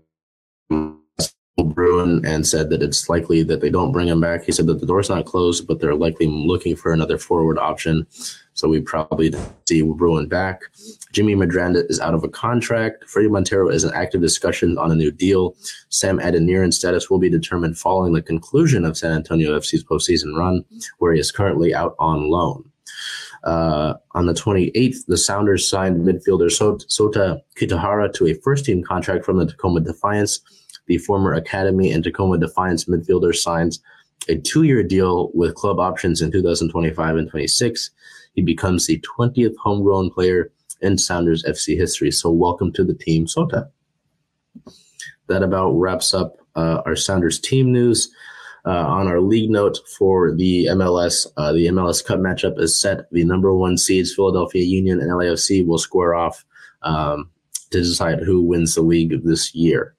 Bruin 1.58 2.26
and 2.26 2.46
said 2.46 2.70
that 2.70 2.82
it's 2.82 3.10
likely 3.10 3.44
that 3.44 3.62
they 3.62 3.70
don't 3.70 3.92
bring 3.92 4.08
him 4.08 4.20
back. 4.20 4.44
He 4.44 4.52
said 4.52 4.68
that 4.68 4.80
the 4.80 4.86
door's 4.86 5.10
not 5.10 5.26
closed, 5.26 5.68
but 5.68 5.80
they're 5.80 5.96
likely 5.96 6.28
looking 6.28 6.76
for 6.76 6.92
another 6.92 7.18
forward 7.18 7.58
option. 7.58 8.08
So 8.64 8.70
we 8.70 8.80
probably 8.80 9.30
see 9.68 9.82
Bruin 9.82 10.30
back. 10.30 10.61
Jimmy 11.11 11.36
Medranda 11.36 11.84
is 11.89 11.99
out 11.99 12.14
of 12.14 12.24
a 12.24 12.30
contract. 12.30 13.03
Fredy 13.14 13.30
Montero 13.30 13.68
is 13.68 13.84
in 13.84 13.93
active 13.93 14.22
discussion 14.22 14.78
on 14.78 14.89
a 14.89 14.95
new 14.95 15.11
deal. 15.11 15.57
Sam 15.89 16.18
Adeniran's 16.22 16.78
status 16.78 17.09
will 17.09 17.20
be 17.20 17.30
determined 17.30 17.78
following 17.78 18.14
the 18.14 18.22
conclusion 18.22 18.86
of 18.86 18.97
San 18.97 19.11
Antonio 19.11 19.59
FC's 19.59 19.84
postseason 19.84 20.39
run, 20.39 20.64
where 20.99 21.11
he 21.11 21.20
is 21.20 21.30
currently 21.30 21.76
out 21.76 21.93
on 21.99 22.30
loan. 22.30 22.64
Uh, 23.43 23.95
on 24.11 24.28
the 24.28 24.34
28th, 24.34 25.07
the 25.07 25.18
Sounders 25.18 25.70
signed 25.70 26.07
midfielder 26.07 26.47
Sota 26.47 27.41
Kitahara 27.57 28.14
to 28.14 28.28
a 28.28 28.34
first 28.36 28.64
team 28.64 28.82
contract 28.82 29.26
from 29.26 29.39
the 29.39 29.45
Tacoma 29.45 29.82
Defiance. 29.82 30.39
The 30.86 30.99
former 30.99 31.34
Academy 31.34 31.91
and 31.91 32.01
Tacoma 32.01 32.38
Defiance 32.38 32.86
midfielder 32.86 33.36
signs 33.36 33.82
a 34.30 34.38
two 34.38 34.64
year 34.64 34.84
deal 34.84 35.32
with 35.34 35.56
club 35.56 35.80
options 35.80 36.22
in 36.22 36.32
2025 36.32 37.18
and 37.18 37.30
26. 37.30 37.92
He 38.34 38.42
becomes 38.42 38.88
the 38.88 39.04
20th 39.18 39.56
homegrown 39.58 40.12
player 40.12 40.52
in 40.82 40.98
Sounders 40.98 41.44
FC 41.44 41.78
history. 41.78 42.12
So, 42.12 42.30
welcome 42.30 42.72
to 42.74 42.84
the 42.84 42.94
team, 42.94 43.26
Sota. 43.26 43.70
That 45.28 45.44
about 45.44 45.72
wraps 45.72 46.14
up 46.14 46.38
uh, 46.56 46.82
our 46.86 46.96
Sounders 46.96 47.40
team 47.40 47.72
news. 47.72 48.12
Uh, 48.66 48.88
on 48.88 49.10
our 49.10 49.20
league 49.20 49.50
note 49.50 49.80
for 49.98 50.34
the 50.34 50.68
MLS, 50.68 51.28
uh, 51.36 51.52
the 51.52 51.66
MLS 51.68 52.04
Cup 52.04 52.20
matchup 52.20 52.58
is 52.58 52.80
set. 52.80 53.12
The 53.12 53.26
number 53.26 53.54
one 53.54 53.78
seeds, 53.78 54.16
Philadelphia 54.16 54.64
Union 54.64 55.02
and 55.02 55.12
LAFC, 55.12 55.68
will 55.68 55.78
square 55.78 56.16
off 56.16 56.46
um, 56.82 57.30
to 57.72 57.82
decide 57.82 58.20
who 58.20 58.42
wins 58.42 58.76
the 58.76 58.82
league 58.82 59.22
this 59.26 59.54
year. 59.54 59.96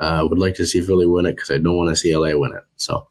I 0.00 0.16
uh, 0.16 0.26
would 0.26 0.40
like 0.40 0.56
to 0.56 0.66
see 0.66 0.80
Philly 0.80 1.06
win 1.06 1.26
it 1.26 1.36
because 1.36 1.50
I 1.52 1.58
don't 1.58 1.76
want 1.76 1.90
to 1.90 1.96
see 1.96 2.16
LA 2.16 2.36
win 2.36 2.52
it. 2.52 2.64
So 2.76 3.06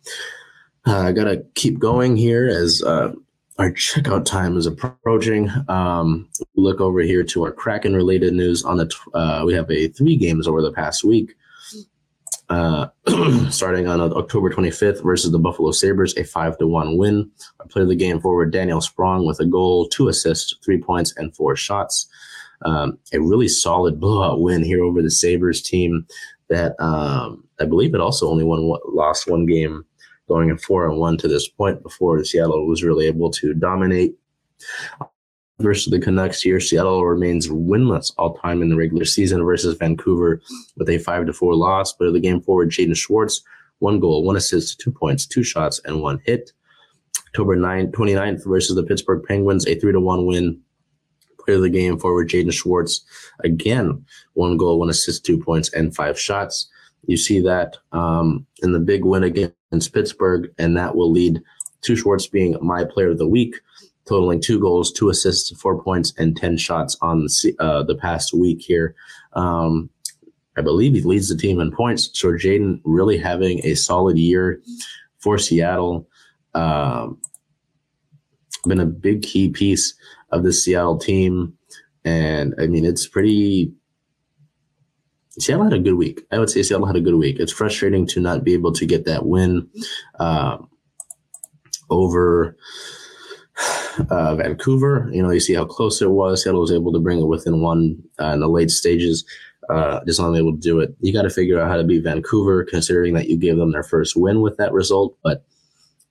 uh, 0.88 1.00
I 1.00 1.12
got 1.12 1.26
to 1.26 1.44
keep 1.56 1.80
going 1.80 2.16
here 2.16 2.48
as 2.48 2.82
uh, 2.84 3.14
our 3.58 3.72
checkout 3.72 4.26
time 4.26 4.58
is 4.58 4.66
approaching. 4.66 5.52
Um, 5.68 6.30
look 6.56 6.80
over 6.80 7.02
here 7.02 7.24
to 7.26 7.44
our 7.44 7.52
Kraken 7.52 7.96
related 7.96 8.34
news. 8.34 8.64
On 8.64 8.78
the 8.78 8.88
t- 8.88 8.96
uh, 9.14 9.44
we 9.46 9.54
have 9.54 9.70
a 9.70 9.90
three 9.90 10.16
games 10.16 10.48
over 10.48 10.62
the 10.62 10.72
past 10.72 11.04
week. 11.04 11.36
Uh, 12.48 12.88
starting 13.52 13.88
on 13.88 14.02
October 14.02 14.50
25th 14.50 15.04
versus 15.04 15.32
the 15.32 15.38
Buffalo 15.38 15.72
Sabres, 15.72 16.18
a 16.18 16.24
five 16.24 16.58
to 16.58 16.66
one 16.66 16.98
win. 16.98 17.30
I 17.62 17.68
played 17.68 17.90
the 17.90 17.96
game 17.96 18.20
forward 18.20 18.52
Daniel 18.52 18.82
Sprong 18.82 19.28
with 19.28 19.40
a 19.40 19.46
goal, 19.46 19.88
two 19.90 20.08
assists, 20.08 20.56
three 20.64 20.82
points, 20.82 21.14
and 21.18 21.36
four 21.36 21.56
shots. 21.56 22.08
Um, 22.64 22.98
a 23.14 23.20
really 23.20 23.48
solid 23.48 24.00
blowout 24.00 24.42
win 24.42 24.64
here 24.64 24.84
over 24.84 25.02
the 25.02 25.12
Sabres 25.12 25.62
team 25.62 26.08
that 26.50 26.76
um, 26.80 27.44
I 27.60 27.66
believe 27.66 27.94
it 27.94 28.02
also 28.02 28.28
only 28.28 28.44
won 28.44 28.74
lost 28.88 29.30
one 29.30 29.46
game 29.46 29.86
going 30.30 30.50
in 30.50 30.58
four 30.58 30.88
and 30.88 30.98
one 30.98 31.18
to 31.18 31.28
this 31.28 31.50
point 31.50 31.84
before 31.84 32.24
Seattle 32.24 32.66
was 32.66 32.84
really 32.84 33.08
able 33.08 33.30
to 33.32 33.54
dominate. 33.54 34.16
Versus 35.60 35.92
the 35.92 36.00
Canucks 36.00 36.42
here, 36.42 36.62
Seattle 36.62 37.06
remains 37.06 37.50
winless 37.50 38.14
all 38.18 38.36
time 38.36 38.62
in 38.62 38.70
the 38.70 38.78
regular 38.78 39.04
season 39.04 39.44
versus 39.44 39.76
Vancouver 39.78 40.42
with 40.78 40.88
a 40.88 41.00
five 41.00 41.26
to 41.26 41.34
four 41.34 41.54
loss. 41.54 41.92
But 41.92 42.14
the 42.14 42.22
game 42.22 42.40
forward, 42.40 42.72
Jaden 42.72 42.96
Schwartz, 42.96 43.42
one 43.80 44.00
goal, 44.00 44.24
one 44.24 44.38
assist, 44.38 44.80
two 44.80 44.92
points, 44.92 45.26
two 45.26 45.44
shots, 45.44 45.82
and 45.84 46.02
one 46.02 46.22
hit. 46.24 46.54
October 47.28 47.58
9, 47.58 47.92
29th 47.92 48.46
versus 48.46 48.76
the 48.76 48.84
Pittsburgh 48.84 49.24
Penguins, 49.28 49.68
a 49.68 49.76
three 49.76 49.92
to 49.92 50.00
one 50.00 50.26
win. 50.26 50.62
Player 51.40 51.58
of 51.58 51.64
the 51.64 51.70
game 51.70 51.98
forward, 52.00 52.30
Jaden 52.30 52.54
Schwartz, 52.54 53.06
again, 53.44 54.06
one 54.34 54.58
goal, 54.58 54.80
one 54.80 54.90
assist, 54.90 55.26
two 55.26 55.38
points, 55.38 55.72
and 55.74 55.96
five 55.96 56.20
shots. 56.20 56.70
You 57.06 57.18
see 57.18 57.40
that 57.42 57.78
um, 57.92 58.46
in 58.62 58.72
the 58.72 58.80
big 58.80 59.04
win 59.04 59.24
against 59.24 59.56
Pittsburgh, 59.72 60.52
and 60.58 60.76
that 60.78 60.96
will 60.96 61.12
lead 61.12 61.42
to 61.82 61.96
Schwartz 61.96 62.28
being 62.28 62.58
my 62.62 62.84
player 62.84 63.12
of 63.12 63.18
the 63.18 63.28
week, 63.28 63.56
totaling 64.08 64.42
two 64.42 64.60
goals, 64.60 64.92
two 64.92 65.10
assists, 65.10 65.52
four 65.62 65.82
points, 65.82 66.14
and 66.18 66.36
10 66.36 66.58
shots 66.58 66.98
on 67.02 67.26
the, 67.26 67.56
uh, 67.60 67.84
the 67.84 67.96
past 67.96 68.34
week 68.34 68.62
here. 68.62 68.96
Um, 69.34 69.90
I 70.58 70.62
believe 70.62 70.94
he 70.94 71.02
leads 71.02 71.30
the 71.30 71.38
team 71.38 71.60
in 71.60 71.72
points. 71.72 72.10
So 72.14 72.30
Jaden 72.30 72.82
really 72.84 73.18
having 73.18 73.66
a 73.66 73.76
solid 73.76 74.18
year 74.18 74.62
for 75.20 75.38
Seattle. 75.38 76.08
Um, 76.54 77.22
been 78.68 78.80
a 78.80 78.86
big 78.86 79.22
key 79.22 79.50
piece 79.50 79.94
of 80.32 80.44
the 80.44 80.52
Seattle 80.52 80.98
team. 80.98 81.54
And 82.04 82.56
I 82.60 82.68
mean, 82.68 82.84
it's 82.84 83.08
pretty 83.08 83.72
Seattle 85.40 85.66
had 85.66 85.74
a 85.74 85.80
good 85.80 85.96
week. 85.96 86.22
I 86.32 86.40
would 86.40 86.50
say 86.50 86.62
Seattle 86.64 86.86
had 86.86 86.96
a 86.96 87.02
good 87.02 87.16
week. 87.16 87.38
It's 87.40 87.52
frustrating 87.52 88.06
to 88.08 88.20
not 88.20 88.44
be 88.44 88.54
able 88.54 88.74
to 88.74 88.86
get 88.86 89.06
that 89.06 89.26
win 89.26 89.68
uh, 90.20 90.58
over 91.90 92.58
uh, 94.10 94.36
Vancouver. 94.36 95.10
You 95.12 95.24
know, 95.24 95.32
you 95.32 95.40
see 95.40 95.54
how 95.54 95.66
close 95.66 96.02
it 96.02 96.12
was. 96.12 96.44
Seattle 96.44 96.62
was 96.62 96.72
able 96.72 96.92
to 96.94 97.00
bring 97.00 97.20
it 97.20 97.28
within 97.28 97.62
one 97.62 98.02
uh, 98.20 98.32
in 98.34 98.40
the 98.42 98.50
late 98.50 98.70
stages. 98.70 99.26
Uh, 99.70 100.04
just 100.06 100.20
not 100.20 100.36
able 100.36 100.54
to 100.54 100.60
do 100.60 100.80
it. 100.80 100.96
You 101.00 101.14
got 101.14 101.22
to 101.22 101.30
figure 101.30 101.60
out 101.60 101.70
how 101.70 101.78
to 101.78 101.84
beat 101.84 102.04
Vancouver, 102.04 102.64
considering 102.64 103.14
that 103.14 103.30
you 103.30 103.38
gave 103.38 103.58
them 103.58 103.72
their 103.72 103.84
first 103.84 104.16
win 104.16 104.42
with 104.42 104.58
that 104.58 104.74
result. 104.74 105.16
But 105.24 105.46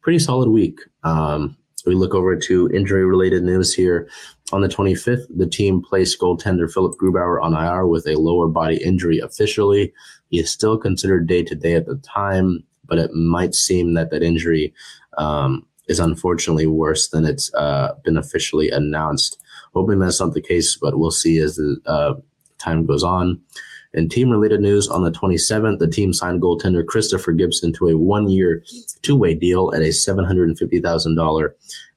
pretty 0.00 0.20
solid 0.20 0.48
week. 0.48 0.80
Um, 1.04 1.57
we 1.86 1.94
look 1.94 2.14
over 2.14 2.36
to 2.36 2.68
injury 2.70 3.04
related 3.04 3.42
news 3.42 3.74
here. 3.74 4.08
On 4.52 4.62
the 4.62 4.68
25th, 4.68 5.26
the 5.36 5.46
team 5.46 5.82
placed 5.82 6.20
goaltender 6.20 6.72
Philip 6.72 6.94
Grubauer 7.00 7.42
on 7.42 7.54
IR 7.54 7.86
with 7.86 8.06
a 8.06 8.18
lower 8.18 8.48
body 8.48 8.82
injury 8.82 9.18
officially. 9.18 9.92
He 10.30 10.40
is 10.40 10.50
still 10.50 10.78
considered 10.78 11.26
day 11.26 11.42
to 11.44 11.54
day 11.54 11.74
at 11.74 11.86
the 11.86 11.96
time, 11.96 12.64
but 12.86 12.98
it 12.98 13.12
might 13.12 13.54
seem 13.54 13.94
that 13.94 14.10
that 14.10 14.22
injury 14.22 14.72
um, 15.18 15.66
is 15.88 16.00
unfortunately 16.00 16.66
worse 16.66 17.08
than 17.08 17.24
it's 17.24 17.52
uh, 17.54 17.94
been 18.04 18.16
officially 18.16 18.70
announced. 18.70 19.38
Hoping 19.74 19.98
that's 19.98 20.20
not 20.20 20.34
the 20.34 20.40
case, 20.40 20.76
but 20.76 20.98
we'll 20.98 21.10
see 21.10 21.38
as 21.38 21.56
the 21.56 21.76
uh, 21.86 22.14
time 22.58 22.86
goes 22.86 23.04
on. 23.04 23.40
In 23.98 24.08
team 24.08 24.30
related 24.30 24.60
news, 24.60 24.86
on 24.86 25.02
the 25.02 25.10
27th, 25.10 25.80
the 25.80 25.88
team 25.88 26.12
signed 26.12 26.40
goaltender 26.40 26.86
Christopher 26.86 27.32
Gibson 27.32 27.72
to 27.72 27.88
a 27.88 27.96
one 27.96 28.28
year, 28.28 28.62
two 29.02 29.16
way 29.16 29.34
deal 29.34 29.72
at 29.74 29.82
a 29.82 29.88
$750,000 29.88 31.48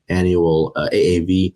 annual 0.10 0.72
uh, 0.76 0.90
AAV. 0.92 1.54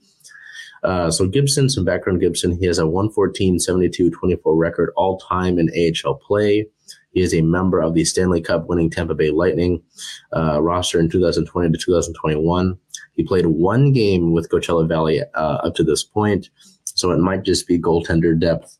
Uh, 0.84 1.10
so 1.10 1.28
Gibson, 1.28 1.68
some 1.68 1.84
background 1.84 2.22
Gibson, 2.22 2.56
he 2.60 2.68
has 2.68 2.78
a 2.78 2.86
114, 2.86 3.60
72, 3.60 4.12
24 4.12 4.56
record 4.56 4.91
all 4.96 5.18
time 5.18 5.58
in 5.58 5.68
AHL 5.70 6.14
play. 6.14 6.68
He 7.12 7.22
is 7.22 7.34
a 7.34 7.41
member 7.41 7.82
of 7.82 7.96
the 7.96 8.06
Stanley 8.06 8.41
Cup 8.41 8.68
winning 8.68 8.91
Tampa 8.91 9.16
Bay 9.16 9.32
Lightning 9.32 9.82
uh, 10.36 10.62
roster 10.62 11.00
in 11.00 11.10
2020 11.10 11.72
to 11.72 11.78
2021. 11.78 12.78
He 13.16 13.24
played 13.24 13.48
one 13.48 13.93
game 13.93 14.32
with 14.32 14.50
Coachella 14.50 14.88
Valley 14.88 15.24
uh, 15.34 15.58
up 15.64 15.74
to 15.74 15.84
this 15.84 16.04
point, 16.04 16.52
so 16.84 17.10
it 17.10 17.18
might 17.18 17.41
just 17.41 17.68
be 17.68 17.80
goaltender 17.80 18.39
depth 18.39 18.78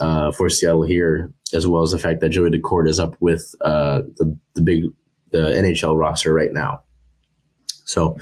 uh, 0.00 0.32
for 0.32 0.48
Seattle 0.48 0.82
here, 0.82 1.32
as 1.52 1.66
well 1.66 1.82
as 1.82 1.92
the 1.92 1.98
fact 1.98 2.20
that 2.20 2.30
Joey 2.30 2.50
Daccord 2.50 2.88
is 2.88 3.00
up 3.00 3.16
with 3.20 3.54
uh, 3.60 4.02
the 4.16 4.36
the 4.54 4.62
big 4.62 4.84
the 5.30 5.50
NHL 5.50 5.98
roster 5.98 6.32
right 6.32 6.52
now. 6.52 6.82
So 7.84 8.16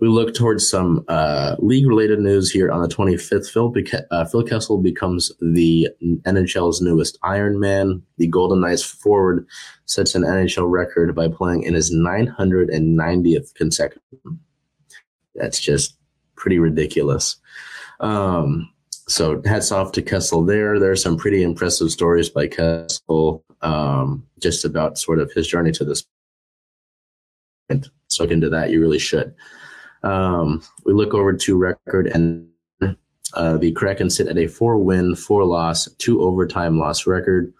we 0.00 0.08
look 0.08 0.34
towards 0.34 0.68
some 0.68 1.04
uh, 1.08 1.56
league 1.58 1.86
related 1.86 2.20
news 2.20 2.50
here 2.50 2.70
on 2.70 2.82
the 2.82 2.88
25th. 2.88 3.50
Phil, 3.50 3.72
Beca- 3.72 4.06
uh, 4.10 4.24
Phil 4.24 4.42
Kessel 4.42 4.78
becomes 4.78 5.30
the 5.40 5.88
NHL's 6.26 6.80
newest 6.80 7.18
Iron 7.22 7.60
Man. 7.60 8.02
The 8.16 8.26
Golden 8.26 8.60
Knights 8.60 8.82
forward 8.82 9.46
sets 9.84 10.14
an 10.14 10.22
NHL 10.22 10.70
record 10.70 11.14
by 11.14 11.28
playing 11.28 11.64
in 11.64 11.74
his 11.74 11.94
990th 11.94 13.54
consecutive. 13.54 14.02
That's 15.34 15.60
just 15.60 15.96
pretty 16.34 16.58
ridiculous. 16.58 17.36
Um, 18.00 18.70
so 19.10 19.42
hats 19.44 19.72
off 19.72 19.90
to 19.92 20.02
Kessel 20.02 20.44
there. 20.44 20.78
There 20.78 20.92
are 20.92 20.96
some 20.96 21.16
pretty 21.16 21.42
impressive 21.42 21.90
stories 21.90 22.28
by 22.28 22.46
Kessel 22.46 23.44
um, 23.60 24.24
just 24.38 24.64
about 24.64 24.98
sort 24.98 25.18
of 25.18 25.32
his 25.32 25.48
journey 25.48 25.72
to 25.72 25.84
this 25.84 26.06
point. 27.68 27.88
So 28.06 28.24
into 28.24 28.48
that. 28.50 28.70
You 28.70 28.80
really 28.80 29.00
should. 29.00 29.34
Um, 30.04 30.62
we 30.84 30.92
look 30.92 31.12
over 31.12 31.32
to 31.32 31.58
record 31.58 32.06
and 32.06 32.48
uh, 33.34 33.56
the 33.56 33.72
Kraken 33.72 34.10
sit 34.10 34.28
at 34.28 34.38
a 34.38 34.46
four 34.46 34.78
win, 34.78 35.16
four 35.16 35.44
loss, 35.44 35.88
two 35.98 36.22
overtime 36.22 36.78
loss 36.78 37.04
record. 37.04 37.52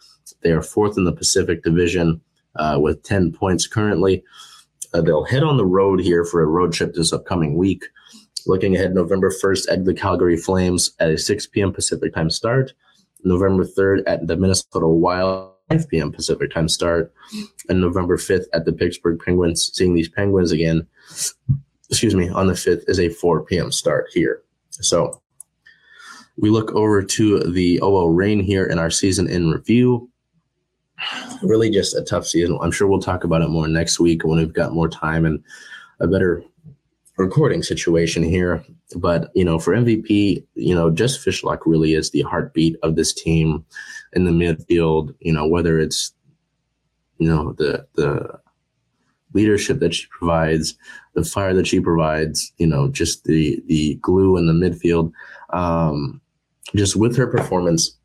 They 0.43 0.53
are 0.53 0.63
fourth 0.63 0.97
in 0.97 1.05
the 1.05 1.13
Pacific 1.13 1.65
Division 1.65 2.21
uh, 2.57 2.79
with 2.81 3.03
10 3.03 3.33
points 3.33 3.67
currently. 3.67 4.23
Uh, 4.95 5.01
they'll 5.01 5.25
head 5.25 5.43
on 5.43 5.57
the 5.57 5.67
road 5.67 5.99
here 5.99 6.25
for 6.25 6.43
a 6.43 6.47
road 6.47 6.73
trip 6.73 6.95
this 6.95 7.13
upcoming 7.13 7.57
week 7.57 7.87
Looking 8.47 8.75
ahead, 8.75 8.95
November 8.95 9.31
1st 9.31 9.73
at 9.73 9.85
the 9.85 9.95
Calgary 9.95 10.37
Flames 10.37 10.93
at 10.99 11.11
a 11.11 11.19
6 11.19 11.47
p.m. 11.49 11.73
Pacific 11.73 12.15
time 12.15 12.31
start. 12.31 12.73
November 13.23 13.65
3rd 13.65 14.03
at 14.07 14.27
the 14.27 14.37
Minnesota 14.37 14.89
Wild 14.89 15.53
5 15.71 15.89
p.m. 15.89 16.13
Pacific 16.13 16.53
time 16.53 16.69
start, 16.69 17.13
and 17.69 17.81
November 17.81 18.17
5th 18.17 18.47
at 18.53 18.65
the 18.65 18.73
Pittsburgh 18.73 19.21
Penguins. 19.25 19.71
Seeing 19.73 19.95
these 19.95 20.09
Penguins 20.09 20.53
again, 20.53 20.87
excuse 21.89 22.15
me, 22.15 22.29
on 22.29 22.49
the 22.49 22.55
5th 22.55 22.89
is 22.89 22.99
a 22.99 23.09
4 23.09 23.45
p.m. 23.45 23.71
start 23.71 24.07
here. 24.13 24.43
So 24.71 25.23
we 26.37 26.51
look 26.51 26.73
over 26.73 27.03
to 27.03 27.41
the 27.41 27.81
OL 27.81 28.11
Reign 28.11 28.41
here 28.41 28.67
in 28.67 28.79
our 28.79 28.91
season 28.91 29.29
in 29.29 29.51
review. 29.51 30.11
Really 31.43 31.71
just 31.71 31.97
a 31.97 32.03
tough 32.03 32.27
season. 32.27 32.59
I'm 32.61 32.73
sure 32.73 32.89
we'll 32.89 33.01
talk 33.01 33.25
about 33.25 33.43
it 33.43 33.49
more 33.49 33.69
next 33.69 34.01
week 34.01 34.25
when 34.25 34.39
we've 34.39 34.53
got 34.53 34.75
more 34.75 34.89
time 34.89 35.25
and 35.25 35.43
a 36.01 36.07
better 36.07 36.43
recording 37.21 37.63
situation 37.63 38.23
here. 38.23 38.65
But, 38.97 39.31
you 39.35 39.45
know, 39.45 39.59
for 39.59 39.75
MVP, 39.75 40.45
you 40.55 40.75
know, 40.75 40.91
Jess 40.91 41.23
Fishlock 41.23 41.61
really 41.67 41.95
is 41.95 42.11
the 42.11 42.23
heartbeat 42.23 42.77
of 42.83 42.97
this 42.97 43.13
team 43.13 43.65
in 44.13 44.25
the 44.25 44.33
midfield, 44.33 45.15
you 45.21 45.33
know, 45.33 45.47
whether 45.47 45.79
it's, 45.79 46.13
you 47.19 47.29
know, 47.29 47.53
the, 47.59 47.87
the, 47.95 48.41
leadership 49.33 49.79
that 49.79 49.95
she 49.95 50.07
provides, 50.09 50.75
the 51.15 51.23
fire 51.23 51.55
that 51.55 51.67
she 51.67 51.79
provides, 51.79 52.53
you 52.59 52.67
know, 52.67 52.89
just 52.89 53.23
the 53.25 53.63
the 53.67 53.95
glue 54.03 54.37
in 54.37 54.47
the 54.47 54.53
midfield. 54.53 55.13
Um, 55.51 56.21
just 56.75 56.97
with 56.97 57.17
her 57.17 57.27
performance, 57.27 57.97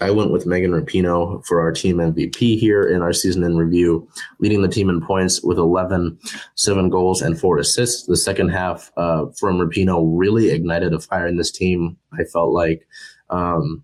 I 0.00 0.10
went 0.10 0.30
with 0.30 0.46
Megan 0.46 0.72
Rapinoe 0.72 1.44
for 1.46 1.60
our 1.60 1.72
team 1.72 1.96
MVP 1.96 2.58
here 2.58 2.82
in 2.82 3.00
our 3.00 3.12
season 3.12 3.42
in 3.44 3.56
review, 3.56 4.06
leading 4.40 4.62
the 4.62 4.68
team 4.68 4.90
in 4.90 5.00
points 5.00 5.42
with 5.42 5.58
11, 5.58 6.18
seven 6.54 6.90
goals 6.90 7.22
and 7.22 7.38
four 7.38 7.58
assists. 7.58 8.06
The 8.06 8.16
second 8.16 8.50
half 8.50 8.92
uh, 8.96 9.26
from 9.38 9.58
Rapinoe 9.58 10.12
really 10.14 10.50
ignited 10.50 10.92
a 10.92 11.00
fire 11.00 11.26
in 11.26 11.36
this 11.36 11.50
team. 11.50 11.96
I 12.12 12.24
felt 12.24 12.52
like, 12.52 12.86
um, 13.30 13.82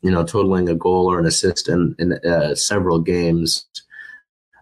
you 0.00 0.10
know, 0.10 0.24
totaling 0.24 0.68
a 0.68 0.74
goal 0.74 1.10
or 1.10 1.18
an 1.18 1.26
assist 1.26 1.68
in, 1.68 1.94
in 1.98 2.14
uh, 2.24 2.54
several 2.54 2.98
games 2.98 3.66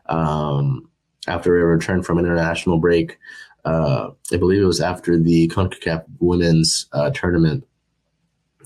um, 0.07 0.91
after 1.29 1.57
a 1.57 1.65
return 1.67 2.03
from 2.03 2.19
an 2.19 2.25
international 2.25 2.79
break. 2.79 3.17
Uh, 3.65 4.11
I 4.33 4.37
believe 4.39 4.63
it 4.63 4.67
was 4.67 4.81
after 4.81 5.19
the 5.19 5.49
CONCACAF 5.49 6.05
women's 6.19 6.87
uh, 6.93 7.11
tournament 7.11 7.65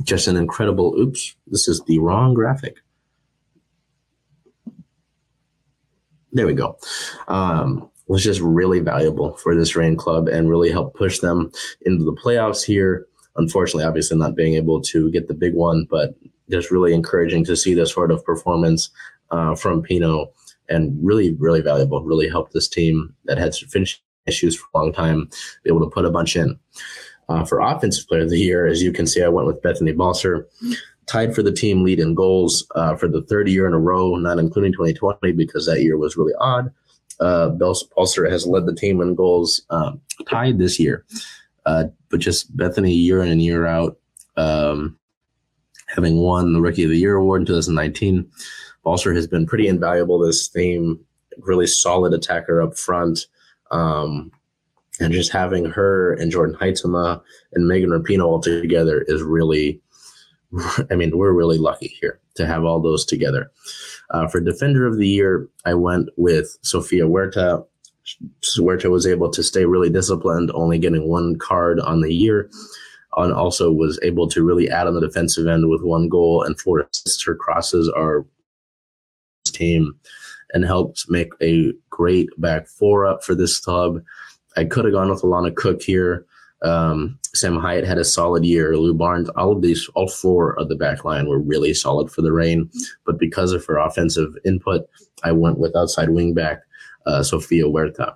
just 0.03 0.27
an 0.27 0.37
incredible 0.37 0.95
oops 0.99 1.37
this 1.47 1.69
is 1.69 1.83
the 1.87 1.99
wrong 1.99 2.35
graphic. 2.35 2.79
There 6.33 6.47
we 6.47 6.55
go. 6.55 6.77
Um, 7.29 7.89
was 8.09 8.25
just 8.25 8.41
really 8.41 8.81
valuable 8.81 9.37
for 9.37 9.55
this 9.55 9.77
Reign 9.77 9.97
club 9.97 10.29
and 10.29 10.51
really 10.51 10.71
helped 10.71 10.97
push 10.97 11.21
them 11.21 11.51
into 11.83 12.05
the 12.05 12.13
playoffs 12.13 12.65
here. 12.65 13.07
Unfortunately 13.37 13.85
obviously 13.85 14.17
not 14.17 14.37
being 14.37 14.55
able 14.55 14.81
to 14.83 15.11
get 15.11 15.29
the 15.29 15.35
big 15.35 15.55
one 15.55 15.87
but 15.91 16.15
just 16.51 16.71
really 16.71 16.93
encouraging 16.93 17.45
to 17.45 17.57
see 17.57 17.75
this 17.75 17.93
sort 17.93 18.11
of 18.11 18.25
performance 18.25 18.91
uh, 19.31 19.55
from 19.55 19.83
pino 19.83 20.31
and 20.69 20.97
really 21.03 21.35
really 21.35 21.61
valuable 21.61 22.03
really 22.05 22.29
helped 22.29 22.53
this 22.53 22.69
team 22.69 23.15
that 23.25 23.39
had 23.39 23.55
finishing 23.55 24.01
issues 24.27 24.57
for 24.57 24.67
a 24.75 24.79
long 24.79 24.93
time 24.93 25.29
be 25.63 25.71
able 25.71 25.81
to 25.81 25.91
put 25.91 26.05
a 26.05 26.11
bunch 26.11 26.37
in 26.37 26.59
uh, 27.29 27.45
for 27.45 27.61
Offensive 27.61 28.07
Player 28.07 28.23
of 28.23 28.31
the 28.31 28.39
Year, 28.39 28.67
as 28.67 28.83
you 28.83 28.93
can 28.93 29.07
see, 29.07 29.23
I 29.23 29.29
went 29.29 29.47
with 29.47 29.63
Bethany 29.63 29.93
Balcer, 29.93 30.47
tied 31.07 31.35
for 31.35 31.43
the 31.43 31.53
team 31.53 31.83
lead 31.83 32.01
in 32.01 32.15
goals 32.15 32.67
uh, 32.75 32.97
for 32.97 33.09
the 33.09 33.23
third 33.23 33.49
year 33.49 33.67
in 33.67 33.75
a 33.75 33.79
row, 33.79 34.17
not 34.17 34.39
including 34.39 34.73
2020 34.73 35.33
because 35.33 35.67
that 35.67 35.83
year 35.83 35.99
was 35.99 36.17
really 36.17 36.35
odd. 36.41 36.73
Uh, 37.21 37.51
Balcer 37.51 38.29
has 38.29 38.47
led 38.47 38.67
the 38.67 38.75
team 38.75 39.01
in 39.01 39.15
goals 39.15 39.63
um, 39.71 40.01
tied 40.29 40.59
this 40.59 40.81
year, 40.81 41.05
uh, 41.67 41.85
but 42.09 42.21
just 42.21 42.55
Bethany 42.57 42.93
year 42.93 43.23
in 43.23 43.31
and 43.31 43.43
year 43.43 43.67
out, 43.67 43.99
um, 44.37 44.99
having 45.87 46.17
won 46.17 46.53
the 46.53 46.61
Rookie 46.61 46.85
of 46.85 46.91
the 46.91 46.99
Year 46.99 47.17
award 47.17 47.43
in 47.43 47.47
2019. 47.47 48.29
Balcer 48.83 49.15
has 49.15 49.27
been 49.27 49.47
pretty 49.47 49.69
invaluable 49.69 50.19
this 50.19 50.49
team, 50.49 50.99
really 51.39 51.67
solid 51.67 52.13
attacker 52.13 52.61
up 52.61 52.77
front. 52.77 53.27
Um, 53.71 54.33
and 55.01 55.13
just 55.13 55.33
having 55.33 55.65
her 55.67 56.15
and 56.15 56.31
Jordan 56.31 56.57
Huitema 56.57 57.21
and 57.53 57.67
Megan 57.67 57.91
Rapinoe 57.91 58.25
all 58.25 58.41
together 58.41 59.05
is 59.09 59.23
really, 59.23 59.81
I 60.91 60.95
mean, 60.95 61.17
we're 61.17 61.33
really 61.33 61.59
lucky 61.59 61.89
here 62.01 62.21
to 62.37 62.47
have 62.47 62.65
all 62.65 62.81
those 62.81 63.05
together. 63.05 63.51
Uh, 64.11 64.29
for 64.29 64.41
Defender 64.41 64.87
of 64.87 64.99
the 64.99 65.09
Year, 65.09 65.49
I 65.65 65.75
went 65.75 66.11
with 66.17 66.57
Sofia 66.63 67.07
Huerta. 67.07 67.65
Huerta 68.57 68.91
was 68.91 69.07
able 69.07 69.31
to 69.31 69.43
stay 69.43 69.65
really 69.65 69.91
disciplined, 69.91 70.51
only 70.53 70.79
getting 70.79 71.09
one 71.09 71.37
card 71.39 71.81
on 71.81 72.01
the 72.01 72.13
year, 72.13 72.51
and 73.17 73.33
also 73.33 73.73
was 73.73 73.99
able 74.03 74.29
to 74.29 74.45
really 74.45 74.69
add 74.69 74.87
on 74.87 74.95
the 74.95 75.01
defensive 75.01 75.47
end 75.47 75.69
with 75.69 75.83
one 75.83 76.09
goal 76.09 76.43
and 76.43 76.61
four 76.61 76.81
assists. 76.81 77.25
Her 77.25 77.35
crosses 77.35 77.89
are 77.89 78.27
team 79.47 79.95
and 80.53 80.65
helped 80.65 81.07
make 81.09 81.33
a 81.43 81.73
great 81.91 82.29
back 82.39 82.67
four 82.69 83.07
up 83.07 83.25
for 83.25 83.35
this 83.35 83.59
club. 83.59 84.03
I 84.57 84.65
could 84.65 84.85
have 84.85 84.95
gone 84.95 85.11
with 85.11 85.23
Alana 85.23 85.55
Cook 85.55 85.83
here. 85.83 86.27
Um, 86.63 87.19
Sam 87.35 87.59
Hiatt 87.59 87.87
had 87.87 87.99
a 87.99 88.05
solid 88.05 88.45
year. 88.45 88.77
Lu 88.77 88.95
Barnes, 88.95 89.29
all 89.31 89.53
of 89.53 89.63
these, 89.63 89.89
all 89.95 90.09
four 90.09 90.59
of 90.59 90.69
the 90.69 90.77
back 90.77 91.05
line 91.05 91.29
were 91.29 91.39
really 91.39 91.75
solid 91.75 92.11
for 92.11 92.23
the 92.23 92.33
Reign. 92.33 92.71
But 93.05 93.19
because 93.19 93.53
of 93.53 93.65
her 93.67 93.77
offensive 93.77 94.37
input, 94.45 94.89
I 95.23 95.33
went 95.33 95.59
with 95.59 95.77
outside 95.77 96.09
wingback 96.09 96.61
uh, 97.07 97.23
Sofia 97.23 97.65
Huerta. 97.65 98.15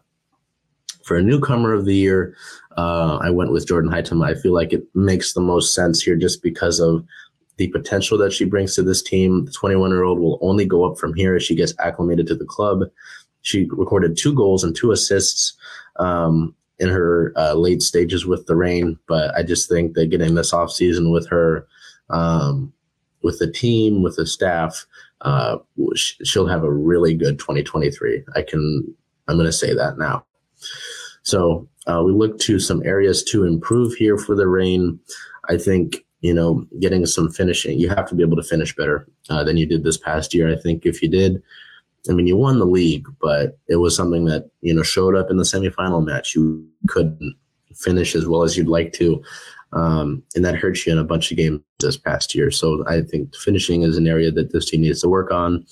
For 1.05 1.17
a 1.17 1.23
newcomer 1.23 1.73
of 1.73 1.85
the 1.85 1.95
year, 1.95 2.37
uh, 2.77 3.19
I 3.21 3.31
went 3.31 3.53
with 3.53 3.67
Jordan 3.67 3.91
Huitema. 3.91 4.27
I 4.27 4.41
feel 4.41 4.53
like 4.53 4.73
it 4.73 4.85
makes 4.95 5.33
the 5.33 5.41
most 5.41 5.75
sense 5.75 6.03
here 6.03 6.17
just 6.17 6.43
because 6.43 6.81
of 6.81 7.05
the 7.57 7.69
potential 7.69 8.17
that 8.19 8.33
she 8.33 8.45
brings 8.45 8.75
to 8.75 8.83
this 8.83 9.03
team. 9.03 9.45
The 9.45 9.53
21 9.53 9.91
year 9.91 10.05
old 10.05 10.21
will 10.21 10.39
only 10.43 10.65
go 10.65 10.91
up 10.91 10.99
from 10.99 11.13
here 11.15 11.35
as 11.35 11.43
she 11.43 11.55
gets 11.55 11.75
acclimated 11.81 12.27
to 12.29 12.35
the 12.35 12.45
club. 12.45 12.85
She 13.43 13.69
recorded 13.71 14.17
two 14.17 14.35
goals 14.35 14.65
and 14.65 14.77
two 14.77 14.93
assists 14.93 15.55
um, 15.99 16.55
in 16.79 16.89
her 16.89 17.33
uh, 17.37 17.55
late 17.55 17.83
stages 17.83 18.27
with 18.27 18.47
the 18.47 18.57
Reign. 18.57 18.99
But 19.09 19.35
I 19.35 19.43
just 19.43 19.69
think 19.69 19.95
that 19.95 20.11
getting 20.11 20.35
this 20.35 20.53
off 20.53 20.71
season 20.71 21.11
with 21.11 21.29
her, 21.29 21.67
um, 22.11 22.73
with 23.23 23.39
the 23.39 23.51
team, 23.51 24.03
with 24.03 24.17
the 24.17 24.27
staff, 24.27 24.87
uh, 25.23 25.59
she'll 25.95 26.47
have 26.47 26.63
a 26.63 26.73
really 26.73 27.15
good 27.15 27.39
2023. 27.39 28.25
I 28.37 28.43
can, 28.43 28.95
I'm 29.27 29.37
going 29.37 29.47
to 29.47 29.53
say 29.53 29.75
that 29.75 29.99
now. 29.99 30.25
So 31.23 31.69
uh, 31.87 32.03
we 32.05 32.13
look 32.13 32.39
to 32.41 32.61
some 32.61 32.83
areas 32.85 33.23
to 33.25 33.45
improve 33.45 33.95
here 33.95 34.17
for 34.17 34.35
the 34.35 34.47
Reign. 34.47 35.01
I 35.49 35.59
think 35.59 36.05
you 36.21 36.35
know 36.35 36.67
getting 36.81 37.07
some 37.07 37.31
finishing. 37.31 37.79
You 37.79 37.89
have 37.91 38.09
to 38.09 38.15
be 38.15 38.23
able 38.23 38.37
to 38.37 38.43
finish 38.43 38.75
better 38.75 39.07
uh, 39.31 39.45
than 39.45 39.57
you 39.57 39.67
did 39.67 39.85
this 39.85 39.97
past 39.97 40.35
year. 40.35 40.51
I 40.51 40.57
think 40.61 40.85
if 40.85 41.03
you 41.03 41.09
did, 41.09 41.43
I 42.09 42.13
mean, 42.13 42.27
you 42.27 42.37
won 42.37 42.59
the 42.59 42.67
league, 42.67 43.07
but 43.21 43.59
it 43.69 43.77
was 43.77 43.95
something 43.95 44.25
that, 44.27 44.51
you 44.61 44.75
know, 44.75 44.83
showed 44.83 45.15
up 45.15 45.31
in 45.31 45.37
the 45.37 45.45
semifinal 45.45 46.05
match. 46.05 46.35
You 46.35 46.67
couldn't 46.89 47.37
finish 47.75 48.15
as 48.15 48.27
well 48.27 48.43
as 48.43 48.57
you'd 48.57 48.69
like 48.69 48.93
to. 48.95 49.23
Um, 49.73 50.23
and 50.35 50.45
that 50.45 50.57
hurts 50.57 50.87
you 50.87 50.93
in 50.93 50.99
a 50.99 51.05
bunch 51.05 51.31
of 51.31 51.37
games 51.37 51.61
this 51.81 51.97
past 51.97 52.35
year. 52.35 52.51
So 52.51 52.85
I 52.89 53.03
think 53.03 53.35
finishing 53.37 53.83
is 53.83 53.99
an 53.99 54.07
area 54.07 54.31
that 54.33 54.53
this 54.53 54.71
team 54.71 54.81
needs 54.81 55.03
to 55.03 55.09
work 55.09 55.31
on 55.31 55.67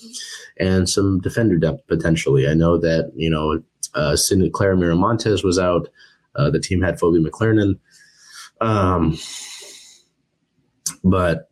and 0.57 0.87
some 0.87 1.19
defender 1.19 1.57
depth 1.57 1.87
potentially. 1.87 2.47
I 2.47 2.53
know 2.53 2.77
that, 2.77 3.11
you 3.15 3.29
know, 3.29 3.63
uh, 3.95 4.15
Sydney 4.15 4.51
Claire 4.51 4.77
Miramontes 4.77 5.43
was 5.43 5.57
out. 5.57 5.89
Uh, 6.35 6.51
the 6.51 6.59
team 6.59 6.81
had 6.81 6.99
Phoebe 6.99 7.23
McLernon. 7.27 7.79
Um, 8.61 9.17
but, 11.03 11.49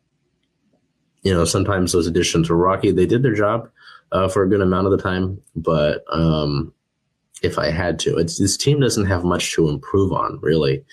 you 1.23 1.33
know, 1.33 1.45
sometimes 1.45 1.91
those 1.91 2.05
additions 2.05 2.49
were 2.49 2.57
rocky. 2.57 2.91
They 2.91 3.07
did 3.07 3.23
their 3.23 3.33
job 3.33 3.71
uh, 4.11 4.27
for 4.27 4.43
a 4.43 4.49
good 4.49 4.61
amount 4.61 4.87
of 4.87 4.91
the 4.91 5.01
time. 5.01 5.41
But 5.55 6.03
um, 6.09 6.73
if 7.41 7.57
I 7.57 7.69
had 7.69 7.99
to, 7.99 8.17
it's 8.17 8.39
this 8.39 8.57
team 8.57 8.79
doesn't 8.79 9.05
have 9.05 9.23
much 9.23 9.53
to 9.53 9.69
improve 9.69 10.11
on 10.11 10.39
really. 10.41 10.83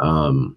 Um, 0.00 0.56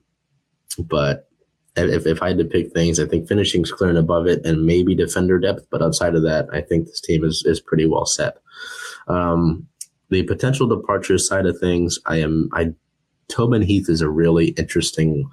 but 0.80 1.30
if, 1.76 2.05
if 2.05 2.22
I 2.22 2.30
had 2.30 2.38
to 2.39 2.45
pick 2.45 2.72
things, 2.74 2.99
I 2.99 3.05
think 3.05 3.28
finishing's 3.28 3.72
clear 3.72 3.89
and 3.89 3.99
above 3.99 4.28
it, 4.28 4.45
and 4.45 4.66
maybe 4.66 4.95
defender 4.95 5.39
depth. 5.39 5.68
But 5.70 5.82
outside 5.82 6.16
of 6.16 6.24
that, 6.24 6.47
I 6.51 6.62
think 6.62 6.88
this 6.88 7.01
team 7.01 7.24
is 7.24 7.43
is 7.45 7.60
pretty 7.60 7.86
well 7.86 8.05
set. 8.05 8.38
Um, 9.08 9.68
the 10.10 10.24
potential 10.24 10.68
departure 10.68 11.18
side 11.18 11.45
of 11.45 11.60
things, 11.60 11.99
I 12.05 12.18
am 12.18 12.49
I 12.53 12.74
Tobin 13.28 13.62
Heath 13.62 13.89
is 13.89 14.01
a 14.01 14.10
really 14.10 14.49
interesting 14.49 15.30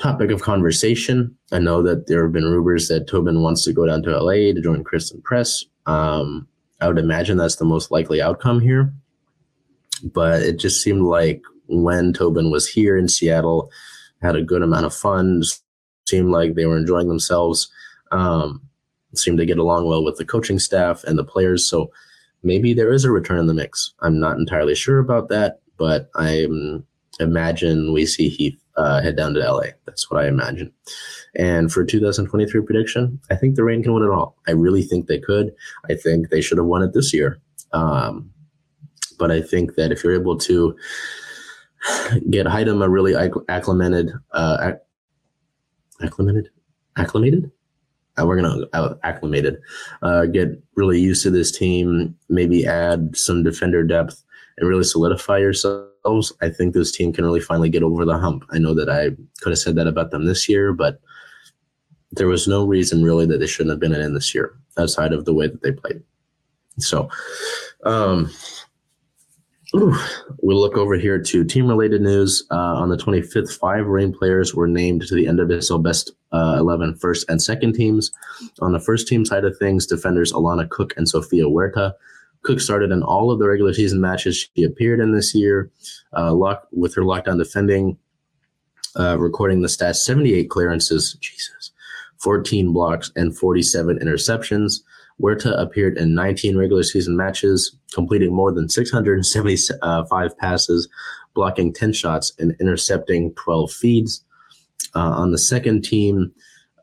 topic 0.00 0.30
of 0.30 0.42
conversation. 0.42 1.36
I 1.52 1.58
know 1.58 1.82
that 1.82 2.06
there 2.06 2.22
have 2.22 2.32
been 2.32 2.44
rumors 2.44 2.88
that 2.88 3.06
Tobin 3.06 3.42
wants 3.42 3.64
to 3.64 3.72
go 3.72 3.86
down 3.86 4.02
to 4.04 4.18
LA 4.18 4.52
to 4.54 4.60
join 4.62 4.84
Christen 4.84 5.20
Press. 5.22 5.64
Um, 5.90 6.46
I 6.80 6.88
would 6.88 6.98
imagine 6.98 7.36
that's 7.36 7.56
the 7.56 7.64
most 7.64 7.90
likely 7.90 8.22
outcome 8.22 8.60
here. 8.60 8.92
But 10.02 10.42
it 10.42 10.58
just 10.58 10.82
seemed 10.82 11.02
like 11.02 11.42
when 11.66 12.12
Tobin 12.12 12.50
was 12.50 12.68
here 12.68 12.96
in 12.96 13.08
Seattle, 13.08 13.70
had 14.22 14.36
a 14.36 14.42
good 14.42 14.62
amount 14.62 14.86
of 14.86 14.94
fun, 14.94 15.42
seemed 16.08 16.30
like 16.30 16.54
they 16.54 16.66
were 16.66 16.78
enjoying 16.78 17.08
themselves, 17.08 17.70
um, 18.12 18.62
seemed 19.14 19.38
to 19.38 19.46
get 19.46 19.58
along 19.58 19.86
well 19.86 20.04
with 20.04 20.16
the 20.16 20.24
coaching 20.24 20.58
staff 20.58 21.04
and 21.04 21.18
the 21.18 21.24
players. 21.24 21.68
So 21.68 21.90
maybe 22.42 22.72
there 22.72 22.92
is 22.92 23.04
a 23.04 23.10
return 23.10 23.38
in 23.38 23.46
the 23.46 23.54
mix. 23.54 23.92
I'm 24.00 24.20
not 24.20 24.38
entirely 24.38 24.74
sure 24.74 25.00
about 25.00 25.28
that, 25.28 25.60
but 25.76 26.10
I'm 26.14 26.86
imagine 27.20 27.92
we 27.92 28.06
see 28.06 28.28
Heath 28.28 28.58
uh, 28.76 29.00
head 29.00 29.16
down 29.16 29.34
to 29.34 29.40
LA. 29.40 29.66
That's 29.86 30.10
what 30.10 30.22
I 30.22 30.28
imagine. 30.28 30.72
And 31.36 31.72
for 31.72 31.84
2023 31.84 32.62
prediction, 32.62 33.20
I 33.30 33.36
think 33.36 33.54
the 33.54 33.64
Reign 33.64 33.82
can 33.82 33.92
win 33.92 34.02
it 34.02 34.10
all. 34.10 34.36
I 34.48 34.52
really 34.52 34.82
think 34.82 35.06
they 35.06 35.18
could. 35.18 35.54
I 35.88 35.94
think 35.94 36.30
they 36.30 36.40
should 36.40 36.58
have 36.58 36.66
won 36.66 36.82
it 36.82 36.92
this 36.92 37.12
year. 37.12 37.40
Um, 37.72 38.30
but 39.18 39.30
I 39.30 39.40
think 39.42 39.76
that 39.76 39.92
if 39.92 40.02
you're 40.02 40.18
able 40.18 40.38
to 40.38 40.76
get 42.30 42.46
Huitema 42.46 42.90
really 42.90 43.14
acclimated, 43.48 44.12
uh, 44.32 44.72
acclimated, 46.02 46.48
acclimated. 46.96 47.50
Uh, 48.18 48.26
we're 48.26 48.40
gonna 48.40 48.66
uh, 48.72 48.94
acclimated, 49.04 49.58
uh, 50.02 50.26
get 50.26 50.60
really 50.74 51.00
used 51.00 51.22
to 51.22 51.30
this 51.30 51.56
team. 51.56 52.16
Maybe 52.28 52.66
add 52.66 53.16
some 53.16 53.42
defender 53.42 53.84
depth 53.84 54.22
and 54.58 54.68
really 54.68 54.84
solidify 54.84 55.38
yourselves. 56.04 56.32
I 56.40 56.48
think 56.48 56.74
this 56.74 56.92
team 56.92 57.12
can 57.12 57.24
really 57.24 57.40
finally 57.40 57.68
get 57.68 57.82
over 57.82 58.04
the 58.04 58.18
hump. 58.18 58.44
I 58.50 58.58
know 58.58 58.74
that 58.74 58.88
I 58.88 59.10
could 59.40 59.50
have 59.50 59.58
said 59.58 59.76
that 59.76 59.86
about 59.86 60.10
them 60.10 60.26
this 60.26 60.48
year, 60.48 60.72
but 60.72 61.00
there 62.12 62.28
was 62.28 62.48
no 62.48 62.66
reason 62.66 63.02
really 63.02 63.26
that 63.26 63.38
they 63.38 63.46
shouldn't 63.46 63.70
have 63.70 63.80
been 63.80 63.94
in 63.94 64.14
this 64.14 64.34
year 64.34 64.54
outside 64.78 65.12
of 65.12 65.24
the 65.24 65.34
way 65.34 65.46
that 65.46 65.62
they 65.62 65.72
played. 65.72 66.02
So, 66.78 67.08
um, 67.84 68.30
Ooh, 69.76 69.96
we 70.42 70.52
look 70.52 70.76
over 70.76 70.96
here 70.96 71.22
to 71.22 71.44
team 71.44 71.68
related 71.68 72.02
news. 72.02 72.44
Uh, 72.50 72.56
on 72.56 72.88
the 72.88 72.96
25th, 72.96 73.56
five 73.56 73.86
Reign 73.86 74.12
players 74.12 74.52
were 74.52 74.66
named 74.66 75.02
to 75.06 75.14
the 75.14 75.26
NWSL 75.26 75.80
Best 75.80 76.10
uh, 76.32 76.56
11 76.58 76.96
first 76.96 77.24
and 77.30 77.40
second 77.40 77.74
teams. 77.74 78.10
On 78.60 78.72
the 78.72 78.80
first 78.80 79.06
team 79.06 79.24
side 79.24 79.44
of 79.44 79.56
things, 79.58 79.86
defenders 79.86 80.32
Alana 80.32 80.68
Cook 80.68 80.92
and 80.96 81.08
Sofia 81.08 81.44
Huerta. 81.44 81.94
Cook 82.42 82.60
started 82.60 82.90
in 82.90 83.02
all 83.02 83.30
of 83.30 83.38
the 83.38 83.48
regular 83.48 83.74
season 83.74 84.00
matches 84.00 84.48
she 84.54 84.64
appeared 84.64 85.00
in 85.00 85.12
this 85.12 85.34
year, 85.34 85.70
uh, 86.16 86.32
lock, 86.32 86.66
with 86.72 86.94
her 86.94 87.02
lockdown 87.02 87.38
defending, 87.38 87.98
uh, 88.98 89.18
recording 89.18 89.60
the 89.60 89.68
stats 89.68 89.96
78 89.96 90.48
clearances, 90.48 91.16
Jesus, 91.20 91.72
14 92.18 92.72
blocks, 92.72 93.12
and 93.16 93.36
47 93.36 93.98
interceptions. 93.98 94.80
Huerta 95.20 95.54
appeared 95.60 95.98
in 95.98 96.14
19 96.14 96.56
regular 96.56 96.82
season 96.82 97.16
matches, 97.16 97.76
completing 97.92 98.34
more 98.34 98.52
than 98.52 98.68
675 98.68 100.38
passes, 100.38 100.88
blocking 101.34 101.72
10 101.72 101.92
shots, 101.92 102.32
and 102.38 102.56
intercepting 102.58 103.34
12 103.34 103.70
feeds. 103.70 104.24
Uh, 104.94 105.10
on 105.10 105.30
the 105.30 105.38
second 105.38 105.84
team, 105.84 106.32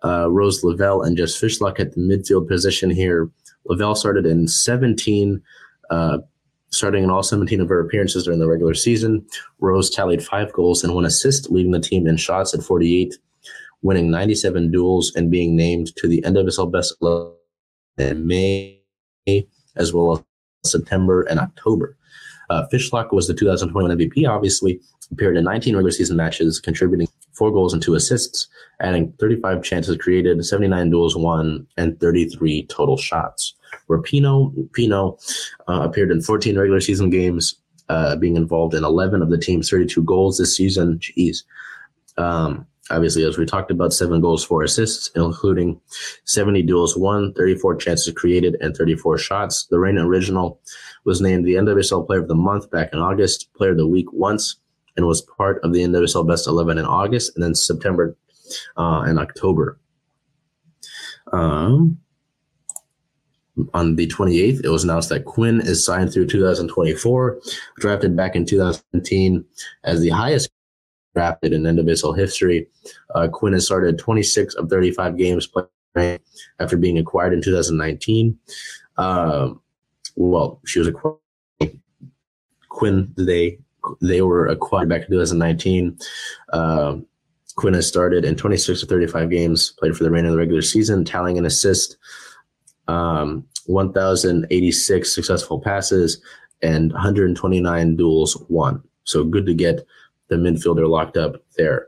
uh, 0.06 0.30
Rose 0.30 0.64
Lavelle 0.64 1.02
and 1.02 1.18
Jess 1.18 1.40
Fishlock 1.40 1.80
at 1.80 1.94
the 1.94 2.02
midfield 2.02 2.48
position 2.48 2.90
here. 2.92 3.30
Lavelle 3.68 3.96
started 3.96 4.26
in 4.26 4.48
17, 4.48 5.42
uh, 5.90 6.20
starting 6.70 7.04
in 7.04 7.10
all 7.10 7.24
17 7.24 7.62
of 7.62 7.70
her 7.70 7.80
appearances 7.80 8.26
during 8.26 8.40
the 8.40 8.48
regular 8.48 8.74
season. 8.74 9.26
Rose 9.60 9.90
tallied 9.90 10.24
five 10.24 10.52
goals 10.54 10.84
and 10.84 10.94
one 10.94 11.06
assist, 11.06 11.52
leading 11.52 11.72
the 11.72 11.80
team 11.80 12.08
in 12.08 12.18
shots 12.18 12.54
at 12.54 12.64
48, 12.64 13.16
winning 13.82 14.12
97 14.12 14.72
duels 14.72 15.14
and 15.16 15.32
being 15.32 15.56
named 15.56 15.96
to 15.98 16.08
the 16.08 16.22
NWSL 16.22 16.72
Best 16.72 16.96
11 17.02 17.34
in 17.98 18.28
May, 18.28 18.82
as 19.76 19.94
well 19.94 20.14
as 20.14 20.72
September 20.72 21.22
and 21.24 21.40
October. 21.40 21.98
Uh, 22.50 22.66
Fishlock 22.72 23.12
was 23.12 23.28
the 23.28 23.34
2021 23.34 23.98
MVP, 23.98 24.28
obviously, 24.28 24.80
appeared 25.12 25.38
in 25.38 25.44
19 25.44 25.76
regular 25.76 25.92
season 25.92 26.18
matches, 26.18 26.60
contributing 26.60 27.08
four 27.34 27.52
goals 27.52 27.74
and 27.74 27.82
two 27.82 27.96
assists, 27.96 28.48
adding 28.80 29.14
35 29.20 29.64
chances 29.64 29.98
created, 29.98 30.44
79 30.44 30.90
duels 30.90 31.16
won, 31.16 31.68
and 31.78 32.00
33 32.00 32.66
total 32.68 32.98
shots. 32.98 33.54
Rapinoe 33.90 34.72
Pino 34.74 35.18
uh, 35.68 35.82
appeared 35.82 36.12
in 36.12 36.22
14 36.22 36.58
regular 36.58 36.82
season 36.82 37.10
games, 37.10 37.56
uh, 37.90 38.16
being 38.16 38.36
involved 38.36 38.74
in 38.74 38.84
11 38.84 39.22
of 39.22 39.30
the 39.30 39.38
team's 39.38 39.70
32 39.70 40.04
goals 40.04 40.38
this 40.38 40.56
season. 40.56 41.00
Jeez. 41.00 41.44
Um, 42.18 42.66
obviously, 42.90 43.24
as 43.24 43.38
we 43.38 43.46
talked 43.46 43.72
about, 43.72 43.94
seven 43.94 44.22
goals, 44.22 44.44
four 44.44 44.64
assists, 44.64 45.10
including 45.16 45.80
70 46.26 46.64
duels 46.64 46.98
won, 46.98 47.34
34 47.34 47.76
chances 47.76 48.14
created, 48.14 48.58
and 48.60 48.76
34 48.76 49.18
shots. 49.18 49.68
The 49.68 49.80
Reign 49.80 49.98
original 49.98 50.60
was 51.06 51.22
named 51.22 51.46
the 51.46 51.56
NWSL 51.56 52.06
Player 52.06 52.20
of 52.20 52.28
the 52.28 52.36
Month 52.36 52.70
back 52.72 52.90
in 52.94 53.00
August, 53.00 53.54
Player 53.54 53.72
of 53.72 53.78
the 53.78 53.88
Week 53.88 54.12
once, 54.12 54.58
and 54.96 55.06
was 55.06 55.22
part 55.22 55.64
of 55.64 55.74
the 55.74 55.82
NWSL 55.82 56.28
Best 56.28 56.48
11 56.48 56.78
in 56.78 56.86
August, 56.86 57.34
and 57.36 57.44
then 57.44 57.56
September 57.56 58.18
uh, 58.78 59.02
and 59.02 59.20
October. 59.20 59.80
Um, 61.32 62.00
on 63.74 63.96
the 63.96 64.08
28th, 64.08 64.64
it 64.64 64.70
was 64.70 64.84
announced 64.84 65.10
that 65.10 65.26
Quinn 65.26 65.62
is 65.62 65.84
signed 65.84 66.14
through 66.14 66.28
2024, 66.28 67.40
drafted 67.78 68.16
back 68.16 68.36
in 68.36 68.46
2017 68.46 69.44
as 69.84 70.02
the 70.02 70.10
highest 70.10 70.50
drafted 71.16 71.54
in 71.54 71.64
NWSL 71.64 72.18
history. 72.18 72.68
Uh, 73.16 73.28
Quinn 73.28 73.54
has 73.54 73.66
started 73.66 73.98
26 73.98 74.54
of 74.56 74.70
35 74.70 75.18
games 75.18 75.48
playing 75.48 76.20
after 76.60 76.78
being 76.78 76.98
acquired 76.98 77.34
in 77.34 77.42
2019. 77.42 78.38
Um, 78.98 79.62
well, 80.16 80.62
she 80.66 80.80
was 80.80 80.88
acquired. 80.88 81.18
Quinn, 82.70 83.12
they 83.18 83.58
they 84.02 84.22
were 84.22 84.48
acquired 84.48 84.90
back 84.90 85.02
in 85.04 85.08
2019. 85.08 85.98
Uh, 86.54 86.98
Quinn 87.56 87.74
has 87.74 87.88
started 87.88 88.24
in 88.24 88.36
26 88.36 88.84
of 88.84 88.90
35 88.90 89.32
games, 89.32 89.74
played 89.80 89.98
for 89.98 90.04
the 90.04 90.12
Reign 90.12 90.26
of 90.26 90.32
the 90.32 90.38
regular 90.38 90.62
season, 90.62 91.04
tallying 91.04 91.40
an 91.40 91.46
assist, 91.46 91.98
um, 92.88 93.46
1,086 93.66 95.14
successful 95.14 95.60
passes, 95.60 96.22
and 96.62 96.92
129 96.92 97.96
duels 97.96 98.38
won. 98.50 98.82
So 99.04 99.24
good 99.24 99.46
to 99.46 99.54
get 99.54 99.86
the 100.30 100.36
midfielder 100.36 100.90
locked 100.90 101.18
up 101.18 101.44
there. 101.58 101.88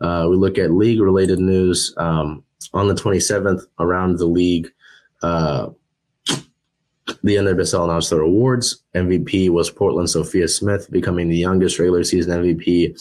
Uh, 0.00 0.26
we 0.28 0.36
look 0.36 0.58
at 0.58 0.72
league 0.72 1.00
related 1.00 1.38
news. 1.38 1.94
Um, 1.96 2.44
on 2.74 2.88
the 2.88 2.94
27th, 2.94 3.62
around 3.78 4.18
the 4.18 4.26
league, 4.26 4.70
uh, 5.22 5.68
the 7.22 7.36
NWSL 7.36 7.84
announced 7.84 8.10
their 8.10 8.20
awards. 8.20 8.82
MVP 8.94 9.50
was 9.50 9.70
Portland 9.70 10.10
Sophia 10.10 10.48
Smith, 10.48 10.90
becoming 10.90 11.28
the 11.28 11.36
youngest 11.36 11.78
regular 11.78 12.04
season 12.04 12.42
MVP 12.42 12.98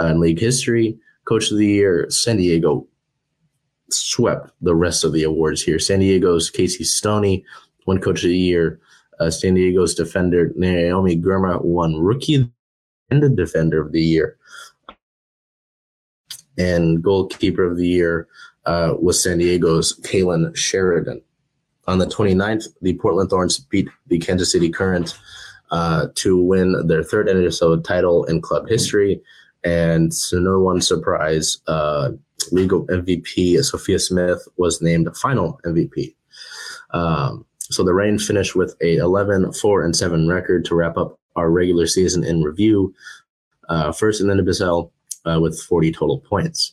uh, 0.00 0.06
in 0.06 0.20
league 0.20 0.40
history. 0.40 0.98
Coach 1.24 1.50
of 1.50 1.58
the 1.58 1.66
Year, 1.66 2.06
San 2.10 2.36
Diego 2.36 2.86
swept 3.92 4.50
the 4.60 4.74
rest 4.74 5.04
of 5.04 5.12
the 5.12 5.22
awards 5.24 5.62
here. 5.62 5.78
San 5.78 6.00
Diego's 6.00 6.50
Casey 6.50 6.84
Stoney 6.84 7.44
won 7.86 8.00
Coach 8.00 8.24
of 8.24 8.30
the 8.30 8.38
Year. 8.38 8.80
Uh, 9.20 9.30
San 9.30 9.54
Diego's 9.54 9.94
defender 9.94 10.52
Naomi 10.56 11.16
Girma 11.16 11.62
won 11.62 11.96
Rookie 11.96 12.50
and 13.10 13.22
the 13.22 13.28
Defender 13.28 13.80
of 13.80 13.92
the 13.92 14.02
Year. 14.02 14.36
And 16.58 17.02
Goalkeeper 17.02 17.64
of 17.64 17.76
the 17.76 17.86
Year 17.86 18.28
uh, 18.66 18.94
was 18.98 19.22
San 19.22 19.38
Diego's 19.38 19.98
Kailen 20.00 20.54
Sheridan. 20.56 21.22
On 21.86 21.98
the 21.98 22.06
29th, 22.06 22.68
the 22.80 22.94
Portland 22.94 23.30
Thorns 23.30 23.58
beat 23.58 23.88
the 24.06 24.18
Kansas 24.18 24.52
City 24.52 24.70
Current 24.70 25.18
uh, 25.70 26.08
to 26.16 26.40
win 26.40 26.86
their 26.86 27.02
third 27.02 27.26
NWSL 27.26 27.82
title 27.82 28.24
in 28.24 28.40
club 28.40 28.68
history. 28.68 29.20
And 29.64 30.12
to 30.12 30.40
no 30.40 30.60
one's 30.60 30.86
surprise, 30.86 31.58
uh, 32.50 32.54
legal 32.54 32.86
MVP 32.86 33.62
Sophia 33.64 33.98
Smith 33.98 34.46
was 34.56 34.80
named 34.82 35.08
final 35.16 35.60
MVP. 35.64 36.14
Um, 36.90 37.44
so 37.60 37.82
the 37.82 37.94
Reign 37.94 38.18
finished 38.18 38.54
with 38.54 38.76
a 38.82 38.96
11, 38.96 39.52
4, 39.52 39.82
and 39.82 39.96
7 39.96 40.28
record 40.28 40.64
to 40.66 40.74
wrap 40.74 40.96
up 40.96 41.18
our 41.36 41.50
regular 41.50 41.86
season 41.86 42.24
in 42.24 42.42
review. 42.42 42.94
Uh, 43.68 43.92
first 43.92 44.20
in 44.20 44.26
the 44.26 44.34
NWSL 44.34 44.90
uh, 45.24 45.40
with 45.40 45.60
40 45.60 45.92
total 45.92 46.18
points. 46.18 46.72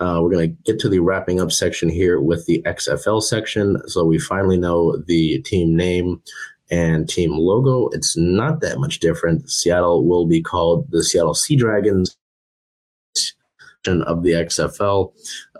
Uh, 0.00 0.20
we're 0.22 0.30
going 0.30 0.50
to 0.50 0.62
get 0.64 0.78
to 0.80 0.88
the 0.88 1.00
wrapping 1.00 1.40
up 1.40 1.50
section 1.50 1.88
here 1.88 2.20
with 2.20 2.46
the 2.46 2.62
XFL 2.62 3.22
section. 3.22 3.76
So 3.88 4.04
we 4.04 4.18
finally 4.18 4.56
know 4.56 4.96
the 4.96 5.40
team 5.42 5.74
name 5.74 6.22
and 6.70 7.08
team 7.08 7.32
logo. 7.32 7.88
It's 7.88 8.16
not 8.16 8.60
that 8.60 8.78
much 8.78 9.00
different. 9.00 9.50
Seattle 9.50 10.06
will 10.06 10.26
be 10.26 10.42
called 10.42 10.90
the 10.90 11.02
Seattle 11.02 11.34
Sea 11.34 11.56
Dragons 11.56 12.17
of 13.88 14.22
the 14.22 14.32
XFL. 14.32 15.12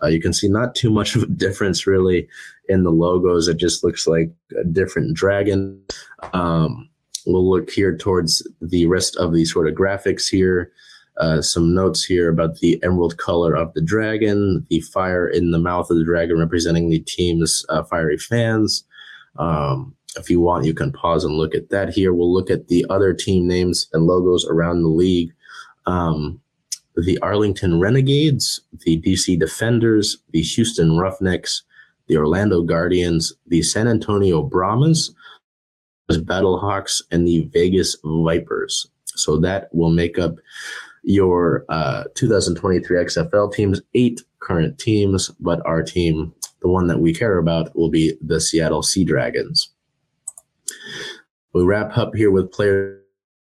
Uh, 0.03 0.07
you 0.07 0.21
can 0.21 0.33
see 0.33 0.49
not 0.49 0.75
too 0.75 0.91
much 0.91 1.17
of 1.17 1.23
a 1.23 1.27
difference 1.27 1.87
really 1.87 2.29
in 2.69 2.83
the 2.83 2.91
logos. 2.91 3.49
It 3.49 3.57
just 3.57 3.83
looks 3.83 4.07
like 4.07 4.31
a 4.59 4.65
different 4.65 5.17
dragon. 5.17 5.81
Um, 6.33 6.89
we'll 7.27 7.49
look 7.49 7.71
here 7.71 7.97
towards 7.97 8.47
the 8.61 8.87
rest 8.87 9.17
of 9.17 9.33
the 9.33 9.45
sort 9.45 9.69
of 9.69 9.75
graphics 9.75 10.29
here. 10.29 10.73
Uh, 11.19 11.43
some 11.43 11.75
notes 11.75 12.05
here 12.05 12.29
about 12.29 12.57
the 12.59 12.81
emerald 12.85 13.17
color 13.19 13.55
of 13.55 13.75
the 13.75 13.83
dragon, 13.83 14.65
the 14.71 14.81
fire 14.81 15.27
in 15.27 15.51
the 15.51 15.59
mouth 15.59 15.91
of 15.91 15.99
the 15.99 16.05
dragon 16.05 16.39
representing 16.39 16.89
the 16.89 17.01
team's 17.01 17.67
uh, 17.71 17.83
fiery 17.83 18.17
fans. 18.17 18.85
Um, 19.37 19.97
if 20.17 20.31
you 20.31 20.41
want, 20.41 20.65
you 20.65 20.75
can 20.75 20.93
pause 20.93 21.25
and 21.25 21.35
look 21.35 21.55
at 21.55 21.71
that 21.71 21.91
here. 21.91 22.13
We'll 22.15 22.33
look 22.33 22.51
at 22.51 22.69
the 22.69 22.87
other 22.89 23.13
team 23.13 23.49
names 23.49 23.89
and 23.93 24.07
logos 24.07 24.47
around 24.47 24.83
the 24.83 24.89
league. 24.89 25.33
Um, 25.87 26.41
the 27.05 27.19
Arlington 27.21 27.81
Renegades, 27.81 28.61
the 28.85 29.01
DC 29.01 29.39
Defenders, 29.39 30.19
the 30.33 30.43
Houston 30.43 30.97
Roughnecks, 30.97 31.63
the 32.09 32.17
Orlando 32.17 32.63
Guardians, 32.63 33.33
the 33.47 33.63
San 33.63 33.87
Antonio 33.87 34.43
Brahmas, 34.43 35.15
the 36.09 36.19
Battlehawks, 36.19 37.03
and 37.11 37.27
the 37.27 37.49
Vegas 37.53 37.97
Vipers. 38.05 38.87
So 39.05 39.37
that 39.39 39.69
will 39.73 39.91
make 39.91 40.19
up 40.19 40.37
your 41.03 41.65
uh, 41.69 42.05
2023 42.15 43.05
XFL 43.05 43.53
teams, 43.53 43.81
eight 43.95 44.23
current 44.41 44.79
teams, 44.79 45.29
but 45.41 45.65
our 45.67 45.83
team, 45.83 46.35
the 46.63 46.69
one 46.69 46.87
that 46.89 47.01
we 47.01 47.15
care 47.15 47.39
about, 47.39 47.75
will 47.77 47.91
be 47.91 48.17
the 48.21 48.41
Seattle 48.41 48.83
Sea 48.83 49.05
Dragons. 49.05 49.71
We 51.53 51.63
wrap 51.63 51.97
up 51.97 52.15
here 52.15 52.31
with 52.31 52.53
players. 52.53 52.98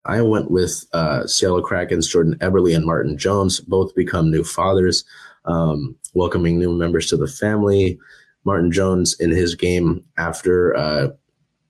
I 0.06 0.22
went 0.22 0.50
with 0.50 0.84
uh, 0.92 1.26
Seattle 1.26 1.62
Kraken's 1.62 2.08
Jordan 2.08 2.36
Eberle 2.40 2.76
and 2.76 2.84
Martin 2.84 3.16
Jones, 3.16 3.60
both 3.60 3.94
become 3.94 4.30
new 4.30 4.44
fathers, 4.44 5.04
um, 5.46 5.96
welcoming 6.12 6.58
new 6.58 6.72
members 6.72 7.08
to 7.08 7.16
the 7.16 7.26
family. 7.26 7.98
Martin 8.44 8.70
Jones, 8.70 9.18
in 9.20 9.30
his 9.30 9.54
game 9.54 10.04
after 10.18 10.76
uh, 10.76 11.08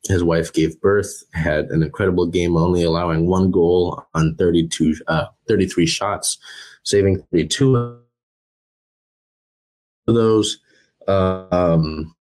his 0.08 0.24
wife 0.24 0.52
gave 0.52 0.80
birth, 0.80 1.22
had 1.32 1.66
an 1.66 1.82
incredible 1.82 2.26
game, 2.26 2.56
only 2.56 2.82
allowing 2.82 3.26
one 3.26 3.50
goal 3.50 4.04
on 4.14 4.34
32, 4.36 4.96
uh, 5.06 5.26
33 5.46 5.86
shots, 5.86 6.38
saving 6.82 7.22
32 7.30 7.76
of 7.76 10.14
those. 10.14 10.58
Um, 11.06 12.14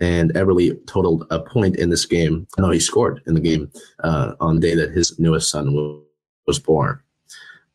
and 0.00 0.32
Eberle 0.34 0.86
totaled 0.86 1.26
a 1.30 1.40
point 1.40 1.76
in 1.76 1.90
this 1.90 2.06
game. 2.06 2.46
No, 2.58 2.70
he 2.70 2.80
scored 2.80 3.22
in 3.26 3.34
the 3.34 3.40
game 3.40 3.70
uh, 4.02 4.34
on 4.40 4.56
the 4.56 4.60
day 4.60 4.74
that 4.74 4.90
his 4.90 5.18
newest 5.18 5.50
son 5.50 6.02
was 6.46 6.58
born. 6.58 7.00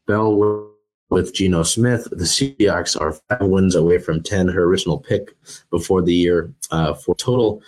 Bell 0.08 0.70
with 1.10 1.34
Geno 1.34 1.64
Smith. 1.64 2.08
The 2.12 2.26
Seahawks 2.26 3.00
are 3.00 3.14
five 3.14 3.42
wins 3.42 3.76
away 3.76 3.98
from 3.98 4.22
10, 4.22 4.48
her 4.50 4.64
original 4.64 5.00
pick 5.00 5.36
before 5.72 6.02
the 6.02 6.14
year 6.14 6.54
uh, 6.72 6.94
for 6.94 7.16
total 7.16 7.62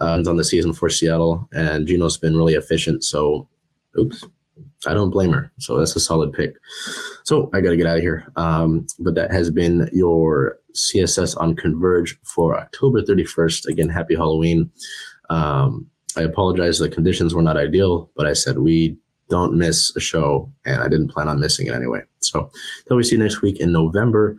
uh, 0.00 0.22
on 0.26 0.36
the 0.36 0.44
season 0.44 0.72
for 0.72 0.88
Seattle. 0.88 1.48
And 1.52 1.86
Geno's 1.86 2.16
been 2.16 2.36
really 2.36 2.54
efficient. 2.54 3.04
So, 3.04 3.48
oops, 3.98 4.24
I 4.86 4.94
don't 4.94 5.10
blame 5.10 5.32
her. 5.32 5.50
So 5.58 5.78
that's 5.78 5.96
a 5.96 6.00
solid 6.00 6.32
pick. 6.32 6.54
So 7.24 7.50
I 7.52 7.60
got 7.60 7.70
to 7.70 7.76
get 7.76 7.86
out 7.86 7.96
of 7.96 8.02
here. 8.02 8.30
Um, 8.36 8.86
but 9.00 9.14
that 9.16 9.32
has 9.32 9.50
been 9.50 9.90
your 9.92 10.58
CSS 10.74 11.40
on 11.40 11.56
Converge 11.56 12.18
for 12.22 12.56
October 12.56 13.02
31st. 13.02 13.66
Again, 13.66 13.88
happy 13.88 14.14
Halloween. 14.14 14.70
Um, 15.30 15.86
I 16.16 16.22
apologize. 16.22 16.78
The 16.78 16.88
conditions 16.88 17.34
were 17.34 17.42
not 17.42 17.56
ideal, 17.56 18.10
but 18.16 18.26
I 18.26 18.32
said 18.32 18.58
we 18.58 18.96
don't 19.28 19.54
miss 19.54 19.94
a 19.94 20.00
show, 20.00 20.50
and 20.64 20.80
I 20.82 20.88
didn't 20.88 21.08
plan 21.08 21.28
on 21.28 21.40
missing 21.40 21.66
it 21.66 21.74
anyway. 21.74 22.00
So 22.20 22.50
until 22.84 22.96
we 22.96 23.04
see 23.04 23.16
you 23.16 23.22
next 23.22 23.42
week 23.42 23.60
in 23.60 23.72
November, 23.72 24.36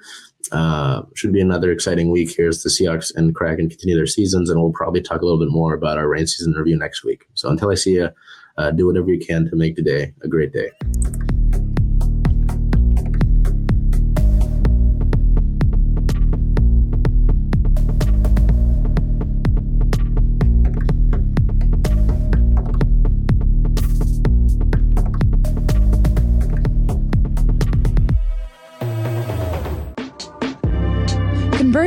uh, 0.51 1.03
should 1.15 1.31
be 1.31 1.41
another 1.41 1.71
exciting 1.71 2.09
week. 2.09 2.33
Here's 2.35 2.63
the 2.63 2.69
Seahawks 2.69 3.15
and 3.15 3.35
Kraken 3.35 3.69
continue 3.69 3.95
their 3.95 4.07
seasons, 4.07 4.49
and 4.49 4.59
we'll 4.59 4.71
probably 4.71 5.01
talk 5.01 5.21
a 5.21 5.25
little 5.25 5.39
bit 5.39 5.51
more 5.51 5.73
about 5.73 5.97
our 5.97 6.07
Reign 6.07 6.25
season 6.25 6.53
review 6.53 6.77
next 6.77 7.03
week. 7.03 7.25
So 7.35 7.49
until 7.49 7.69
I 7.69 7.75
see 7.75 7.95
you, 7.95 8.09
Uh, 8.59 8.71
do 8.71 8.85
whatever 8.87 9.09
you 9.09 9.25
can 9.25 9.49
to 9.49 9.55
make 9.55 9.73
today 9.73 10.11
a 10.21 10.27
great 10.27 10.51
day. 10.51 10.69